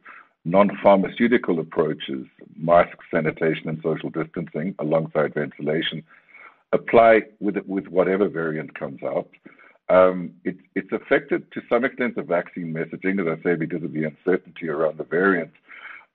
non-pharmaceutical 0.45 1.59
approaches, 1.59 2.27
mask 2.57 2.97
sanitation 3.09 3.69
and 3.69 3.79
social 3.81 4.09
distancing 4.09 4.75
alongside 4.79 5.33
ventilation, 5.33 6.03
apply 6.73 7.21
with 7.39 7.57
with 7.65 7.87
whatever 7.87 8.27
variant 8.27 8.77
comes 8.77 9.01
out. 9.03 9.29
Um, 9.89 10.31
it, 10.43 10.57
it's 10.75 10.91
affected 10.91 11.51
to 11.51 11.61
some 11.69 11.83
extent 11.83 12.15
the 12.15 12.23
vaccine 12.23 12.73
messaging, 12.73 13.19
as 13.19 13.39
I 13.39 13.43
say, 13.43 13.55
because 13.55 13.83
of 13.83 13.93
the 13.93 14.05
uncertainty 14.05 14.69
around 14.69 14.97
the 14.97 15.03
variants. 15.03 15.55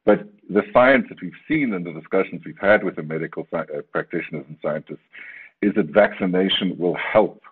But 0.05 0.27
the 0.49 0.63
science 0.73 1.07
that 1.11 1.21
we've 1.21 1.33
seen 1.47 1.75
and 1.75 1.85
the 1.85 1.93
discussions 1.93 2.43
we've 2.45 2.59
had 2.59 2.83
with 2.83 2.97
the 2.97 3.03
medical 3.03 3.47
uh, 3.53 3.65
practitioners 3.93 4.47
and 4.49 4.57
scientists 4.63 5.05
is 5.61 5.75
that 5.75 5.87
vaccination 5.87 6.79
will 6.79 6.95
help 6.95 7.43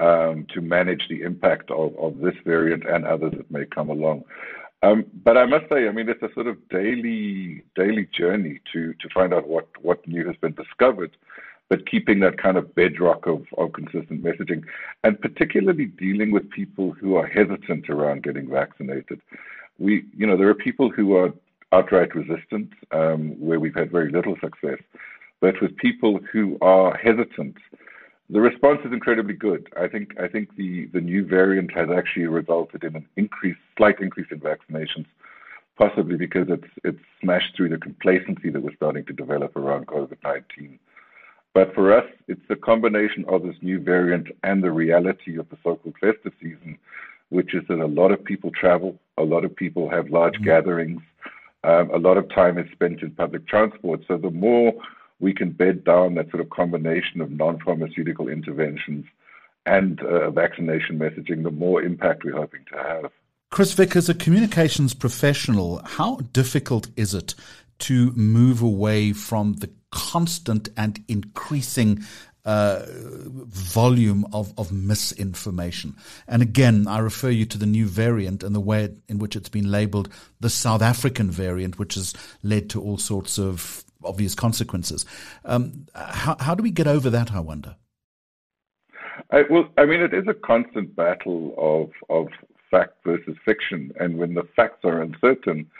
um, 0.00 0.46
to 0.52 0.60
manage 0.60 1.08
the 1.08 1.22
impact 1.22 1.70
of, 1.70 1.96
of 1.96 2.18
this 2.18 2.34
variant 2.44 2.84
and 2.86 3.06
others 3.06 3.32
that 3.36 3.50
may 3.50 3.64
come 3.64 3.88
along. 3.88 4.24
Um, 4.82 5.06
but 5.24 5.38
I 5.38 5.46
must 5.46 5.64
say, 5.70 5.88
I 5.88 5.92
mean, 5.92 6.08
it's 6.10 6.22
a 6.22 6.32
sort 6.34 6.46
of 6.46 6.56
daily 6.68 7.62
daily 7.74 8.06
journey 8.12 8.60
to 8.72 8.92
to 8.92 9.08
find 9.14 9.32
out 9.32 9.48
what 9.48 9.68
what 9.80 10.06
new 10.06 10.26
has 10.26 10.36
been 10.36 10.52
discovered, 10.52 11.16
but 11.68 11.88
keeping 11.90 12.20
that 12.20 12.38
kind 12.38 12.56
of 12.56 12.74
bedrock 12.74 13.26
of 13.26 13.46
of 13.58 13.72
consistent 13.72 14.22
messaging, 14.22 14.64
and 15.02 15.20
particularly 15.20 15.86
dealing 15.86 16.30
with 16.30 16.50
people 16.50 16.92
who 16.92 17.16
are 17.16 17.26
hesitant 17.26 17.88
around 17.88 18.22
getting 18.22 18.48
vaccinated. 18.48 19.20
We, 19.78 20.04
you 20.16 20.26
know, 20.26 20.36
there 20.36 20.48
are 20.48 20.54
people 20.54 20.90
who 20.90 21.16
are 21.16 21.32
outright 21.72 22.14
resistant, 22.14 22.72
um, 22.92 23.30
where 23.40 23.58
we've 23.58 23.74
had 23.74 23.90
very 23.90 24.10
little 24.10 24.36
success, 24.40 24.78
but 25.40 25.60
with 25.60 25.76
people 25.76 26.20
who 26.32 26.56
are 26.60 26.96
hesitant 26.96 27.56
the 28.30 28.40
response 28.40 28.80
is 28.84 28.92
incredibly 28.92 29.34
good. 29.34 29.68
I 29.78 29.86
think 29.86 30.18
I 30.18 30.28
think 30.28 30.56
the, 30.56 30.86
the 30.86 31.00
new 31.00 31.26
variant 31.26 31.72
has 31.72 31.88
actually 31.90 32.26
resulted 32.26 32.82
in 32.84 32.96
an 32.96 33.06
increase, 33.16 33.56
slight 33.76 34.00
increase 34.00 34.28
in 34.30 34.40
vaccinations, 34.40 35.06
possibly 35.76 36.16
because 36.16 36.46
it's 36.48 36.72
it's 36.84 37.00
smashed 37.20 37.54
through 37.54 37.68
the 37.68 37.78
complacency 37.78 38.50
that 38.50 38.62
was 38.62 38.74
starting 38.76 39.04
to 39.06 39.12
develop 39.12 39.56
around 39.56 39.86
COVID-19. 39.88 40.40
But 40.56 40.83
for 41.74 41.96
us, 41.96 42.04
it's 42.26 42.44
a 42.50 42.56
combination 42.56 43.24
of 43.28 43.42
this 43.42 43.56
new 43.62 43.80
variant 43.80 44.28
and 44.42 44.62
the 44.62 44.72
reality 44.72 45.38
of 45.38 45.48
the 45.50 45.56
so-called 45.62 45.94
festive 46.00 46.32
season, 46.40 46.76
which 47.28 47.54
is 47.54 47.62
that 47.68 47.78
a 47.78 47.86
lot 47.86 48.10
of 48.10 48.24
people 48.24 48.50
travel, 48.50 48.98
a 49.18 49.22
lot 49.22 49.44
of 49.44 49.54
people 49.54 49.88
have 49.88 50.10
large 50.10 50.34
mm-hmm. 50.34 50.44
gatherings, 50.44 51.02
um, 51.62 51.90
a 51.90 51.98
lot 51.98 52.16
of 52.16 52.28
time 52.28 52.58
is 52.58 52.70
spent 52.72 53.02
in 53.02 53.10
public 53.12 53.46
transport. 53.46 54.00
So 54.06 54.16
the 54.16 54.30
more 54.30 54.74
we 55.20 55.32
can 55.32 55.52
bed 55.52 55.84
down 55.84 56.16
that 56.16 56.30
sort 56.30 56.40
of 56.40 56.50
combination 56.50 57.20
of 57.20 57.30
non-pharmaceutical 57.30 58.28
interventions 58.28 59.06
and 59.64 60.02
uh, 60.02 60.30
vaccination 60.30 60.98
messaging, 60.98 61.42
the 61.42 61.50
more 61.50 61.82
impact 61.82 62.24
we're 62.24 62.36
hoping 62.36 62.64
to 62.72 62.78
have. 62.78 63.10
Chris 63.50 63.72
Vick, 63.72 63.94
as 63.96 64.08
a 64.08 64.14
communications 64.14 64.92
professional, 64.92 65.80
how 65.84 66.16
difficult 66.32 66.88
is 66.96 67.14
it 67.14 67.34
to 67.78 68.10
move 68.12 68.60
away 68.60 69.12
from 69.12 69.54
the 69.54 69.70
constant 69.94 70.68
and 70.76 71.02
increasing 71.08 72.04
uh, 72.44 72.82
volume 72.86 74.26
of, 74.32 74.52
of 74.58 74.70
misinformation. 74.70 75.96
And 76.28 76.42
again, 76.42 76.86
I 76.86 76.98
refer 76.98 77.30
you 77.30 77.46
to 77.46 77.58
the 77.58 77.64
new 77.66 77.86
variant 77.86 78.42
and 78.42 78.54
the 78.54 78.60
way 78.60 78.90
in 79.08 79.18
which 79.18 79.34
it's 79.34 79.48
been 79.48 79.70
labeled 79.70 80.10
the 80.40 80.50
South 80.50 80.82
African 80.82 81.30
variant, 81.30 81.78
which 81.78 81.94
has 81.94 82.12
led 82.42 82.68
to 82.70 82.82
all 82.82 82.98
sorts 82.98 83.38
of 83.38 83.82
obvious 84.04 84.34
consequences. 84.34 85.06
Um, 85.46 85.86
how, 85.94 86.36
how 86.38 86.54
do 86.54 86.62
we 86.62 86.70
get 86.70 86.86
over 86.86 87.08
that, 87.10 87.32
I 87.32 87.40
wonder? 87.40 87.76
I, 89.30 89.44
well, 89.48 89.68
I 89.78 89.86
mean, 89.86 90.00
it 90.00 90.12
is 90.12 90.26
a 90.28 90.34
constant 90.34 90.94
battle 90.94 91.54
of, 91.56 91.90
of 92.10 92.28
fact 92.70 92.96
versus 93.04 93.36
fiction. 93.44 93.92
And 93.98 94.18
when 94.18 94.34
the 94.34 94.46
facts 94.54 94.84
are 94.84 95.00
uncertain, 95.00 95.70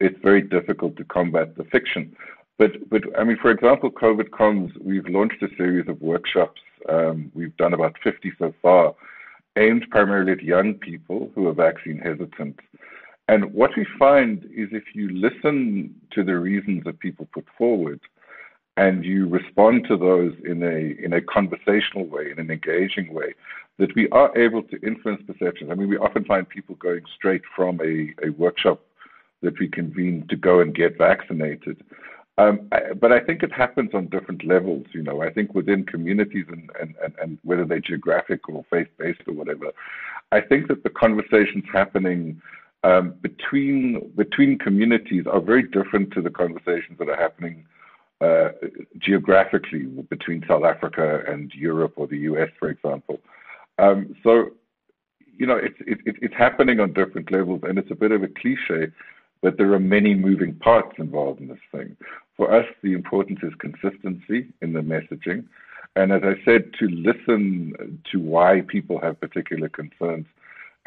it's 0.00 0.18
very 0.22 0.42
difficult 0.42 0.96
to 0.96 1.04
combat 1.04 1.56
the 1.56 1.64
fiction. 1.64 2.14
But, 2.60 2.90
but 2.90 3.04
I 3.18 3.24
mean, 3.24 3.38
for 3.40 3.50
example, 3.50 3.90
COVID 3.90 4.28
Comms, 4.28 4.78
we've 4.82 5.08
launched 5.08 5.42
a 5.42 5.48
series 5.56 5.88
of 5.88 5.98
workshops. 6.02 6.60
Um, 6.90 7.32
we've 7.34 7.56
done 7.56 7.72
about 7.72 7.96
50 8.04 8.32
so 8.38 8.52
far, 8.60 8.94
aimed 9.56 9.86
primarily 9.90 10.32
at 10.32 10.42
young 10.42 10.74
people 10.74 11.30
who 11.34 11.48
are 11.48 11.54
vaccine 11.54 11.96
hesitant. 11.96 12.60
And 13.28 13.54
what 13.54 13.70
we 13.78 13.86
find 13.98 14.44
is 14.54 14.68
if 14.72 14.94
you 14.94 15.08
listen 15.08 15.94
to 16.10 16.22
the 16.22 16.38
reasons 16.38 16.84
that 16.84 17.00
people 17.00 17.26
put 17.32 17.46
forward 17.56 18.00
and 18.76 19.06
you 19.06 19.26
respond 19.26 19.86
to 19.88 19.96
those 19.96 20.34
in 20.44 20.62
a 20.62 21.02
in 21.02 21.14
a 21.14 21.22
conversational 21.22 22.06
way, 22.08 22.30
in 22.30 22.38
an 22.38 22.50
engaging 22.50 23.14
way, 23.14 23.32
that 23.78 23.94
we 23.96 24.06
are 24.10 24.36
able 24.36 24.64
to 24.64 24.78
influence 24.86 25.22
perceptions. 25.26 25.70
I 25.70 25.76
mean, 25.76 25.88
we 25.88 25.96
often 25.96 26.26
find 26.26 26.46
people 26.46 26.74
going 26.74 27.04
straight 27.16 27.42
from 27.56 27.80
a, 27.80 28.12
a 28.22 28.32
workshop 28.32 28.82
that 29.40 29.58
we 29.58 29.66
convene 29.66 30.26
to 30.28 30.36
go 30.36 30.60
and 30.60 30.74
get 30.74 30.98
vaccinated. 30.98 31.82
Um, 32.40 32.68
I, 32.72 32.94
but 32.94 33.12
I 33.12 33.20
think 33.20 33.42
it 33.42 33.52
happens 33.52 33.90
on 33.92 34.06
different 34.06 34.44
levels. 34.44 34.86
You 34.92 35.02
know, 35.02 35.20
I 35.20 35.30
think 35.30 35.54
within 35.54 35.84
communities 35.84 36.46
and, 36.48 36.70
and, 36.80 36.94
and, 37.04 37.14
and 37.20 37.38
whether 37.42 37.66
they're 37.66 37.80
geographic 37.80 38.48
or 38.48 38.64
faith 38.70 38.88
based 38.98 39.20
or 39.26 39.34
whatever, 39.34 39.72
I 40.32 40.40
think 40.40 40.68
that 40.68 40.82
the 40.82 40.90
conversations 40.90 41.64
happening 41.70 42.40
um, 42.82 43.14
between 43.20 44.10
between 44.16 44.58
communities 44.58 45.24
are 45.30 45.40
very 45.40 45.64
different 45.64 46.12
to 46.14 46.22
the 46.22 46.30
conversations 46.30 46.98
that 46.98 47.10
are 47.10 47.16
happening 47.16 47.66
uh, 48.22 48.50
geographically 48.98 49.84
between 50.08 50.42
South 50.48 50.64
Africa 50.64 51.22
and 51.26 51.52
Europe 51.52 51.94
or 51.96 52.06
the 52.06 52.18
US, 52.30 52.48
for 52.58 52.70
example. 52.70 53.20
Um, 53.78 54.16
so, 54.22 54.52
you 55.36 55.46
know, 55.46 55.56
it's 55.56 55.76
it, 55.80 56.16
it's 56.22 56.34
happening 56.34 56.80
on 56.80 56.94
different 56.94 57.30
levels, 57.30 57.60
and 57.64 57.78
it's 57.78 57.90
a 57.90 57.94
bit 57.94 58.12
of 58.12 58.22
a 58.22 58.28
cliche, 58.28 58.92
but 59.42 59.56
there 59.58 59.72
are 59.72 59.80
many 59.80 60.14
moving 60.14 60.54
parts 60.54 60.94
involved 60.98 61.40
in 61.40 61.48
this 61.48 61.58
thing. 61.72 61.96
For 62.40 62.50
us, 62.50 62.64
the 62.82 62.94
importance 62.94 63.40
is 63.42 63.52
consistency 63.58 64.50
in 64.62 64.72
the 64.72 64.80
messaging, 64.80 65.44
and 65.94 66.10
as 66.10 66.22
I 66.24 66.42
said, 66.42 66.72
to 66.78 66.86
listen 66.88 68.00
to 68.10 68.18
why 68.18 68.62
people 68.66 68.98
have 68.98 69.20
particular 69.20 69.68
concerns 69.68 70.24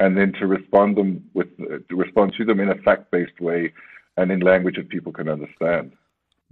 and 0.00 0.16
then 0.16 0.32
to 0.40 0.48
respond 0.48 0.96
them 0.96 1.30
with 1.32 1.56
to 1.56 1.94
respond 1.94 2.34
to 2.38 2.44
them 2.44 2.58
in 2.58 2.70
a 2.70 2.74
fact-based 2.74 3.40
way 3.40 3.72
and 4.16 4.32
in 4.32 4.40
language 4.40 4.74
that 4.74 4.88
people 4.88 5.12
can 5.12 5.28
understand. 5.28 5.92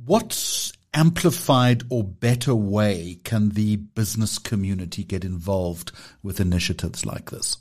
What 0.07 0.71
amplified 0.95 1.83
or 1.91 2.05
better 2.05 2.55
way 2.55 3.19
can 3.25 3.49
the 3.49 3.79
business 3.79 4.39
community 4.39 5.03
get 5.03 5.25
involved 5.25 5.91
with 6.23 6.39
initiatives 6.39 7.05
like 7.05 7.33
this? 7.33 7.57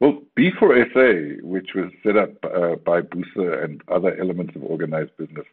Well, 0.00 0.22
B4SA, 0.34 1.42
which 1.42 1.74
was 1.74 1.90
set 2.02 2.16
up 2.16 2.32
uh, 2.42 2.76
by 2.76 3.02
BUSA 3.02 3.64
and 3.64 3.82
other 3.88 4.18
elements 4.18 4.56
of 4.56 4.62
organized 4.62 5.14
business, 5.18 5.44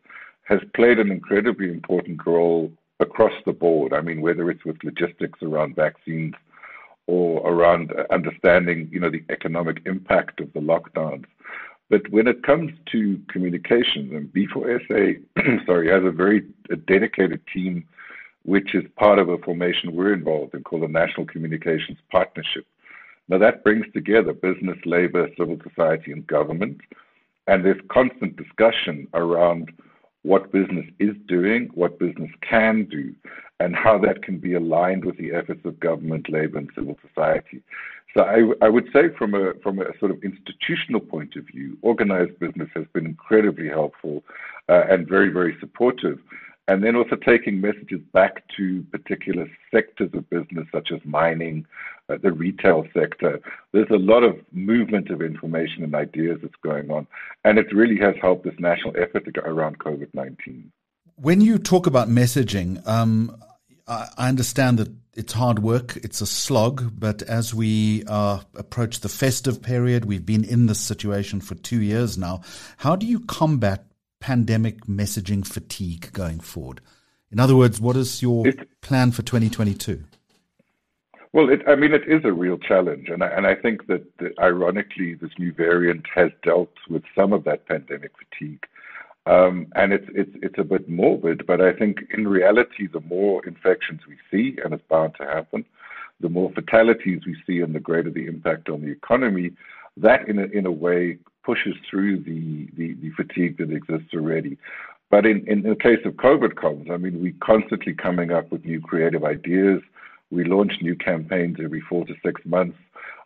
has 0.47 0.59
played 0.73 0.97
an 0.97 1.11
incredibly 1.11 1.67
important 1.69 2.25
role 2.25 2.71
across 2.99 3.33
the 3.45 3.51
board. 3.51 3.93
I 3.93 4.01
mean, 4.01 4.21
whether 4.21 4.49
it's 4.49 4.63
with 4.63 4.83
logistics 4.83 5.41
around 5.41 5.75
vaccines 5.75 6.33
or 7.05 7.39
around 7.47 7.91
uh, 7.91 8.03
understanding, 8.13 8.89
you 8.91 8.99
know, 8.99 9.09
the 9.09 9.23
economic 9.29 9.81
impact 9.85 10.39
of 10.39 10.51
the 10.53 10.59
lockdowns. 10.59 11.25
But 11.89 12.09
when 12.09 12.27
it 12.27 12.43
comes 12.43 12.71
to 12.91 13.19
communications, 13.29 14.13
and 14.13 14.27
B4SA, 14.33 15.65
sorry, 15.65 15.89
has 15.89 16.03
a 16.05 16.11
very 16.11 16.45
dedicated 16.87 17.41
team, 17.53 17.85
which 18.43 18.73
is 18.73 18.83
part 18.97 19.19
of 19.19 19.29
a 19.29 19.37
formation 19.39 19.95
we're 19.95 20.13
involved 20.13 20.53
in 20.53 20.63
called 20.63 20.83
the 20.83 20.87
National 20.87 21.25
Communications 21.25 21.97
Partnership. 22.09 22.65
Now 23.29 23.37
that 23.39 23.63
brings 23.63 23.85
together 23.93 24.31
business, 24.31 24.77
labor, 24.85 25.29
civil 25.37 25.57
society, 25.67 26.13
and 26.13 26.25
government, 26.27 26.79
and 27.47 27.63
there's 27.63 27.81
constant 27.89 28.37
discussion 28.37 29.07
around 29.13 29.71
what 30.24 30.51
business 30.51 30.86
is 30.99 31.15
doing, 31.28 31.70
what 31.74 31.99
business 31.99 32.30
can 32.41 32.86
do, 32.86 33.13
and 33.59 33.76
how 33.76 33.97
that 33.97 34.24
can 34.24 34.38
be 34.38 34.53
aligned 34.53 35.05
with 35.05 35.18
the 35.18 35.32
efforts 35.34 35.61
of 35.65 35.80
government, 35.80 36.30
labor, 36.30 36.57
and 36.57 36.70
civil 36.76 36.97
society. 37.07 37.61
So 38.15 38.24
I, 38.24 38.65
I, 38.65 38.70
would 38.70 38.88
say 38.93 39.09
from 39.18 39.34
a 39.36 39.53
from 39.61 39.80
a 39.80 39.86
sort 39.99 40.11
of 40.11 40.24
institutional 40.24 41.01
point 41.01 41.36
of 41.36 41.45
view, 41.45 41.78
organized 41.82 42.39
business 42.39 42.70
has 42.74 42.86
been 42.93 43.05
incredibly 43.05 43.68
helpful 43.68 44.24
uh, 44.70 44.84
and 44.89 45.07
very 45.07 45.30
very 45.30 45.55
supportive. 45.59 46.20
And 46.68 46.84
then 46.84 46.95
also 46.95 47.15
taking 47.15 47.61
messages 47.61 48.01
back 48.13 48.43
to 48.57 48.84
particular 48.91 49.47
sectors 49.74 50.09
of 50.13 50.30
business, 50.30 50.68
such 50.74 50.91
as 50.91 50.99
mining, 51.05 51.65
uh, 52.09 52.18
the 52.22 52.32
retail 52.32 52.86
sector. 52.93 53.39
There's 53.72 53.89
a 53.89 53.97
lot 53.97 54.24
of 54.24 54.38
movement 54.51 55.09
of 55.09 55.22
information 55.22 55.84
and 55.84 55.95
ideas 55.95 56.39
that's 56.41 56.55
going 56.63 56.91
on, 56.91 57.07
and 57.45 57.57
it 57.57 57.74
really 57.74 57.97
has 57.99 58.15
helped 58.22 58.43
this 58.43 58.55
national 58.59 58.95
effort 58.97 59.28
around 59.38 59.80
COVID 59.80 60.13
19. 60.13 60.72
When 61.15 61.41
you 61.41 61.57
talk 61.57 61.88
about 61.88 62.09
messaging, 62.09 62.86
um, 62.88 63.41
I 63.88 64.28
understand 64.28 64.80
that 64.80 64.89
it's 65.15 65.34
hard 65.34 65.59
work, 65.59 65.97
it's 65.97 66.22
a 66.22 66.28
slog, 66.28 66.91
but 66.99 67.24
as 67.24 67.53
we 67.53 68.03
uh, 68.05 68.39
approach 68.55 68.99
the 68.99 69.09
festive 69.09 69.61
period, 69.61 70.05
we've 70.05 70.26
been 70.26 70.43
in 70.43 70.68
this 70.68 70.80
situation 70.80 71.41
for 71.41 71.55
two 71.55 71.82
years 71.82 72.18
now. 72.18 72.41
How 72.78 72.95
do 72.95 73.07
you 73.07 73.22
combat 73.22 73.86
pandemic 74.20 74.86
messaging 74.86 75.45
fatigue 75.45 76.11
going 76.13 76.39
forward? 76.39 76.82
In 77.32 77.39
other 77.39 77.55
words, 77.55 77.80
what 77.82 77.95
is 77.95 78.22
your 78.22 78.45
plan 78.82 79.11
for 79.11 79.22
2022? 79.22 80.03
Well, 81.34 81.49
it, 81.49 81.61
I 81.68 81.76
mean, 81.76 81.93
it 81.93 82.07
is 82.07 82.24
a 82.24 82.32
real 82.32 82.57
challenge, 82.57 83.09
and 83.09 83.22
I, 83.24 83.28
and 83.28 83.45
I 83.45 83.53
think 83.53 83.88
that, 83.88 84.03
that 84.20 84.32
ironically, 84.39 85.13
this 85.13 85.32
new 85.38 85.53
variant 85.53 86.05
has 86.15 86.32
dealt 86.43 86.74
with 86.89 87.03
some 87.15 87.34
of 87.34 87.43
that 87.43 87.68
pandemic 87.68 88.11
fatigue. 88.18 88.65
Um, 89.26 89.68
and 89.76 89.91
it's 89.91 90.07
it's 90.15 90.32
it's 90.41 90.57
a 90.57 90.63
bit 90.63 90.88
morbid, 90.88 91.45
but 91.45 91.59
I 91.59 91.74
think 91.74 91.97
in 92.18 92.28
reality, 92.28 92.88
the 92.88 93.01
more 93.01 93.45
infections 93.45 94.01
we 94.07 94.18
see, 94.32 94.57
and 94.63 94.74
it's 94.74 94.84
bound 94.89 95.15
to 95.20 95.26
happen, 95.26 95.65
the 96.22 96.30
more 96.30 96.49
fatalities 96.53 97.22
we 97.26 97.36
see, 97.45 97.59
and 97.59 97.76
the 97.76 97.82
greater 97.82 98.09
the 98.09 98.26
impact 98.26 98.70
on 98.70 98.82
the 98.82 98.91
economy. 98.91 99.51
That, 99.97 100.30
in 100.30 100.39
a, 100.39 100.45
in 100.45 100.65
a 100.65 100.72
way, 100.72 101.18
pushes 101.47 101.75
through 101.89 102.17
the, 102.17 102.67
the, 102.77 102.93
the 103.01 103.09
fatigue 103.11 103.57
that 103.57 103.71
exists 103.71 104.13
already. 104.13 104.57
But 105.09 105.25
in, 105.25 105.47
in 105.47 105.61
the 105.61 105.75
case 105.75 106.03
of 106.03 106.15
COVID 106.15 106.55
comms, 106.55 106.91
I 106.91 106.97
mean, 106.97 107.21
we're 107.23 107.33
constantly 107.41 107.93
coming 107.93 108.31
up 108.31 108.51
with 108.51 108.65
new 108.65 108.81
creative 108.81 109.23
ideas. 109.23 109.81
We 110.29 110.43
launch 110.43 110.73
new 110.81 110.95
campaigns 110.97 111.57
every 111.63 111.81
four 111.89 112.05
to 112.07 112.13
six 112.25 112.41
months. 112.43 112.77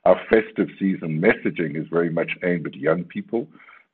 Our 0.05 0.21
festive 0.29 0.69
season 0.77 1.19
messaging 1.19 1.75
is 1.81 1.87
very 1.89 2.11
much 2.11 2.31
aimed 2.43 2.67
at 2.67 2.75
young 2.75 3.03
people 3.05 3.47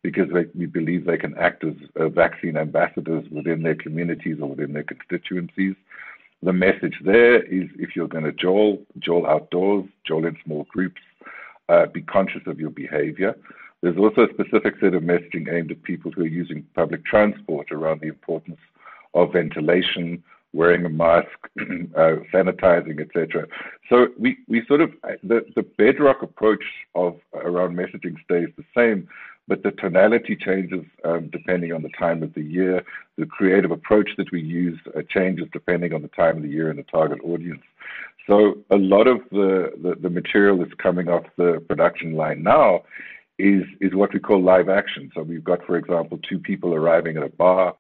because 0.04 0.28
they, 0.34 0.46
we 0.54 0.66
believe 0.66 1.06
they 1.06 1.18
can 1.18 1.38
act 1.38 1.64
as 1.64 1.76
uh, 1.98 2.10
vaccine 2.10 2.58
ambassadors 2.58 3.26
within 3.32 3.64
their 3.64 3.76
communities 3.76 4.40
or 4.42 4.50
within 4.50 4.74
their 4.74 4.84
constituencies. 4.84 5.76
The 6.44 6.54
message 6.54 6.98
there 7.04 7.42
is 7.44 7.70
if 7.80 7.96
you're 7.96 8.10
going 8.10 8.26
to 8.26 8.34
joel, 8.34 8.80
joel 9.00 9.26
outdoors, 9.26 9.86
joel 10.06 10.26
in 10.26 10.38
small 10.44 10.66
groups, 10.70 11.02
uh, 11.70 11.86
be 11.86 12.02
conscious 12.02 12.44
of 12.46 12.60
your 12.60 12.70
behavior. 12.70 13.34
There's 13.82 13.98
also 13.98 14.22
a 14.22 14.34
specific 14.34 14.76
set 14.80 14.94
of 14.96 15.04
messaging 15.04 15.54
aimed 15.54 15.72
at 15.72 15.84
people 15.84 16.12
who 16.12 16.24
are 16.24 16.28
using 16.28 16.66
public 16.74 17.06
transport 17.06 17.72
around 17.72 18.02
the 18.02 18.08
importance 18.08 18.60
of 19.14 19.34
ventilation, 19.34 20.24
wearing 20.54 20.86
a 20.86 20.90
mask, 20.90 21.28
uh, 21.60 22.18
sanitizing, 22.34 23.00
etc. 23.00 23.46
So 23.90 24.08
we, 24.18 24.38
we 24.48 24.66
sort 24.68 24.82
of 24.82 24.92
the, 25.24 25.46
the 25.56 25.64
bedrock 25.78 26.24
approach 26.24 26.64
of 26.96 27.18
around 27.34 27.76
messaging 27.76 28.16
stays 28.24 28.50
the 28.58 28.64
same, 28.76 29.08
but 29.48 29.64
the 29.64 29.72
tonality 29.72 30.36
changes 30.36 30.84
um, 31.06 31.30
depending 31.32 31.72
on 31.72 31.84
the 31.84 31.92
time 31.98 32.24
of 32.24 32.34
the 32.34 32.42
year. 32.42 32.84
The 33.18 33.26
creative 33.28 33.72
approach 33.72 34.10
that 34.18 34.32
we 34.32 34.42
use 34.42 34.80
uh, 34.96 35.02
changes 35.10 35.48
depending 35.54 35.94
on 35.94 36.02
the 36.02 36.10
time 36.10 36.38
of 36.38 36.44
the 36.44 36.50
year 36.50 36.70
and 36.70 36.80
the 36.80 36.84
target 36.84 37.20
audience. 37.24 37.62
So 38.28 38.58
a 38.72 38.76
lot 38.76 39.08
of 39.08 39.20
the, 39.32 39.72
the, 39.82 39.96
the 40.02 40.10
material 40.10 40.58
that's 40.58 40.74
coming 40.82 41.08
off 41.08 41.24
the 41.38 41.64
production 41.68 42.14
line 42.16 42.44
now 42.44 42.82
is 43.40 43.64
is 43.80 43.94
what 43.94 44.14
we 44.14 44.20
call 44.20 44.42
live 44.42 44.70
action. 44.70 45.12
So 45.14 45.22
we've 45.24 45.44
got, 45.44 45.66
for 45.66 45.78
example, 45.78 46.20
two 46.28 46.40
people 46.40 46.74
arriving 46.74 47.18
at 47.18 47.24
a 47.24 47.30
bar, 47.30 47.76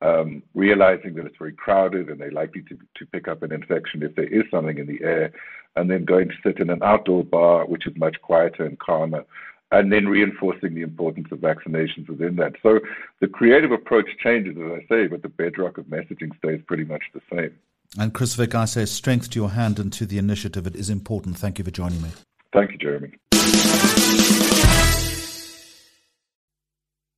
um, 0.00 0.42
realizing 0.54 1.14
that 1.14 1.26
it's 1.26 1.36
very 1.36 1.52
crowded 1.52 2.08
and 2.08 2.20
they're 2.20 2.30
likely 2.30 2.62
to, 2.62 2.78
to 2.96 3.06
pick 3.06 3.28
up 3.28 3.42
an 3.42 3.52
infection 3.52 4.02
if 4.02 4.14
there 4.14 4.26
is 4.26 4.44
something 4.50 4.78
in 4.78 4.86
the 4.86 5.02
air, 5.02 5.32
and 5.76 5.90
then 5.90 6.04
going 6.04 6.28
to 6.28 6.34
sit 6.42 6.58
in 6.58 6.70
an 6.70 6.82
outdoor 6.82 7.24
bar, 7.24 7.66
which 7.66 7.86
is 7.86 7.94
much 7.96 8.16
quieter 8.22 8.64
and 8.64 8.78
calmer, 8.78 9.24
and 9.70 9.92
then 9.92 10.06
reinforcing 10.06 10.74
the 10.74 10.82
importance 10.82 11.28
of 11.30 11.38
vaccinations 11.38 12.08
within 12.08 12.36
that. 12.36 12.52
So 12.62 12.80
the 13.20 13.28
creative 13.28 13.72
approach 13.72 14.08
changes, 14.22 14.56
as 14.58 14.80
I 14.82 14.86
say, 14.88 15.06
but 15.06 15.22
the 15.22 15.28
bedrock 15.28 15.78
of 15.78 15.86
messaging 15.86 16.36
stays 16.38 16.60
pretty 16.66 16.84
much 16.84 17.02
the 17.14 17.20
same. 17.34 17.54
And 17.98 18.14
Chris 18.14 18.34
Vick, 18.34 18.54
I 18.54 18.64
say 18.64 18.86
strength 18.86 19.30
to 19.30 19.38
your 19.38 19.50
hand 19.50 19.78
and 19.78 19.92
to 19.94 20.06
the 20.06 20.18
initiative. 20.18 20.66
It 20.66 20.76
is 20.76 20.88
important. 20.88 21.36
Thank 21.36 21.58
you 21.58 21.64
for 21.64 21.70
joining 21.70 22.00
me. 22.00 22.08
Thank 22.52 22.72
you, 22.72 22.78
Jeremy. 22.78 23.12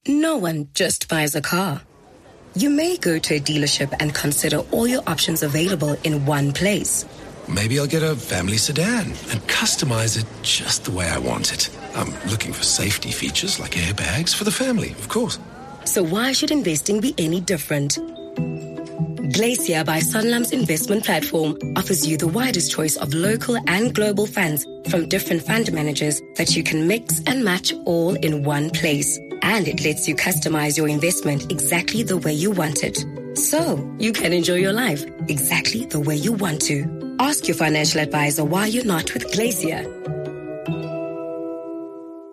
No 0.07 0.37
one 0.37 0.69
just 0.75 1.09
buys 1.09 1.35
a 1.35 1.41
car. 1.41 1.81
You 2.55 2.69
may 2.69 2.99
go 2.99 3.19
to 3.19 3.37
a 3.37 3.41
dealership 3.41 3.91
and 4.01 4.15
consider 4.15 4.59
all 4.71 4.87
your 4.87 5.03
options 5.07 5.43
available 5.43 5.97
in 6.05 6.27
one 6.27 6.53
place. 6.53 7.07
Maybe 7.49 7.81
I'll 7.81 7.87
get 7.87 8.03
a 8.03 8.15
family 8.15 8.59
sedan 8.59 9.07
and 9.31 9.41
customize 9.49 10.21
it 10.21 10.27
just 10.43 10.85
the 10.85 10.91
way 10.91 11.09
I 11.09 11.17
want 11.17 11.55
it. 11.55 11.71
I'm 11.95 12.13
looking 12.29 12.53
for 12.53 12.65
safety 12.65 13.13
features 13.13 13.59
like 13.59 13.73
airbags 13.73 14.35
for 14.35 14.45
the 14.45 14.51
family, 14.51 14.91
of 14.91 15.09
course. 15.09 15.39
So 15.87 16.03
why 16.03 16.33
should 16.33 16.51
investing 16.51 17.01
be 17.01 17.15
any 17.17 17.41
different? 17.41 17.97
Glacier 19.33 19.85
by 19.85 20.01
Sanlam's 20.01 20.53
investment 20.53 21.05
platform 21.05 21.57
offers 21.77 22.07
you 22.07 22.19
the 22.19 22.29
widest 22.29 22.73
choice 22.73 22.97
of 22.97 23.15
local 23.15 23.57
and 23.69 23.95
global 23.95 24.27
funds 24.27 24.67
from 24.91 25.09
different 25.09 25.43
fund 25.43 25.73
managers 25.73 26.21
that 26.37 26.55
you 26.55 26.63
can 26.63 26.87
mix 26.87 27.23
and 27.27 27.43
match 27.43 27.73
all 27.87 28.15
in 28.17 28.45
one 28.45 28.69
place 28.69 29.19
and 29.45 29.69
it 29.69 29.85
lets 29.85 30.09
you 30.09 30.17
customize 30.17 30.77
your 30.77 30.89
investment 30.89 31.53
exactly 31.53 32.03
the 32.03 32.17
way 32.17 32.33
you 32.33 32.51
want 32.51 32.83
it. 32.83 33.05
So 33.39 33.61
you 33.99 34.13
can 34.13 34.33
enjoy 34.33 34.57
your 34.57 34.73
life 34.73 35.05
exactly 35.29 35.85
the 35.85 36.01
way 36.01 36.17
you 36.17 36.33
want 36.33 36.63
to. 36.63 37.17
Ask 37.21 37.47
your 37.47 37.57
financial 37.57 38.01
advisor 38.01 38.45
why 38.45 38.67
you're 38.67 38.85
not 38.85 39.13
with 39.13 39.31
Glacier. 39.33 39.85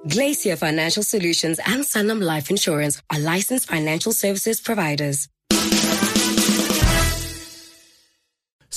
Glacier 0.07 0.55
Financial 0.55 1.03
Solutions 1.03 1.59
and 1.67 1.83
Sanlam 1.83 2.21
Life 2.21 2.49
Insurance 2.49 3.01
are 3.11 3.19
licensed 3.19 3.67
financial 3.67 4.13
services 4.13 4.59
providers. 4.59 5.27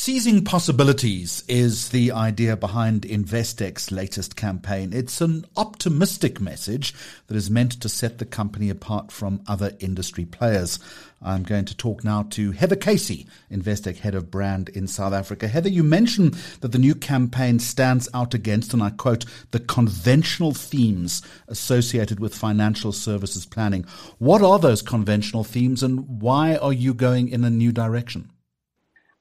Seizing 0.05 0.45
possibilities 0.45 1.43
is 1.49 1.89
the 1.89 2.13
idea 2.13 2.59
behind 2.59 3.07
Investec's 3.07 3.91
latest 3.91 4.37
campaign. 4.37 4.93
It's 4.93 5.23
an 5.23 5.47
optimistic 5.57 6.43
message 6.43 6.93
that 7.27 7.39
is 7.39 7.51
meant 7.51 7.81
to 7.81 7.89
set 7.89 8.19
the 8.19 8.27
company 8.27 8.69
apart 8.69 9.11
from 9.11 9.41
other 9.47 9.73
industry 9.81 10.27
players. 10.27 10.79
I'm 11.23 11.43
going 11.43 11.65
to 11.65 11.75
talk 11.75 12.05
now 12.05 12.25
to 12.33 12.51
Heather 12.51 12.77
Casey, 12.77 13.27
Investec 13.51 13.97
Head 13.97 14.15
of 14.15 14.31
Brand 14.31 14.69
in 14.69 14.89
South 14.89 15.15
Africa. 15.15 15.49
Heather, 15.49 15.71
you 15.71 15.83
mentioned 15.83 16.35
that 16.61 16.73
the 16.73 16.79
new 16.79 16.95
campaign 16.95 17.59
stands 17.59 18.07
out 18.13 18.35
against, 18.35 18.75
and 18.75 18.83
I 18.83 18.91
quote, 18.91 19.25
the 19.53 19.61
conventional 19.61 20.53
themes 20.53 21.23
associated 21.49 22.21
with 22.21 22.35
financial 22.35 22.93
services 22.93 23.47
planning. 23.47 23.87
What 24.19 24.43
are 24.43 24.59
those 24.59 24.83
conventional 24.83 25.45
themes 25.45 25.83
and 25.83 26.21
why 26.21 26.57
are 26.57 26.75
you 26.75 26.93
going 26.93 27.31
in 27.31 27.43
a 27.43 27.49
new 27.49 27.73
direction? 27.73 28.29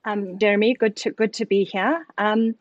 Um, 0.05 0.37
Jeremy. 0.37 0.73
Good 0.73 0.95
to 0.97 1.11
good 1.11 1.33
to 1.33 1.45
be 1.45 1.63
here. 1.63 2.05
Um, 2.17 2.55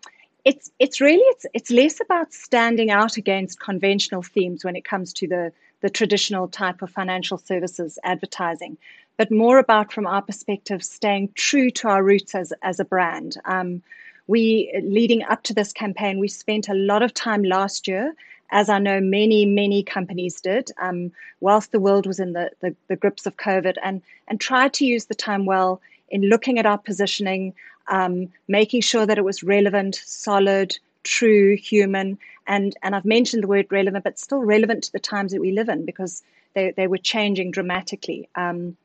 it's 0.44 0.70
it's 0.78 1.00
really 1.00 1.24
it's 1.34 1.46
it's 1.54 1.70
less 1.70 2.00
about 2.00 2.32
standing 2.32 2.90
out 2.90 3.16
against 3.16 3.60
conventional 3.60 4.22
themes 4.22 4.64
when 4.64 4.76
it 4.76 4.84
comes 4.84 5.12
to 5.14 5.28
the 5.28 5.52
the 5.80 5.90
traditional 5.90 6.48
type 6.48 6.82
of 6.82 6.90
financial 6.90 7.38
services 7.38 7.98
advertising, 8.04 8.78
but 9.16 9.30
more 9.30 9.58
about 9.58 9.92
from 9.92 10.06
our 10.06 10.22
perspective 10.22 10.82
staying 10.84 11.28
true 11.34 11.70
to 11.70 11.88
our 11.88 12.02
roots 12.02 12.34
as 12.34 12.52
as 12.62 12.80
a 12.80 12.84
brand. 12.84 13.36
Um, 13.44 13.82
we 14.28 14.72
leading 14.84 15.24
up 15.24 15.42
to 15.44 15.54
this 15.54 15.72
campaign, 15.72 16.18
we 16.18 16.28
spent 16.28 16.68
a 16.68 16.74
lot 16.74 17.02
of 17.02 17.12
time 17.12 17.42
last 17.42 17.88
year 17.88 18.14
as 18.52 18.68
I 18.68 18.78
know 18.78 19.00
many, 19.00 19.46
many 19.46 19.82
companies 19.82 20.40
did, 20.40 20.70
um, 20.80 21.10
whilst 21.40 21.72
the 21.72 21.80
world 21.80 22.06
was 22.06 22.20
in 22.20 22.34
the, 22.34 22.50
the, 22.60 22.76
the, 22.86 22.96
grips 22.96 23.24
of 23.24 23.38
COVID, 23.38 23.76
and, 23.82 24.02
and 24.28 24.38
tried 24.38 24.74
to 24.74 24.84
use 24.84 25.06
the 25.06 25.14
time 25.14 25.46
well 25.46 25.80
in 26.12 26.28
looking 26.28 26.58
at 26.58 26.66
our 26.66 26.78
positioning, 26.78 27.54
um, 27.88 28.28
making 28.46 28.82
sure 28.82 29.06
that 29.06 29.18
it 29.18 29.24
was 29.24 29.42
relevant, 29.42 30.00
solid, 30.04 30.78
true, 31.02 31.56
human. 31.56 32.18
And, 32.46 32.76
and 32.82 32.94
I've 32.94 33.04
mentioned 33.04 33.42
the 33.42 33.48
word 33.48 33.66
relevant, 33.70 34.04
but 34.04 34.18
still 34.18 34.42
relevant 34.44 34.84
to 34.84 34.92
the 34.92 35.00
times 35.00 35.32
that 35.32 35.40
we 35.40 35.50
live 35.50 35.68
in 35.68 35.84
because 35.84 36.22
they, 36.54 36.70
they 36.70 36.86
were 36.86 36.98
changing 36.98 37.50
dramatically. 37.50 38.28
Um, 38.36 38.76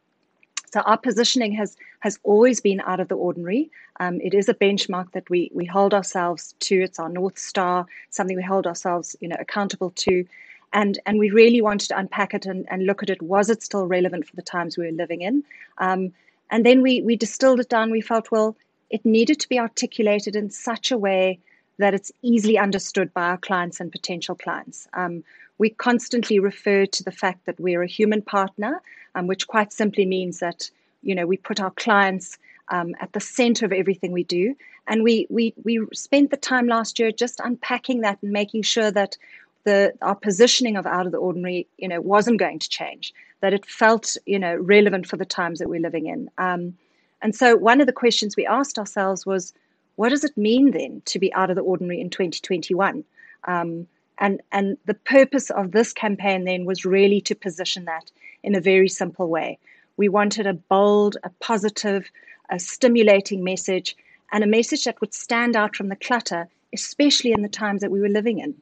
so 0.71 0.81
our 0.81 0.97
positioning 0.97 1.53
has 1.53 1.77
has 2.01 2.19
always 2.23 2.59
been 2.59 2.81
out 2.81 2.99
of 2.99 3.07
the 3.07 3.15
ordinary. 3.15 3.71
Um, 3.99 4.19
it 4.21 4.33
is 4.33 4.49
a 4.49 4.53
benchmark 4.53 5.11
that 5.13 5.29
we 5.29 5.49
we 5.53 5.65
hold 5.65 5.93
ourselves 5.93 6.53
to. 6.59 6.81
It's 6.81 6.99
our 6.99 7.09
north 7.09 7.37
star, 7.37 7.85
something 8.09 8.35
we 8.35 8.43
hold 8.43 8.67
ourselves 8.67 9.15
you 9.21 9.29
know 9.29 9.37
accountable 9.39 9.91
to, 9.91 10.25
and 10.73 10.99
and 11.05 11.19
we 11.19 11.29
really 11.29 11.61
wanted 11.61 11.87
to 11.87 11.97
unpack 11.97 12.33
it 12.33 12.45
and, 12.45 12.67
and 12.69 12.85
look 12.85 13.01
at 13.01 13.09
it. 13.09 13.21
Was 13.21 13.49
it 13.49 13.63
still 13.63 13.87
relevant 13.87 14.27
for 14.27 14.35
the 14.35 14.41
times 14.41 14.77
we 14.77 14.85
were 14.85 14.91
living 14.91 15.21
in? 15.21 15.43
Um, 15.77 16.13
and 16.49 16.65
then 16.65 16.81
we, 16.81 17.01
we 17.01 17.15
distilled 17.15 17.59
it 17.59 17.69
down. 17.69 17.91
We 17.91 18.01
felt, 18.01 18.31
well, 18.31 18.55
it 18.89 19.05
needed 19.05 19.39
to 19.41 19.49
be 19.49 19.59
articulated 19.59 20.35
in 20.35 20.49
such 20.49 20.91
a 20.91 20.97
way 20.97 21.39
that 21.77 21.93
it's 21.93 22.11
easily 22.21 22.57
understood 22.57 23.13
by 23.13 23.29
our 23.29 23.37
clients 23.37 23.79
and 23.79 23.91
potential 23.91 24.35
clients. 24.35 24.87
Um, 24.93 25.23
we 25.57 25.69
constantly 25.69 26.39
refer 26.39 26.85
to 26.85 27.03
the 27.03 27.11
fact 27.11 27.45
that 27.45 27.59
we're 27.59 27.81
a 27.81 27.87
human 27.87 28.21
partner, 28.21 28.81
um, 29.15 29.27
which 29.27 29.47
quite 29.47 29.73
simply 29.73 30.05
means 30.05 30.39
that 30.39 30.69
you 31.03 31.13
know 31.15 31.25
we 31.25 31.37
put 31.37 31.59
our 31.59 31.71
clients 31.71 32.37
um, 32.69 32.95
at 32.99 33.13
the 33.13 33.19
center 33.19 33.65
of 33.65 33.71
everything 33.71 34.11
we 34.11 34.23
do. 34.23 34.55
And 34.87 35.03
we 35.03 35.27
we 35.29 35.53
we 35.63 35.85
spent 35.93 36.31
the 36.31 36.37
time 36.37 36.67
last 36.67 36.99
year 36.99 37.11
just 37.11 37.39
unpacking 37.43 38.01
that 38.01 38.19
and 38.21 38.31
making 38.31 38.63
sure 38.63 38.91
that 38.91 39.17
the 39.63 39.93
our 40.01 40.15
positioning 40.15 40.77
of 40.77 40.85
out 40.85 41.05
of 41.05 41.11
the 41.11 41.17
ordinary, 41.17 41.67
you 41.77 41.87
know, 41.87 42.01
wasn't 42.01 42.39
going 42.39 42.59
to 42.59 42.69
change 42.69 43.13
that 43.41 43.53
it 43.53 43.65
felt, 43.65 44.17
you 44.25 44.39
know, 44.39 44.55
relevant 44.55 45.07
for 45.07 45.17
the 45.17 45.25
times 45.25 45.59
that 45.59 45.69
we're 45.69 45.79
living 45.79 46.07
in. 46.07 46.29
Um, 46.37 46.77
and 47.21 47.35
so 47.35 47.55
one 47.55 47.81
of 47.81 47.87
the 47.87 47.93
questions 47.93 48.35
we 48.35 48.45
asked 48.45 48.77
ourselves 48.79 49.25
was, 49.25 49.53
what 49.95 50.09
does 50.09 50.23
it 50.23 50.37
mean 50.37 50.71
then 50.71 51.01
to 51.05 51.19
be 51.19 51.33
out 51.33 51.49
of 51.49 51.55
the 51.55 51.61
ordinary 51.61 51.99
in 51.99 52.09
2021? 52.09 53.03
Um, 53.45 53.87
and 54.19 54.41
and 54.51 54.77
the 54.85 54.93
purpose 54.93 55.49
of 55.51 55.71
this 55.71 55.93
campaign 55.93 56.45
then 56.45 56.65
was 56.65 56.85
really 56.85 57.21
to 57.21 57.35
position 57.35 57.85
that 57.85 58.11
in 58.43 58.55
a 58.55 58.61
very 58.61 58.89
simple 58.89 59.27
way. 59.27 59.59
We 59.95 60.09
wanted 60.09 60.47
a 60.47 60.53
bold, 60.53 61.17
a 61.23 61.29
positive, 61.39 62.09
a 62.49 62.59
stimulating 62.59 63.43
message, 63.43 63.95
and 64.31 64.43
a 64.43 64.47
message 64.47 64.85
that 64.85 65.01
would 65.01 65.13
stand 65.13 65.55
out 65.55 65.75
from 65.75 65.89
the 65.89 65.95
clutter, 65.95 66.47
especially 66.73 67.31
in 67.31 67.41
the 67.41 67.49
times 67.49 67.81
that 67.81 67.91
we 67.91 68.01
were 68.01 68.09
living 68.09 68.39
in. 68.39 68.55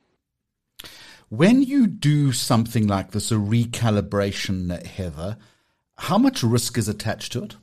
When 1.35 1.63
you 1.63 1.85
do 1.87 2.31
something 2.31 2.87
like 2.87 3.11
this, 3.11 3.29
a 3.29 3.35
recalibration, 3.35 4.85
Heather, 4.85 5.35
how 5.97 6.17
much 6.17 6.43
risk 6.43 6.77
is 6.77 6.87
attached 6.87 7.33
to 7.33 7.43
it? 7.43 7.57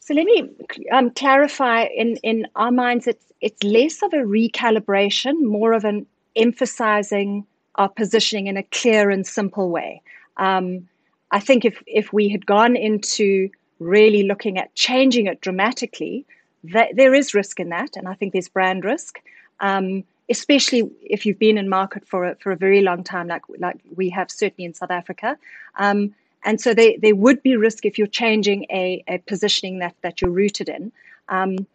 So 0.00 0.12
let 0.12 0.26
me 0.26 0.50
um, 0.92 1.10
clarify. 1.10 1.84
In 1.84 2.16
in 2.16 2.46
our 2.56 2.70
minds, 2.70 3.06
it's 3.06 3.24
it's 3.40 3.62
less 3.62 4.02
of 4.02 4.12
a 4.12 4.18
recalibration, 4.18 5.42
more 5.44 5.72
of 5.72 5.84
an 5.84 6.06
emphasizing 6.36 7.46
our 7.76 7.88
positioning 7.88 8.48
in 8.48 8.58
a 8.58 8.62
clear 8.64 9.08
and 9.08 9.26
simple 9.26 9.70
way. 9.70 10.02
Um, 10.36 10.88
I 11.30 11.40
think 11.40 11.64
if 11.64 11.82
if 11.86 12.12
we 12.12 12.28
had 12.28 12.44
gone 12.44 12.76
into 12.76 13.48
really 13.78 14.24
looking 14.24 14.58
at 14.58 14.74
changing 14.74 15.26
it 15.26 15.40
dramatically, 15.40 16.26
that, 16.64 16.88
there 16.96 17.14
is 17.14 17.32
risk 17.32 17.60
in 17.60 17.70
that, 17.70 17.96
and 17.96 18.06
I 18.08 18.14
think 18.14 18.34
there's 18.34 18.48
brand 18.48 18.84
risk. 18.84 19.20
Um, 19.60 20.04
especially 20.30 20.90
if 21.02 21.24
you've 21.24 21.38
been 21.38 21.58
in 21.58 21.68
market 21.68 22.06
for 22.06 22.24
a, 22.24 22.34
for 22.36 22.52
a 22.52 22.56
very 22.56 22.82
long 22.82 23.02
time, 23.02 23.28
like 23.28 23.42
like 23.58 23.78
we 23.94 24.10
have 24.10 24.30
certainly 24.30 24.64
in 24.64 24.74
South 24.74 24.90
Africa. 24.90 25.38
Um, 25.76 26.14
and 26.44 26.60
so 26.60 26.72
there, 26.74 26.92
there 27.00 27.16
would 27.16 27.42
be 27.42 27.56
risk 27.56 27.84
if 27.84 27.98
you're 27.98 28.06
changing 28.06 28.66
a, 28.70 29.02
a 29.08 29.18
positioning 29.18 29.80
that, 29.80 29.94
that 30.02 30.20
you're 30.20 30.30
rooted 30.30 30.68
in. 30.68 30.92
Um, 31.28 31.66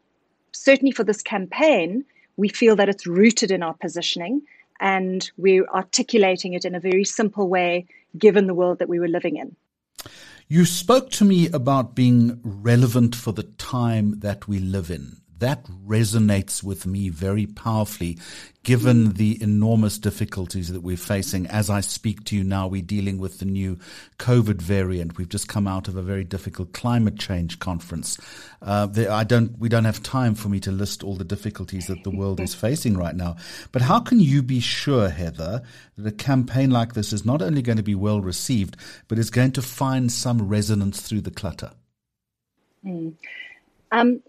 certainly 0.52 0.92
for 0.92 1.04
this 1.04 1.22
campaign, 1.22 2.06
we 2.38 2.50
feel 2.50 2.76
that 2.78 2.90
it's 2.90 3.06
rooted 3.06 3.52
in 3.52 3.62
our 3.62 3.74
positioning 3.74 4.42
and 4.80 5.30
we're 5.38 5.68
articulating 5.68 6.54
it 6.54 6.66
in 6.66 6.76
a 6.76 6.80
very 6.80 7.04
simple 7.04 7.48
way 7.48 7.86
given 8.18 8.48
the 8.48 8.54
world 8.54 8.80
that 8.80 8.90
we 8.90 9.00
were 9.00 9.08
living 9.08 9.38
in. 9.38 9.56
You 10.48 10.66
spoke 10.66 11.10
to 11.12 11.26
me 11.26 11.50
about 11.50 11.96
being 11.96 12.40
relevant 12.44 13.16
for 13.16 13.32
the 13.32 13.44
time 13.44 14.20
that 14.20 14.48
we 14.48 14.60
live 14.60 14.90
in 14.90 15.18
that 15.44 15.66
resonates 15.86 16.64
with 16.64 16.86
me 16.86 17.10
very 17.10 17.46
powerfully, 17.46 18.18
given 18.64 19.12
the 19.14 19.38
enormous 19.44 19.98
difficulties 19.98 20.72
that 20.72 20.82
we're 20.82 20.96
facing. 20.96 21.48
As 21.48 21.70
I 21.70 21.82
speak 21.82 22.24
to 22.26 22.38
you 22.38 22.46
now, 22.46 22.68
we're 22.68 22.82
dealing 22.82 23.18
with 23.18 23.40
the 23.40 23.46
new 23.46 23.78
COVID 24.20 24.62
variant. 24.62 25.18
We've 25.18 25.28
just 25.28 25.50
come 25.50 25.68
out 25.68 25.90
of 25.90 25.98
a 25.98 26.02
very 26.02 26.24
difficult 26.24 26.72
climate 26.72 27.20
change 27.20 27.60
conference. 27.60 28.18
Uh, 28.62 28.88
I 29.10 29.26
don't, 29.26 29.60
we 29.60 29.68
don't 29.68 29.84
have 29.84 30.02
time 30.02 30.34
for 30.34 30.48
me 30.48 30.62
to 30.62 30.72
list 30.72 31.04
all 31.04 31.18
the 31.18 31.26
difficulties 31.26 31.88
that 31.88 32.06
the 32.06 32.10
world 32.10 32.40
is 32.40 32.56
facing 32.56 32.96
right 32.96 33.16
now. 33.16 33.36
But 33.74 33.82
how 33.82 34.00
can 34.00 34.22
you 34.22 34.42
be 34.42 34.62
sure, 34.62 35.10
Heather, 35.10 35.62
that 35.98 36.08
a 36.08 36.16
campaign 36.16 36.72
like 36.72 36.94
this 36.94 37.12
is 37.12 37.26
not 37.26 37.42
only 37.42 37.62
going 37.62 37.78
to 37.78 37.84
be 37.84 37.96
well 37.96 38.22
received, 38.22 38.78
but 39.10 39.20
is 39.20 39.30
going 39.30 39.52
to 39.52 39.62
find 39.62 40.10
some 40.10 40.48
resonance 40.48 41.02
through 41.02 41.22
the 41.22 41.32
clutter? 41.32 41.72
Mm. 42.86 43.16
Um, 43.92 44.24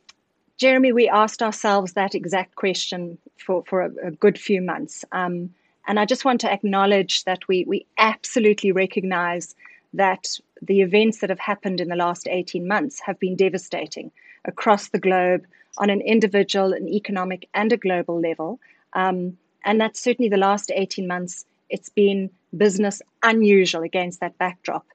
Jeremy, 0.57 0.92
we 0.92 1.09
asked 1.09 1.42
ourselves 1.42 1.92
that 1.92 2.14
exact 2.14 2.55
question 2.55 3.18
for, 3.38 3.64
for 3.66 3.82
a, 3.82 4.09
a 4.09 4.11
good 4.12 4.38
few 4.38 4.62
months. 4.62 5.05
Um, 5.12 5.50
and 5.86 5.98
I 5.98 6.05
just 6.05 6.24
want 6.24 6.40
to 6.42 6.52
acknowledge 6.52 7.24
that 7.24 7.46
we, 7.48 7.64
we 7.64 7.86
absolutely 7.98 8.72
recognize 8.72 9.55
that 9.92 10.38
the 10.62 10.80
events 10.80 11.18
that 11.20 11.30
have 11.30 11.38
happened 11.38 11.80
in 11.80 11.88
the 11.88 11.96
last 11.96 12.26
18 12.28 12.66
months 12.66 13.00
have 13.00 13.18
been 13.18 13.36
devastating 13.36 14.11
across 14.44 14.88
the 14.88 14.98
globe 14.98 15.44
on 15.78 15.90
an 15.90 16.00
individual, 16.00 16.72
an 16.72 16.88
economic, 16.88 17.48
and 17.55 17.72
a 17.72 17.76
global 17.76 18.20
level. 18.20 18.61
Um, 18.92 19.36
and 19.64 19.80
that's 19.80 20.00
certainly 20.00 20.28
the 20.28 20.36
last 20.36 20.70
18 20.74 21.07
months, 21.07 21.44
it's 21.68 21.88
been 21.88 22.30
business 22.57 23.02
unusual 23.22 23.82
against 23.82 24.20
that 24.20 24.38
backdrop. 24.38 24.86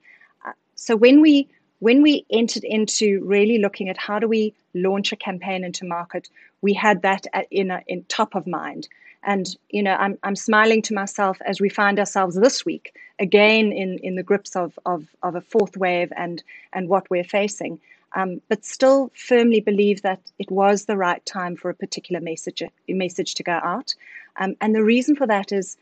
Uh, 0.45 0.53
so 0.75 0.95
when 0.95 1.21
we 1.21 1.49
when 1.79 2.01
we 2.01 2.25
entered 2.29 2.63
into 2.63 3.23
really 3.23 3.57
looking 3.57 3.89
at 3.89 3.97
how 3.97 4.19
do 4.19 4.27
we 4.27 4.53
launch 4.73 5.11
a 5.11 5.15
campaign 5.15 5.63
into 5.63 5.85
market, 5.85 6.29
we 6.61 6.73
had 6.73 7.01
that 7.01 7.25
in, 7.51 7.71
a, 7.71 7.81
in 7.87 8.03
top 8.05 8.35
of 8.35 8.45
mind. 8.45 8.87
And 9.23 9.53
you 9.69 9.83
know, 9.83 9.95
I'm 9.95 10.17
I'm 10.23 10.37
smiling 10.37 10.81
to 10.83 10.93
myself 10.93 11.41
as 11.45 11.59
we 11.59 11.67
find 11.67 11.99
ourselves 11.99 12.35
this 12.37 12.65
week 12.65 12.95
again 13.19 13.73
in 13.73 13.97
in 13.97 14.15
the 14.15 14.23
grips 14.23 14.55
of 14.55 14.79
of, 14.85 15.07
of 15.23 15.35
a 15.35 15.41
fourth 15.41 15.75
wave 15.75 16.13
and 16.15 16.41
and 16.71 16.87
what 16.87 17.09
we're 17.09 17.25
facing. 17.25 17.81
Um, 18.15 18.41
but 18.47 18.63
still 18.63 19.11
firmly 19.15 19.59
believe 19.59 20.03
that 20.03 20.21
it 20.39 20.49
was 20.49 20.85
the 20.85 20.95
right 20.95 21.23
time 21.25 21.57
for 21.57 21.69
a 21.69 21.75
particular 21.75 22.21
message 22.21 22.63
message 22.87 23.35
to 23.35 23.43
go 23.43 23.59
out. 23.61 23.93
Um, 24.37 24.55
and 24.61 24.73
the 24.73 24.85
reason 24.85 25.17
for 25.17 25.27
that 25.27 25.51
is 25.51 25.75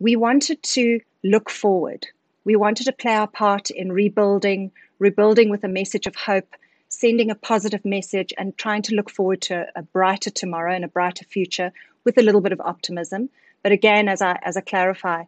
we 0.00 0.16
wanted 0.16 0.60
to 0.64 1.00
look 1.22 1.50
forward 1.50 2.08
we 2.44 2.56
wanted 2.56 2.84
to 2.84 2.92
play 2.92 3.14
our 3.14 3.26
part 3.26 3.70
in 3.70 3.92
rebuilding, 3.92 4.72
rebuilding 5.02 5.50
with 5.50 5.64
a 5.64 5.68
message 5.68 6.06
of 6.06 6.14
hope, 6.14 6.54
sending 6.88 7.30
a 7.30 7.34
positive 7.34 7.84
message, 7.84 8.32
and 8.38 8.56
trying 8.56 8.82
to 8.82 8.94
look 8.94 9.10
forward 9.10 9.42
to 9.42 9.66
a 9.76 9.82
brighter 9.82 10.30
tomorrow 10.30 10.72
and 10.74 10.84
a 10.84 10.88
brighter 10.88 11.24
future 11.24 11.72
with 12.04 12.16
a 12.16 12.22
little 12.22 12.40
bit 12.40 12.52
of 12.52 12.60
optimism. 12.60 13.28
But 13.62 13.72
again, 13.72 14.08
as 14.08 14.22
I 14.22 14.38
as 14.42 14.56
I 14.56 14.60
clarify, 14.60 15.24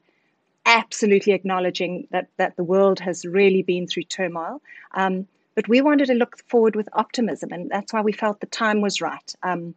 absolutely 0.64 1.32
acknowledging 1.32 2.06
that 2.10 2.28
that 2.36 2.56
the 2.56 2.64
world 2.64 3.00
has 3.00 3.24
really 3.24 3.62
been 3.62 3.86
through 3.86 4.04
turmoil. 4.04 4.62
Um, 4.92 5.26
but 5.54 5.68
we 5.68 5.80
wanted 5.80 6.06
to 6.06 6.14
look 6.14 6.38
forward 6.48 6.76
with 6.76 6.88
optimism, 6.92 7.50
and 7.52 7.70
that's 7.70 7.92
why 7.92 8.00
we 8.00 8.12
felt 8.12 8.40
the 8.40 8.46
time 8.46 8.80
was 8.80 9.00
right. 9.00 9.34
Um, 9.42 9.74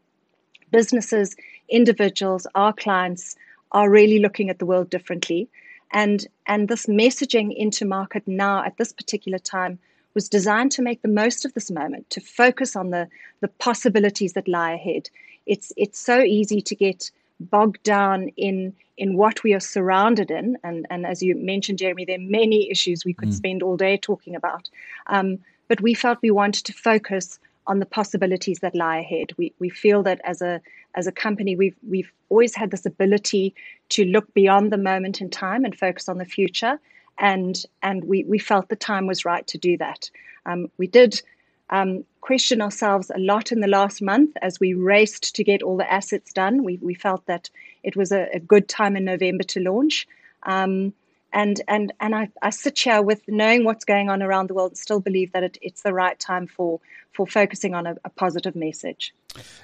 businesses, 0.71 1.35
individuals, 1.69 2.47
our 2.55 2.73
clients 2.73 3.35
are 3.71 3.89
really 3.89 4.19
looking 4.19 4.49
at 4.49 4.59
the 4.59 4.65
world 4.65 4.89
differently. 4.89 5.49
And, 5.91 6.27
and 6.45 6.67
this 6.67 6.85
messaging 6.85 7.55
into 7.55 7.85
market 7.85 8.23
now 8.27 8.63
at 8.63 8.77
this 8.77 8.91
particular 8.91 9.39
time 9.39 9.79
was 10.13 10.29
designed 10.29 10.71
to 10.73 10.81
make 10.81 11.01
the 11.01 11.07
most 11.07 11.45
of 11.45 11.53
this 11.53 11.69
moment, 11.69 12.09
to 12.09 12.21
focus 12.21 12.75
on 12.75 12.89
the, 12.89 13.07
the 13.39 13.47
possibilities 13.47 14.33
that 14.33 14.47
lie 14.47 14.73
ahead. 14.73 15.09
It's, 15.45 15.71
it's 15.77 15.99
so 15.99 16.19
easy 16.21 16.61
to 16.61 16.75
get 16.75 17.11
bogged 17.39 17.83
down 17.83 18.29
in, 18.29 18.73
in 18.97 19.15
what 19.15 19.43
we 19.43 19.53
are 19.53 19.59
surrounded 19.59 20.31
in. 20.31 20.57
And, 20.63 20.87
and 20.89 21.05
as 21.05 21.21
you 21.21 21.35
mentioned, 21.35 21.77
Jeremy, 21.77 22.05
there 22.05 22.17
are 22.17 22.19
many 22.19 22.69
issues 22.71 23.05
we 23.05 23.13
could 23.13 23.29
mm. 23.29 23.33
spend 23.33 23.63
all 23.63 23.77
day 23.77 23.97
talking 23.97 24.35
about. 24.35 24.69
Um, 25.05 25.39
but 25.67 25.81
we 25.81 25.93
felt 25.93 26.19
we 26.21 26.31
wanted 26.31 26.65
to 26.65 26.73
focus 26.73 27.39
on 27.67 27.79
the 27.79 27.85
possibilities 27.85 28.59
that 28.59 28.75
lie 28.75 28.97
ahead. 28.97 29.33
We, 29.37 29.53
we 29.59 29.69
feel 29.69 30.01
that 30.03 30.21
as 30.23 30.41
a 30.41 30.61
as 30.95 31.07
a 31.07 31.11
company, 31.11 31.55
we've 31.55 31.75
we've 31.87 32.11
always 32.29 32.55
had 32.55 32.71
this 32.71 32.85
ability 32.85 33.53
to 33.89 34.05
look 34.05 34.33
beyond 34.33 34.71
the 34.71 34.77
moment 34.77 35.21
in 35.21 35.29
time 35.29 35.63
and 35.63 35.77
focus 35.77 36.09
on 36.09 36.17
the 36.17 36.25
future. 36.25 36.79
And 37.19 37.63
and 37.81 38.03
we, 38.05 38.23
we 38.25 38.39
felt 38.39 38.69
the 38.69 38.75
time 38.75 39.07
was 39.07 39.25
right 39.25 39.45
to 39.47 39.57
do 39.57 39.77
that. 39.77 40.09
Um, 40.45 40.69
we 40.77 40.87
did 40.87 41.21
um, 41.69 42.05
question 42.21 42.61
ourselves 42.61 43.11
a 43.13 43.19
lot 43.19 43.51
in 43.51 43.59
the 43.59 43.67
last 43.67 44.01
month 44.01 44.31
as 44.41 44.59
we 44.59 44.73
raced 44.73 45.35
to 45.35 45.43
get 45.43 45.61
all 45.63 45.77
the 45.77 45.91
assets 45.91 46.33
done. 46.33 46.63
We 46.63 46.77
we 46.77 46.93
felt 46.93 47.25
that 47.25 47.49
it 47.83 47.95
was 47.95 48.11
a, 48.11 48.27
a 48.33 48.39
good 48.39 48.67
time 48.67 48.95
in 48.95 49.05
November 49.05 49.43
to 49.45 49.59
launch. 49.59 50.07
Um, 50.43 50.93
and 51.33 51.61
and 51.67 51.93
and 51.99 52.15
I, 52.15 52.29
I 52.41 52.49
sit 52.49 52.79
here 52.79 53.01
with 53.01 53.21
knowing 53.27 53.63
what's 53.63 53.85
going 53.85 54.09
on 54.09 54.23
around 54.23 54.49
the 54.49 54.53
world 54.53 54.71
and 54.71 54.77
still 54.77 54.99
believe 54.99 55.31
that 55.33 55.43
it, 55.43 55.57
it's 55.61 55.81
the 55.81 55.93
right 55.93 56.17
time 56.19 56.47
for 56.47 56.79
for 57.11 57.27
focusing 57.27 57.73
on 57.73 57.87
a, 57.87 57.95
a 58.05 58.09
positive 58.09 58.55
message. 58.55 59.13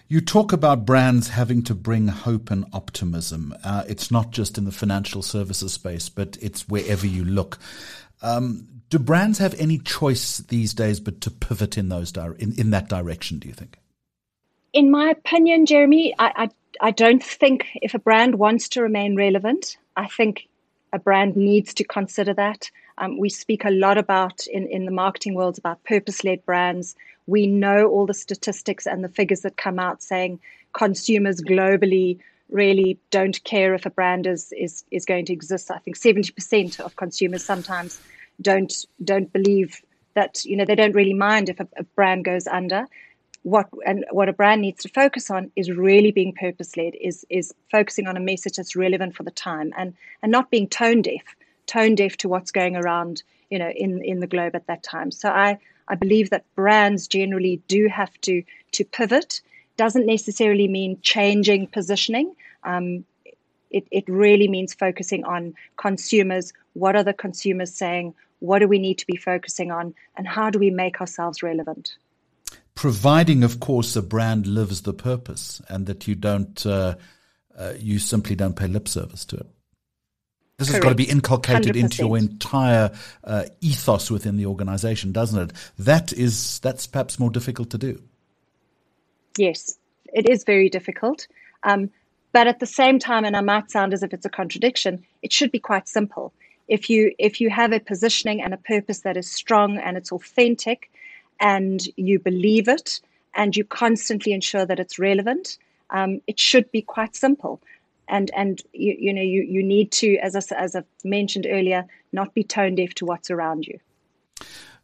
You 0.07 0.21
talk 0.21 0.53
about 0.53 0.85
brands 0.85 1.29
having 1.29 1.63
to 1.63 1.75
bring 1.75 2.07
hope 2.07 2.51
and 2.51 2.65
optimism. 2.73 3.55
Uh, 3.63 3.83
it's 3.87 4.11
not 4.11 4.31
just 4.31 4.57
in 4.57 4.65
the 4.65 4.71
financial 4.71 5.21
services 5.21 5.73
space, 5.73 6.09
but 6.09 6.37
it's 6.41 6.67
wherever 6.67 7.07
you 7.07 7.23
look. 7.23 7.59
Um, 8.21 8.67
do 8.89 8.99
brands 8.99 9.39
have 9.39 9.55
any 9.59 9.79
choice 9.79 10.37
these 10.37 10.73
days 10.73 10.99
but 10.99 11.21
to 11.21 11.31
pivot 11.31 11.77
in 11.77 11.89
those 11.89 12.11
di- 12.11 12.35
in, 12.39 12.59
in 12.59 12.69
that 12.71 12.89
direction? 12.89 13.39
Do 13.39 13.47
you 13.47 13.53
think? 13.53 13.77
In 14.73 14.91
my 14.91 15.09
opinion, 15.09 15.65
Jeremy, 15.65 16.13
I, 16.17 16.31
I 16.35 16.49
I 16.81 16.91
don't 16.91 17.23
think 17.23 17.67
if 17.75 17.93
a 17.93 17.99
brand 17.99 18.35
wants 18.35 18.69
to 18.69 18.81
remain 18.81 19.15
relevant, 19.15 19.77
I 19.95 20.07
think 20.07 20.47
a 20.93 20.99
brand 20.99 21.35
needs 21.35 21.73
to 21.73 21.83
consider 21.83 22.33
that. 22.35 22.69
Um, 22.99 23.17
we 23.17 23.29
speak 23.29 23.65
a 23.65 23.71
lot 23.71 23.97
about 23.97 24.45
in, 24.47 24.67
in 24.67 24.85
the 24.85 24.91
marketing 24.91 25.33
world 25.33 25.57
about 25.57 25.83
purpose 25.83 26.23
led 26.23 26.45
brands. 26.45 26.95
We 27.25 27.47
know 27.47 27.87
all 27.87 28.05
the 28.05 28.13
statistics 28.13 28.85
and 28.85 29.03
the 29.03 29.09
figures 29.09 29.41
that 29.41 29.57
come 29.57 29.79
out 29.79 30.03
saying 30.03 30.39
consumers 30.73 31.41
globally 31.41 32.19
really 32.49 32.99
don't 33.09 33.43
care 33.43 33.73
if 33.73 33.85
a 33.85 33.89
brand 33.89 34.27
is 34.27 34.53
is, 34.55 34.83
is 34.91 35.05
going 35.05 35.25
to 35.25 35.33
exist. 35.33 35.71
I 35.71 35.79
think 35.79 35.97
70% 35.97 36.79
of 36.79 36.95
consumers 36.95 37.43
sometimes 37.43 37.99
don't 38.41 38.73
don't 39.03 39.33
believe 39.33 39.81
that 40.13 40.45
you 40.45 40.55
know 40.55 40.65
they 40.65 40.75
don't 40.75 40.93
really 40.93 41.13
mind 41.13 41.49
if 41.49 41.59
a, 41.59 41.67
a 41.77 41.83
brand 41.83 42.25
goes 42.25 42.45
under 42.47 42.85
what 43.43 43.69
and 43.85 44.05
what 44.11 44.29
a 44.29 44.33
brand 44.33 44.61
needs 44.61 44.81
to 44.83 44.89
focus 44.89 45.29
on 45.29 45.51
is 45.55 45.69
really 45.69 46.11
being 46.11 46.33
purpose 46.33 46.75
led 46.77 46.93
is 46.99 47.25
is 47.29 47.53
focusing 47.69 48.07
on 48.07 48.17
a 48.17 48.19
message 48.19 48.55
that's 48.55 48.75
relevant 48.75 49.15
for 49.15 49.23
the 49.23 49.31
time 49.31 49.73
and 49.77 49.93
and 50.21 50.31
not 50.31 50.49
being 50.49 50.67
tone 50.67 51.01
deaf 51.01 51.23
tone 51.67 51.95
deaf 51.95 52.17
to 52.17 52.29
what's 52.29 52.51
going 52.51 52.75
around 52.75 53.23
you 53.49 53.59
know 53.59 53.69
in 53.69 54.03
in 54.03 54.19
the 54.19 54.27
globe 54.27 54.55
at 54.55 54.67
that 54.67 54.83
time. 54.83 55.11
So 55.11 55.29
i 55.29 55.57
i 55.87 55.95
believe 55.95 56.29
that 56.31 56.45
brands 56.55 57.07
generally 57.07 57.61
do 57.67 57.87
have 57.87 58.13
to 58.21 58.43
to 58.71 58.83
pivot. 58.83 59.41
Doesn't 59.77 60.05
necessarily 60.05 60.67
mean 60.67 60.99
changing 61.01 61.67
positioning. 61.67 62.35
Um, 62.63 63.05
it, 63.71 63.87
it 63.89 64.07
really 64.07 64.47
means 64.47 64.73
focusing 64.73 65.23
on 65.23 65.55
consumers. 65.77 66.53
What 66.73 66.95
are 66.95 67.03
the 67.03 67.13
consumers 67.13 67.73
saying? 67.73 68.13
What 68.39 68.59
do 68.59 68.67
we 68.67 68.77
need 68.77 68.99
to 68.99 69.07
be 69.07 69.17
focusing 69.17 69.71
on? 69.71 69.95
And 70.15 70.27
how 70.27 70.51
do 70.51 70.59
we 70.59 70.69
make 70.69 71.01
ourselves 71.01 71.41
relevant 71.41 71.95
providing, 72.75 73.43
of 73.43 73.59
course, 73.59 73.95
a 73.95 74.01
brand 74.01 74.47
lives 74.47 74.81
the 74.81 74.93
purpose 74.93 75.61
and 75.69 75.85
that 75.85 76.07
you 76.07 76.15
don't, 76.15 76.65
uh, 76.65 76.95
uh, 77.57 77.73
you 77.79 77.99
simply 77.99 78.35
don't 78.35 78.55
pay 78.55 78.67
lip 78.67 78.87
service 78.87 79.25
to 79.25 79.37
it. 79.37 79.47
This 80.57 80.69
Correct. 80.69 80.83
has 80.83 80.89
got 80.89 80.89
to 80.89 80.95
be 80.95 81.09
inculcated 81.09 81.75
100%. 81.75 81.79
into 81.79 82.05
your 82.05 82.17
entire 82.17 82.91
uh, 83.23 83.45
ethos 83.61 84.11
within 84.11 84.37
the 84.37 84.45
organization, 84.45 85.11
doesn't 85.11 85.49
it? 85.49 85.53
That 85.79 86.13
is, 86.13 86.59
that's 86.59 86.85
perhaps 86.85 87.19
more 87.19 87.31
difficult 87.31 87.71
to 87.71 87.77
do. 87.77 88.01
Yes, 89.37 89.77
it 90.13 90.29
is 90.29 90.43
very 90.43 90.69
difficult. 90.69 91.27
Um, 91.63 91.89
but 92.33 92.47
at 92.47 92.59
the 92.59 92.65
same 92.65 92.99
time, 92.99 93.25
and 93.25 93.35
I 93.35 93.41
might 93.41 93.71
sound 93.71 93.93
as 93.93 94.03
if 94.03 94.13
it's 94.13 94.25
a 94.25 94.29
contradiction, 94.29 95.05
it 95.21 95.31
should 95.31 95.51
be 95.51 95.59
quite 95.59 95.87
simple. 95.87 96.33
If 96.67 96.89
you 96.89 97.13
if 97.19 97.41
you 97.41 97.49
have 97.49 97.71
a 97.71 97.79
positioning 97.79 98.41
and 98.41 98.53
a 98.53 98.57
purpose 98.57 99.01
that 99.01 99.17
is 99.17 99.29
strong 99.29 99.77
and 99.77 99.97
it's 99.97 100.11
authentic, 100.11 100.89
and 101.43 101.87
you 101.97 102.17
believe 102.17 102.67
it 102.67 103.01
and 103.35 103.55
you 103.55 103.63
constantly 103.63 104.31
ensure 104.31 104.65
that 104.65 104.79
it's 104.79 104.97
relevant, 104.97 105.57
um, 105.91 106.21
it 106.25 106.39
should 106.39 106.71
be 106.71 106.81
quite 106.81 107.15
simple. 107.15 107.61
And 108.07 108.31
and 108.35 108.61
you, 108.73 108.95
you 108.97 109.13
know 109.13 109.21
you 109.21 109.43
you 109.43 109.63
need 109.63 109.91
to, 109.93 110.17
as 110.17 110.35
I, 110.35 110.55
as 110.55 110.75
I 110.75 110.83
mentioned 111.03 111.47
earlier, 111.49 111.85
not 112.11 112.33
be 112.33 112.43
tone 112.43 112.75
deaf 112.75 112.93
to 112.95 113.05
what's 113.05 113.29
around 113.29 113.65
you. 113.67 113.79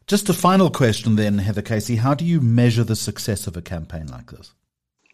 Just 0.07 0.29
a 0.29 0.33
final 0.33 0.69
question, 0.71 1.17
then, 1.17 1.37
Heather 1.37 1.61
Casey. 1.61 1.97
How 1.97 2.13
do 2.13 2.25
you 2.25 2.41
measure 2.41 2.83
the 2.83 2.95
success 2.95 3.45
of 3.45 3.55
a 3.57 3.61
campaign 3.61 4.07
like 4.07 4.31
this? 4.31 4.53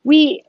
We 0.03 0.43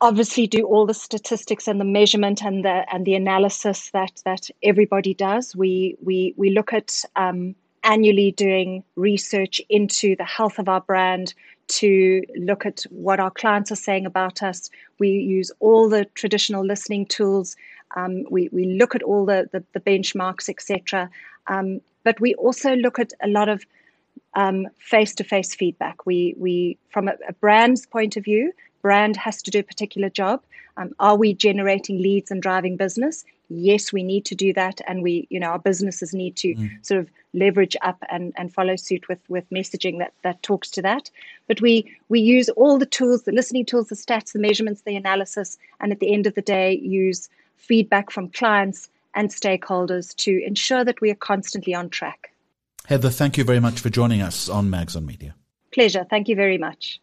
obviously 0.00 0.46
do 0.46 0.64
all 0.64 0.86
the 0.86 0.94
statistics 0.94 1.68
and 1.68 1.80
the 1.80 1.84
measurement 1.84 2.42
and 2.42 2.64
the 2.64 2.84
and 2.92 3.04
the 3.04 3.14
analysis 3.14 3.90
that 3.90 4.22
that 4.24 4.50
everybody 4.62 5.14
does. 5.14 5.54
We 5.54 5.96
we 6.02 6.34
we 6.36 6.50
look 6.50 6.72
at 6.72 7.04
um, 7.16 7.54
annually 7.84 8.32
doing 8.32 8.82
research 8.96 9.60
into 9.68 10.16
the 10.16 10.24
health 10.24 10.58
of 10.58 10.68
our 10.68 10.80
brand 10.80 11.34
to 11.66 12.22
look 12.36 12.66
at 12.66 12.82
what 12.90 13.20
our 13.20 13.30
clients 13.30 13.70
are 13.70 13.76
saying 13.76 14.06
about 14.06 14.42
us. 14.42 14.70
We 14.98 15.10
use 15.10 15.50
all 15.60 15.88
the 15.88 16.04
traditional 16.14 16.64
listening 16.64 17.06
tools. 17.06 17.56
Um, 17.96 18.24
we, 18.30 18.48
we 18.52 18.66
look 18.66 18.94
at 18.94 19.02
all 19.02 19.24
the, 19.24 19.48
the, 19.52 19.64
the 19.72 19.80
benchmarks, 19.80 20.48
etc. 20.48 21.08
Um, 21.46 21.80
but 22.02 22.20
we 22.20 22.34
also 22.34 22.74
look 22.74 22.98
at 22.98 23.12
a 23.22 23.28
lot 23.28 23.48
of 23.48 23.64
face 24.78 25.14
to 25.14 25.24
face 25.24 25.54
feedback. 25.54 26.06
We, 26.06 26.34
we 26.36 26.76
from 26.90 27.08
a, 27.08 27.14
a, 27.28 27.32
brand's 27.34 27.86
point 27.86 28.16
of 28.16 28.24
view, 28.24 28.52
brand 28.82 29.16
has 29.16 29.40
to 29.42 29.50
do 29.50 29.60
a 29.60 29.62
particular 29.62 30.10
job. 30.10 30.42
Um, 30.76 30.92
are 30.98 31.16
we 31.16 31.34
generating 31.34 32.02
leads 32.02 32.30
and 32.30 32.42
driving 32.42 32.76
business? 32.76 33.24
Yes, 33.48 33.92
we 33.92 34.02
need 34.02 34.24
to 34.26 34.34
do 34.34 34.52
that, 34.54 34.80
and 34.86 35.02
we, 35.02 35.26
you 35.30 35.38
know, 35.38 35.48
our 35.48 35.58
businesses 35.58 36.14
need 36.14 36.36
to 36.36 36.54
mm. 36.54 36.70
sort 36.84 37.00
of 37.00 37.10
leverage 37.34 37.76
up 37.82 38.02
and, 38.10 38.32
and 38.36 38.52
follow 38.52 38.76
suit 38.76 39.08
with 39.08 39.18
with 39.28 39.48
messaging 39.50 39.98
that 39.98 40.12
that 40.22 40.42
talks 40.42 40.70
to 40.70 40.82
that. 40.82 41.10
But 41.46 41.60
we 41.60 41.94
we 42.08 42.20
use 42.20 42.48
all 42.50 42.78
the 42.78 42.86
tools, 42.86 43.24
the 43.24 43.32
listening 43.32 43.66
tools, 43.66 43.88
the 43.88 43.96
stats, 43.96 44.32
the 44.32 44.38
measurements, 44.38 44.82
the 44.82 44.96
analysis, 44.96 45.58
and 45.80 45.92
at 45.92 46.00
the 46.00 46.12
end 46.12 46.26
of 46.26 46.34
the 46.34 46.42
day, 46.42 46.78
use 46.78 47.28
feedback 47.56 48.10
from 48.10 48.28
clients 48.30 48.88
and 49.14 49.30
stakeholders 49.30 50.14
to 50.16 50.42
ensure 50.44 50.84
that 50.84 51.00
we 51.00 51.10
are 51.10 51.16
constantly 51.16 51.74
on 51.74 51.88
track. 51.88 52.32
Heather, 52.86 53.10
thank 53.10 53.38
you 53.38 53.44
very 53.44 53.60
much 53.60 53.80
for 53.80 53.88
joining 53.88 54.20
us 54.20 54.48
on 54.48 54.68
Maggs 54.68 54.96
on 54.96 55.06
Media. 55.06 55.34
Pleasure. 55.72 56.04
Thank 56.08 56.28
you 56.28 56.36
very 56.36 56.58
much. 56.58 57.00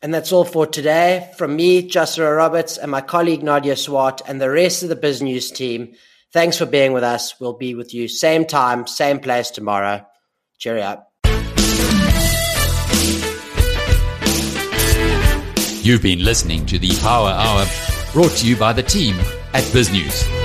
And 0.00 0.14
that's 0.14 0.32
all 0.32 0.44
for 0.44 0.66
today. 0.66 1.32
From 1.36 1.56
me, 1.56 1.82
Joshua 1.82 2.32
Roberts, 2.32 2.78
and 2.78 2.90
my 2.90 3.00
colleague 3.00 3.42
Nadia 3.42 3.74
Swart, 3.74 4.22
and 4.28 4.40
the 4.40 4.50
rest 4.50 4.84
of 4.84 4.88
the 4.88 4.96
BizNews 4.96 5.52
team, 5.52 5.94
thanks 6.32 6.56
for 6.56 6.66
being 6.66 6.92
with 6.92 7.02
us. 7.02 7.34
We'll 7.40 7.56
be 7.56 7.74
with 7.74 7.92
you 7.92 8.06
same 8.06 8.44
time, 8.44 8.86
same 8.86 9.18
place 9.18 9.50
tomorrow. 9.50 10.06
Cheerio. 10.58 11.04
You've 15.82 16.02
been 16.02 16.24
listening 16.24 16.66
to 16.66 16.78
the 16.78 16.96
Power 17.00 17.30
Hour, 17.30 17.66
brought 18.12 18.32
to 18.38 18.46
you 18.46 18.56
by 18.56 18.72
the 18.72 18.82
team 18.82 19.16
at 19.52 19.64
BizNews. 19.72 20.37